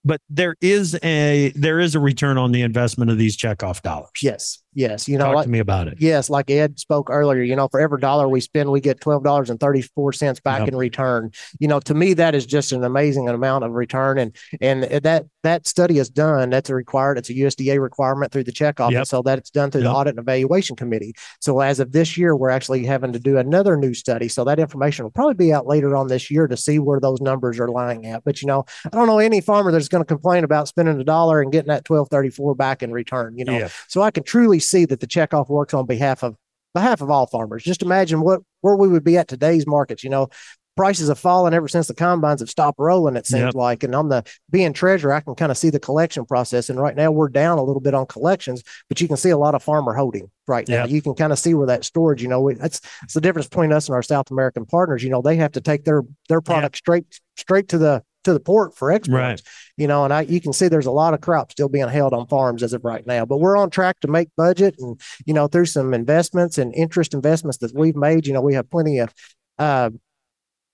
But 0.05 0.21
there 0.29 0.57
is 0.61 0.99
a 1.03 1.53
there 1.57 1.81
is 1.81 1.95
a 1.95 2.01
return 2.01 2.37
on 2.37 2.53
the 2.53 2.61
investment 2.61 3.11
of 3.11 3.17
these 3.17 3.37
checkoff 3.37 3.81
dollars. 3.81 4.11
Yes, 4.23 4.63
yes. 4.75 5.09
You 5.09 5.19
know, 5.19 5.27
Talk 5.27 5.35
like, 5.37 5.45
to 5.45 5.51
me 5.51 5.59
about 5.59 5.89
it. 5.89 5.95
yes, 5.99 6.29
like 6.31 6.51
Ed 6.51 6.79
spoke 6.79 7.09
earlier, 7.11 7.43
you 7.43 7.57
know, 7.57 7.69
for 7.69 7.81
every 7.81 8.01
dollar 8.01 8.29
we 8.29 8.41
spend, 8.41 8.71
we 8.71 8.81
get 8.81 9.01
twelve 9.01 9.25
dollars 9.25 9.51
and 9.51 9.59
thirty 9.61 9.83
four 9.83 10.13
cents 10.13 10.41
back 10.41 10.61
Yep. 10.61 10.69
in 10.69 10.77
return. 10.77 11.31
You 11.59 11.69
know, 11.69 11.81
to 11.81 11.95
me, 11.95 12.15
that 12.15 12.35
is 12.35 12.47
just 12.47 12.73
an 12.73 12.85
amazing 12.85 13.29
amount 13.29 13.65
of 13.65 13.73
return, 13.73 14.19
and 14.19 14.37
and 14.61 14.85
that 14.85 15.27
that 15.43 15.67
study 15.67 15.99
is 15.99 16.09
done. 16.09 16.51
That's 16.51 16.71
a 16.71 16.75
required. 16.75 17.19
It's 17.19 17.29
a 17.31 17.35
USDA 17.35 17.81
requirement 17.81 18.33
through 18.33 18.45
the 18.45 18.53
checkoff, 18.53 18.91
Yep. 18.93 18.99
and 18.99 19.09
so 19.09 19.23
that 19.23 19.39
it's 19.39 19.51
done 19.51 19.71
through 19.71 19.83
Yep. 19.83 19.91
the 19.91 19.95
audit 19.97 20.11
and 20.17 20.19
evaluation 20.21 20.75
committee. 20.77 21.15
So 21.41 21.61
as 21.61 21.81
of 21.81 21.93
this 21.93 22.17
year, 22.17 22.35
we're 22.35 22.49
actually 22.51 22.85
having 22.87 23.13
to 23.13 23.19
do 23.19 23.37
another 23.39 23.77
new 23.77 23.93
study. 23.95 24.29
So 24.29 24.45
that 24.45 24.59
information 24.59 25.05
will 25.05 25.11
probably 25.11 25.35
be 25.35 25.53
out 25.53 25.67
later 25.67 25.95
on 25.97 26.09
this 26.09 26.31
year 26.31 26.47
to 26.47 26.57
see 26.57 26.79
where 26.79 26.99
those 27.01 27.21
numbers 27.21 27.61
are 27.61 27.69
lying 27.69 28.07
at. 28.07 28.25
But 28.25 28.41
you 28.41 28.49
know, 28.49 28.65
I 28.87 28.89
don't 28.91 29.07
know 29.07 29.19
any 29.19 29.41
farmer 29.43 29.71
that's 29.71 29.89
going 29.89 30.03
to 30.03 30.07
complain 30.07 30.45
about 30.45 30.69
spending 30.69 30.99
a 31.01 31.05
dollar 31.05 31.43
and 31.43 31.53
getting 31.53 31.69
that 31.69 31.85
twelve 31.85 32.09
thirty 32.11 32.31
four 32.31 32.55
back 32.55 32.83
in 32.83 32.91
return. 32.91 33.37
You 33.37 33.45
know, 33.45 33.59
Yeah. 33.59 33.69
so 33.89 34.01
I 34.01 34.11
can 34.11 34.23
truly 34.23 34.61
see 34.69 34.85
that 34.87 35.01
the 35.01 35.07
checkoff 35.07 35.49
works 35.49 35.75
on 35.75 35.87
behalf 35.87 36.23
of 36.23 36.37
behalf 36.75 37.01
of 37.01 37.11
all 37.11 37.27
farmers. 37.27 37.63
Just 37.63 37.83
imagine 37.83 38.21
what 38.21 38.41
where 38.61 38.77
we 38.77 38.89
would 38.89 39.05
be 39.05 39.17
at 39.17 39.29
today's 39.29 39.67
markets. 39.67 40.03
You 40.03 40.11
know, 40.11 40.29
prices 40.77 41.09
have 41.09 41.19
fallen 41.21 41.55
ever 41.55 41.69
since 41.69 41.87
the 41.87 41.95
combines 41.95 42.41
have 42.41 42.51
stopped 42.51 42.79
rolling. 42.81 43.15
It 43.17 43.27
seems 43.27 43.45
Yep. 43.45 43.55
like, 43.55 43.83
and 43.85 43.95
on 43.95 44.09
the 44.09 44.25
being 44.51 44.73
treasurer, 44.73 45.13
I 45.13 45.21
can 45.21 45.35
kind 45.37 45.53
of 45.53 45.59
see 45.59 45.71
the 45.71 45.79
collection 45.79 46.25
process. 46.27 46.69
And 46.69 46.81
right 46.81 46.97
now 46.97 47.13
we're 47.13 47.29
down 47.29 47.59
a 47.59 47.63
little 47.63 47.81
bit 47.81 47.95
on 47.95 48.07
collections, 48.07 48.63
but 48.89 49.01
you 49.01 49.07
can 49.07 49.17
see 49.17 49.31
a 49.31 49.39
lot 49.39 49.55
of 49.55 49.63
farmer 49.63 49.95
holding 49.95 50.31
right 50.49 50.69
now. 50.69 50.83
Yep. 50.83 50.91
You 50.91 51.03
can 51.03 51.15
kind 51.15 51.33
of 51.33 51.39
see 51.39 51.55
where 51.55 51.69
that 51.69 51.85
storage. 51.85 52.23
You 52.23 52.29
know, 52.29 52.41
we, 52.41 52.55
that's 52.55 52.81
it's 53.05 53.15
the 53.15 53.21
difference 53.21 53.47
between 53.49 53.73
us 53.73 53.87
and 53.89 53.95
our 53.95 54.03
South 54.03 54.31
American 54.33 54.67
partners. 54.67 55.05
You 55.05 55.11
know, 55.11 55.23
they 55.23 55.37
have 55.37 55.53
to 55.53 55.61
take 55.61 55.85
their 55.85 56.03
their 56.29 56.41
product 56.41 56.77
straight 56.77 57.07
straight 57.37 57.69
to 57.69 57.79
the 57.79 58.03
to 58.25 58.33
the 58.33 58.41
port 58.41 58.77
for 58.77 58.91
export 58.91 59.21
Right. 59.21 59.43
you 59.77 59.87
know, 59.87 60.05
and 60.05 60.13
I 60.13 60.23
you 60.23 60.41
can 60.41 60.53
see 60.53 60.69
there's 60.69 60.87
a 60.87 60.91
lot 60.91 61.15
of 61.15 61.21
crops 61.21 61.53
still 61.53 61.69
being 61.69 61.89
held 61.89 62.13
on 62.13 62.27
farms 62.27 62.63
as 62.63 62.73
of 62.73 62.85
right 62.85 63.07
now. 63.07 63.25
But 63.25 63.39
we're 63.39 63.57
on 63.57 63.71
track 63.71 64.01
to 64.01 64.09
make 64.09 64.29
budget, 64.37 64.75
and 64.79 65.01
you 65.27 65.33
know, 65.35 65.47
through 65.47 65.67
some 65.67 65.95
investments 65.95 66.59
and 66.59 66.75
interest 66.75 67.15
investments 67.15 67.59
that 67.59 67.73
we've 67.75 67.97
made, 67.97 68.27
you 68.27 68.33
know, 68.33 68.41
we 68.43 68.55
have 68.55 68.69
plenty 68.71 68.99
of 68.99 69.15
uh, 69.59 69.91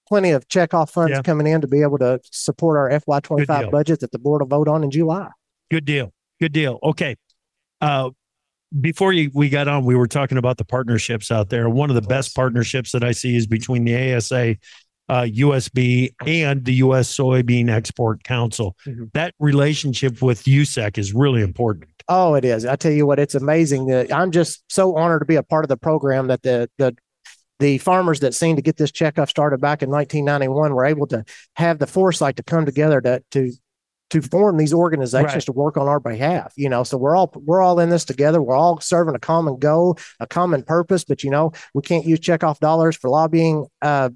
plenty 0.08 0.30
of 0.30 0.48
checkoff 0.48 0.90
funds 0.90 1.12
Yeah. 1.12 1.22
coming 1.22 1.46
in 1.46 1.60
to 1.60 1.68
be 1.68 1.82
able 1.82 1.98
to 1.98 2.20
support 2.24 2.76
our 2.78 2.90
FY25 3.00 3.70
budget 3.70 4.00
that 4.00 4.10
the 4.10 4.18
board 4.18 4.40
will 4.42 4.48
vote 4.48 4.66
on 4.68 4.82
in 4.82 4.90
July. 4.90 5.28
Good 5.70 5.84
deal. 5.84 6.12
Good 6.40 6.52
deal. 6.52 6.78
Okay. 6.82 7.14
Uh, 7.80 8.10
before 8.80 9.12
you, 9.12 9.30
we 9.34 9.48
got 9.48 9.68
on, 9.68 9.84
we 9.84 9.94
were 9.96 10.06
talking 10.06 10.38
about 10.38 10.56
the 10.56 10.64
partnerships 10.64 11.30
out 11.30 11.48
there. 11.50 11.68
One 11.68 11.90
of 11.90 11.94
the 11.96 12.02
best 12.02 12.34
partnerships 12.36 12.92
that 12.92 13.02
I 13.04 13.12
see 13.12 13.36
is 13.36 13.46
between 13.46 13.84
the 13.84 14.14
ASA, 14.14 14.56
uh, 15.10 15.22
USB, 15.24 16.14
and 16.26 16.64
the 16.64 16.74
U.S. 16.74 17.14
Soybean 17.14 17.68
Export 17.68 18.22
Council. 18.24 18.76
Mhm. 18.86 19.10
That 19.12 19.34
relationship 19.38 20.22
with 20.22 20.44
USSEC 20.44 20.98
is 20.98 21.12
really 21.12 21.42
important. 21.42 21.90
Oh, 22.08 22.34
it 22.34 22.44
is. 22.44 22.64
I 22.64 22.76
tell 22.76 22.92
you 22.92 23.06
what, 23.06 23.18
it's 23.18 23.34
amazing 23.34 23.86
that 23.86 24.12
I'm 24.12 24.30
just 24.30 24.62
so 24.68 24.96
honored 24.96 25.20
to 25.20 25.26
be 25.26 25.36
a 25.36 25.42
part 25.42 25.64
of 25.64 25.68
the 25.68 25.76
program 25.76 26.28
that 26.28 26.42
the 26.42 26.68
the 26.78 26.94
the 27.58 27.76
farmers 27.78 28.20
that 28.20 28.34
seemed 28.34 28.56
to 28.56 28.62
get 28.62 28.76
this 28.78 28.90
checkoff 28.90 29.28
started 29.28 29.60
back 29.60 29.82
in 29.82 29.90
1991 29.90 30.72
were 30.74 30.86
able 30.86 31.06
to 31.08 31.24
have 31.56 31.78
the 31.78 31.86
foresight 31.86 32.36
to 32.36 32.42
come 32.42 32.64
together 32.64 33.00
to 33.02 33.22
to 33.32 33.52
to 34.10 34.20
form 34.22 34.56
these 34.56 34.72
organizations 34.74 35.34
Right. 35.34 35.42
to 35.46 35.52
work 35.52 35.76
on 35.76 35.86
our 35.86 36.00
behalf. 36.00 36.52
You 36.56 36.68
know, 36.68 36.82
so 36.84 36.96
we're 36.96 37.14
all 37.16 37.30
we're 37.34 37.60
all 37.62 37.78
in 37.80 37.90
this 37.90 38.04
together. 38.04 38.40
We're 38.42 38.56
all 38.56 38.80
serving 38.80 39.14
a 39.14 39.18
common 39.20 39.58
goal, 39.58 39.98
a 40.20 40.26
common 40.26 40.62
purpose. 40.62 41.04
But 41.04 41.22
you 41.22 41.30
know, 41.30 41.52
we 41.74 41.82
can't 41.82 42.04
use 42.06 42.18
checkoff 42.20 42.58
dollars 42.60 42.96
for 42.96 43.10
lobbying 43.10 43.66
uh, 43.82 44.10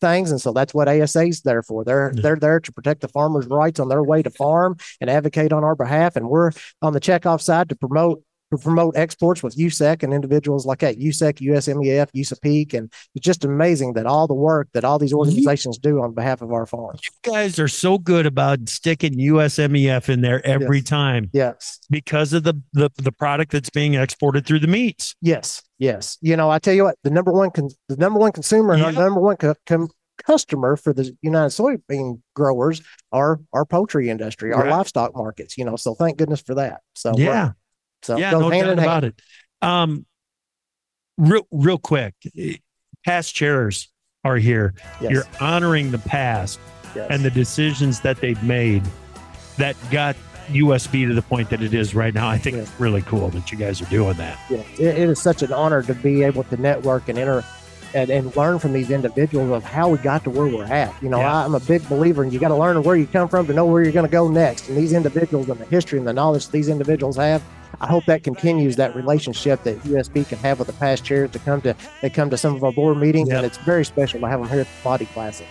things, 0.00 0.30
and 0.30 0.40
so 0.40 0.52
that's 0.52 0.74
what 0.74 0.88
ASA 0.88 1.22
is 1.22 1.42
there 1.42 1.62
for. 1.62 1.84
They're 1.84 2.12
Yeah. 2.14 2.22
they're 2.22 2.36
there 2.36 2.60
to 2.60 2.72
protect 2.72 3.00
the 3.00 3.08
farmers' 3.08 3.46
rights 3.46 3.80
on 3.80 3.88
their 3.88 4.02
way 4.02 4.22
to 4.22 4.30
farm 4.30 4.76
and 5.00 5.08
advocate 5.10 5.52
on 5.52 5.64
our 5.64 5.74
behalf. 5.74 6.16
And 6.16 6.28
we're 6.28 6.50
on 6.82 6.92
the 6.92 7.00
checkoff 7.00 7.40
side 7.40 7.68
to 7.70 7.76
promote 7.76 8.22
to 8.52 8.58
promote 8.58 8.96
exports 8.96 9.42
with 9.42 9.56
USSEC 9.56 10.02
and 10.02 10.12
individuals 10.14 10.66
like 10.66 10.78
that, 10.80 10.98
USSEC, 10.98 11.40
USMEF, 11.40 12.08
USAPEEC. 12.14 12.74
And 12.74 12.92
it's 13.14 13.24
just 13.24 13.44
amazing 13.44 13.94
that 13.94 14.06
all 14.06 14.26
the 14.26 14.34
work 14.34 14.68
that 14.72 14.84
all 14.84 14.98
these 14.98 15.12
organizations 15.12 15.78
do 15.78 16.00
on 16.00 16.14
behalf 16.14 16.42
of 16.42 16.52
our 16.52 16.66
farms. 16.66 17.00
You 17.04 17.32
guys 17.32 17.58
are 17.58 17.68
so 17.68 17.98
good 17.98 18.26
about 18.26 18.68
sticking 18.68 19.14
USMEF 19.14 20.08
in 20.08 20.20
there 20.20 20.44
every 20.46 20.78
Yes. 20.78 20.84
time 20.86 21.30
Yes. 21.32 21.78
because 21.90 22.32
of 22.32 22.44
the, 22.44 22.54
the 22.72 22.90
the 22.96 23.12
product 23.12 23.52
that's 23.52 23.70
being 23.70 23.94
exported 23.94 24.46
through 24.46 24.60
the 24.60 24.66
meats. 24.68 25.14
Yes. 25.20 25.62
Yes. 25.78 26.16
You 26.20 26.36
know, 26.36 26.50
I 26.50 26.58
tell 26.58 26.74
you 26.74 26.84
what, 26.84 26.96
the 27.02 27.10
number 27.10 27.32
one, 27.32 27.50
con- 27.50 27.70
the 27.88 27.96
number 27.96 28.18
one 28.18 28.32
consumer 28.32 28.74
and 28.74 28.82
our 28.82 28.92
number 28.92 29.20
one 29.20 29.36
co- 29.36 29.54
com- 29.66 29.88
customer 30.24 30.76
for 30.76 30.92
the 30.94 31.14
United 31.20 31.48
soybean 31.50 32.20
growers 32.34 32.80
are 33.12 33.38
our 33.52 33.64
poultry 33.66 34.08
industry, 34.08 34.52
our 34.52 34.62
Right. 34.62 34.70
livestock 34.70 35.14
markets, 35.14 35.58
you 35.58 35.64
know, 35.64 35.76
so 35.76 35.94
thank 35.94 36.16
goodness 36.16 36.40
for 36.40 36.54
that. 36.54 36.80
So, 36.94 37.12
Yeah. 37.16 37.50
So 38.06 38.16
yeah, 38.16 38.30
no 38.30 38.48
hand 38.50 38.66
doubt 38.66 38.78
about 38.78 39.04
it. 39.04 39.20
Um, 39.62 40.06
real, 41.18 41.46
real 41.50 41.78
quick, 41.78 42.14
past 43.04 43.34
chairs 43.34 43.88
are 44.24 44.36
here. 44.36 44.74
Yes. 45.00 45.12
You're 45.12 45.24
honoring 45.40 45.90
the 45.90 45.98
past 45.98 46.58
Yes. 46.94 47.08
and 47.10 47.22
the 47.22 47.30
decisions 47.30 48.00
that 48.00 48.16
they've 48.22 48.42
made 48.42 48.82
that 49.58 49.76
got 49.90 50.16
USB 50.48 51.06
to 51.06 51.12
the 51.14 51.20
point 51.22 51.50
that 51.50 51.60
it 51.60 51.74
is 51.74 51.94
right 51.94 52.14
now. 52.14 52.26
I 52.28 52.38
think 52.38 52.56
Yes. 52.56 52.68
it's 52.70 52.80
really 52.80 53.02
cool 53.02 53.28
that 53.30 53.52
you 53.52 53.58
guys 53.58 53.82
are 53.82 53.86
doing 53.86 54.14
that. 54.14 54.38
Yeah, 54.48 54.58
it, 54.78 54.80
it 54.98 55.08
is 55.10 55.20
such 55.20 55.42
an 55.42 55.52
honor 55.52 55.82
to 55.82 55.94
be 55.94 56.22
able 56.22 56.44
to 56.44 56.56
network 56.56 57.08
and 57.08 57.18
enter 57.18 57.44
and, 57.94 58.08
and 58.10 58.34
learn 58.36 58.58
from 58.58 58.72
these 58.72 58.90
individuals 58.90 59.50
of 59.50 59.62
how 59.64 59.88
we 59.90 59.98
got 59.98 60.24
to 60.24 60.30
where 60.30 60.46
we're 60.46 60.64
at. 60.64 60.94
You 61.02 61.08
know, 61.10 61.18
Yeah. 61.18 61.44
I'm 61.44 61.54
a 61.54 61.60
big 61.60 61.86
believer 61.88 62.22
and 62.22 62.32
you 62.32 62.38
got 62.38 62.48
to 62.48 62.56
learn 62.56 62.82
where 62.82 62.96
you 62.96 63.06
come 63.06 63.28
from 63.28 63.46
to 63.46 63.52
know 63.52 63.66
where 63.66 63.82
you're 63.82 63.92
going 63.92 64.06
to 64.06 64.10
go 64.12 64.28
next. 64.28 64.68
And 64.68 64.76
these 64.78 64.92
individuals 64.94 65.48
and 65.50 65.58
the 65.60 65.64
history 65.66 65.98
and 65.98 66.06
the 66.06 66.12
knowledge 66.14 66.48
these 66.48 66.68
individuals 66.68 67.16
have, 67.16 67.42
I 67.80 67.86
hope 67.86 68.04
that 68.06 68.22
continues 68.22 68.76
that 68.76 68.94
relationship 68.96 69.62
that 69.64 69.78
USB 69.80 70.26
can 70.28 70.38
have 70.38 70.58
with 70.58 70.66
the 70.68 70.72
past 70.74 71.04
chairs 71.04 71.30
to 71.32 71.38
come 71.38 71.60
to 71.62 71.74
they 72.02 72.10
come 72.10 72.30
to 72.30 72.36
some 72.36 72.54
of 72.54 72.64
our 72.64 72.72
board 72.72 72.96
meetings, 72.98 73.28
Yep. 73.28 73.36
and 73.36 73.46
it's 73.46 73.58
very 73.58 73.84
special 73.84 74.20
to 74.20 74.26
have 74.28 74.40
them 74.40 74.48
here 74.48 74.60
at 74.60 74.66
the 74.66 74.82
Commodity 74.82 75.10
Classic. 75.12 75.46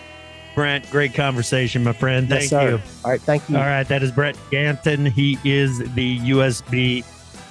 Brent, 0.54 0.90
great 0.90 1.12
conversation, 1.14 1.84
my 1.84 1.92
friend. 1.92 2.28
Yes, 2.30 2.48
Thank 2.48 2.50
sir. 2.50 2.70
you. 2.70 2.80
All 3.04 3.10
right, 3.10 3.20
thank 3.20 3.48
you. 3.48 3.56
All 3.56 3.62
right, 3.62 3.86
that 3.88 4.02
is 4.02 4.10
Brent 4.10 4.38
Gatton. 4.50 5.04
He 5.06 5.38
is 5.44 5.78
the 5.94 6.18
USB 6.20 7.04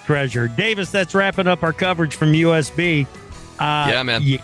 treasurer. 0.06 0.48
Davis, 0.48 0.90
that's 0.92 1.14
wrapping 1.14 1.48
up 1.48 1.62
our 1.64 1.74
coverage 1.74 2.16
from 2.16 2.34
USB. 2.34 3.06
Uh, 3.60 3.88
Yeah, 3.92 4.04
man. 4.04 4.24
You 4.24 4.40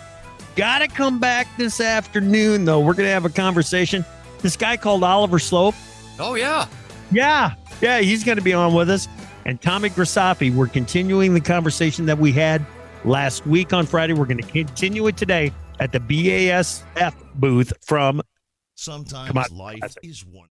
got 0.55 0.79
to 0.79 0.87
come 0.87 1.19
back 1.19 1.47
this 1.57 1.81
afternoon, 1.81 2.65
though. 2.65 2.79
We're 2.79 2.93
going 2.93 3.07
to 3.07 3.13
have 3.13 3.25
a 3.25 3.29
conversation. 3.29 4.05
This 4.43 4.55
guy 4.55 4.77
called 4.77 5.03
Oliver 5.03 5.39
Sloup. 5.39 5.73
Oh 6.19 6.35
yeah. 6.35 6.67
Yeah, 7.11 7.53
yeah, 7.81 7.99
he's 7.99 8.23
going 8.23 8.37
to 8.37 8.43
be 8.43 8.53
on 8.53 8.73
with 8.73 8.89
us. 8.89 9.07
And 9.45 9.61
Tommy 9.61 9.89
Grisafi, 9.89 10.53
we're 10.53 10.67
continuing 10.67 11.33
the 11.33 11.41
conversation 11.41 12.05
that 12.05 12.17
we 12.17 12.31
had 12.31 12.65
last 13.03 13.45
week 13.47 13.73
on 13.73 13.85
Friday. 13.85 14.13
We're 14.13 14.25
going 14.25 14.41
to 14.41 14.47
continue 14.47 15.07
it 15.07 15.17
today 15.17 15.51
at 15.79 15.91
the 15.91 15.99
BASF 15.99 17.13
booth 17.35 17.73
from 17.81 18.21
Sometimes 18.75 19.51
life 19.51 19.95
is 20.01 20.25
one. 20.25 20.47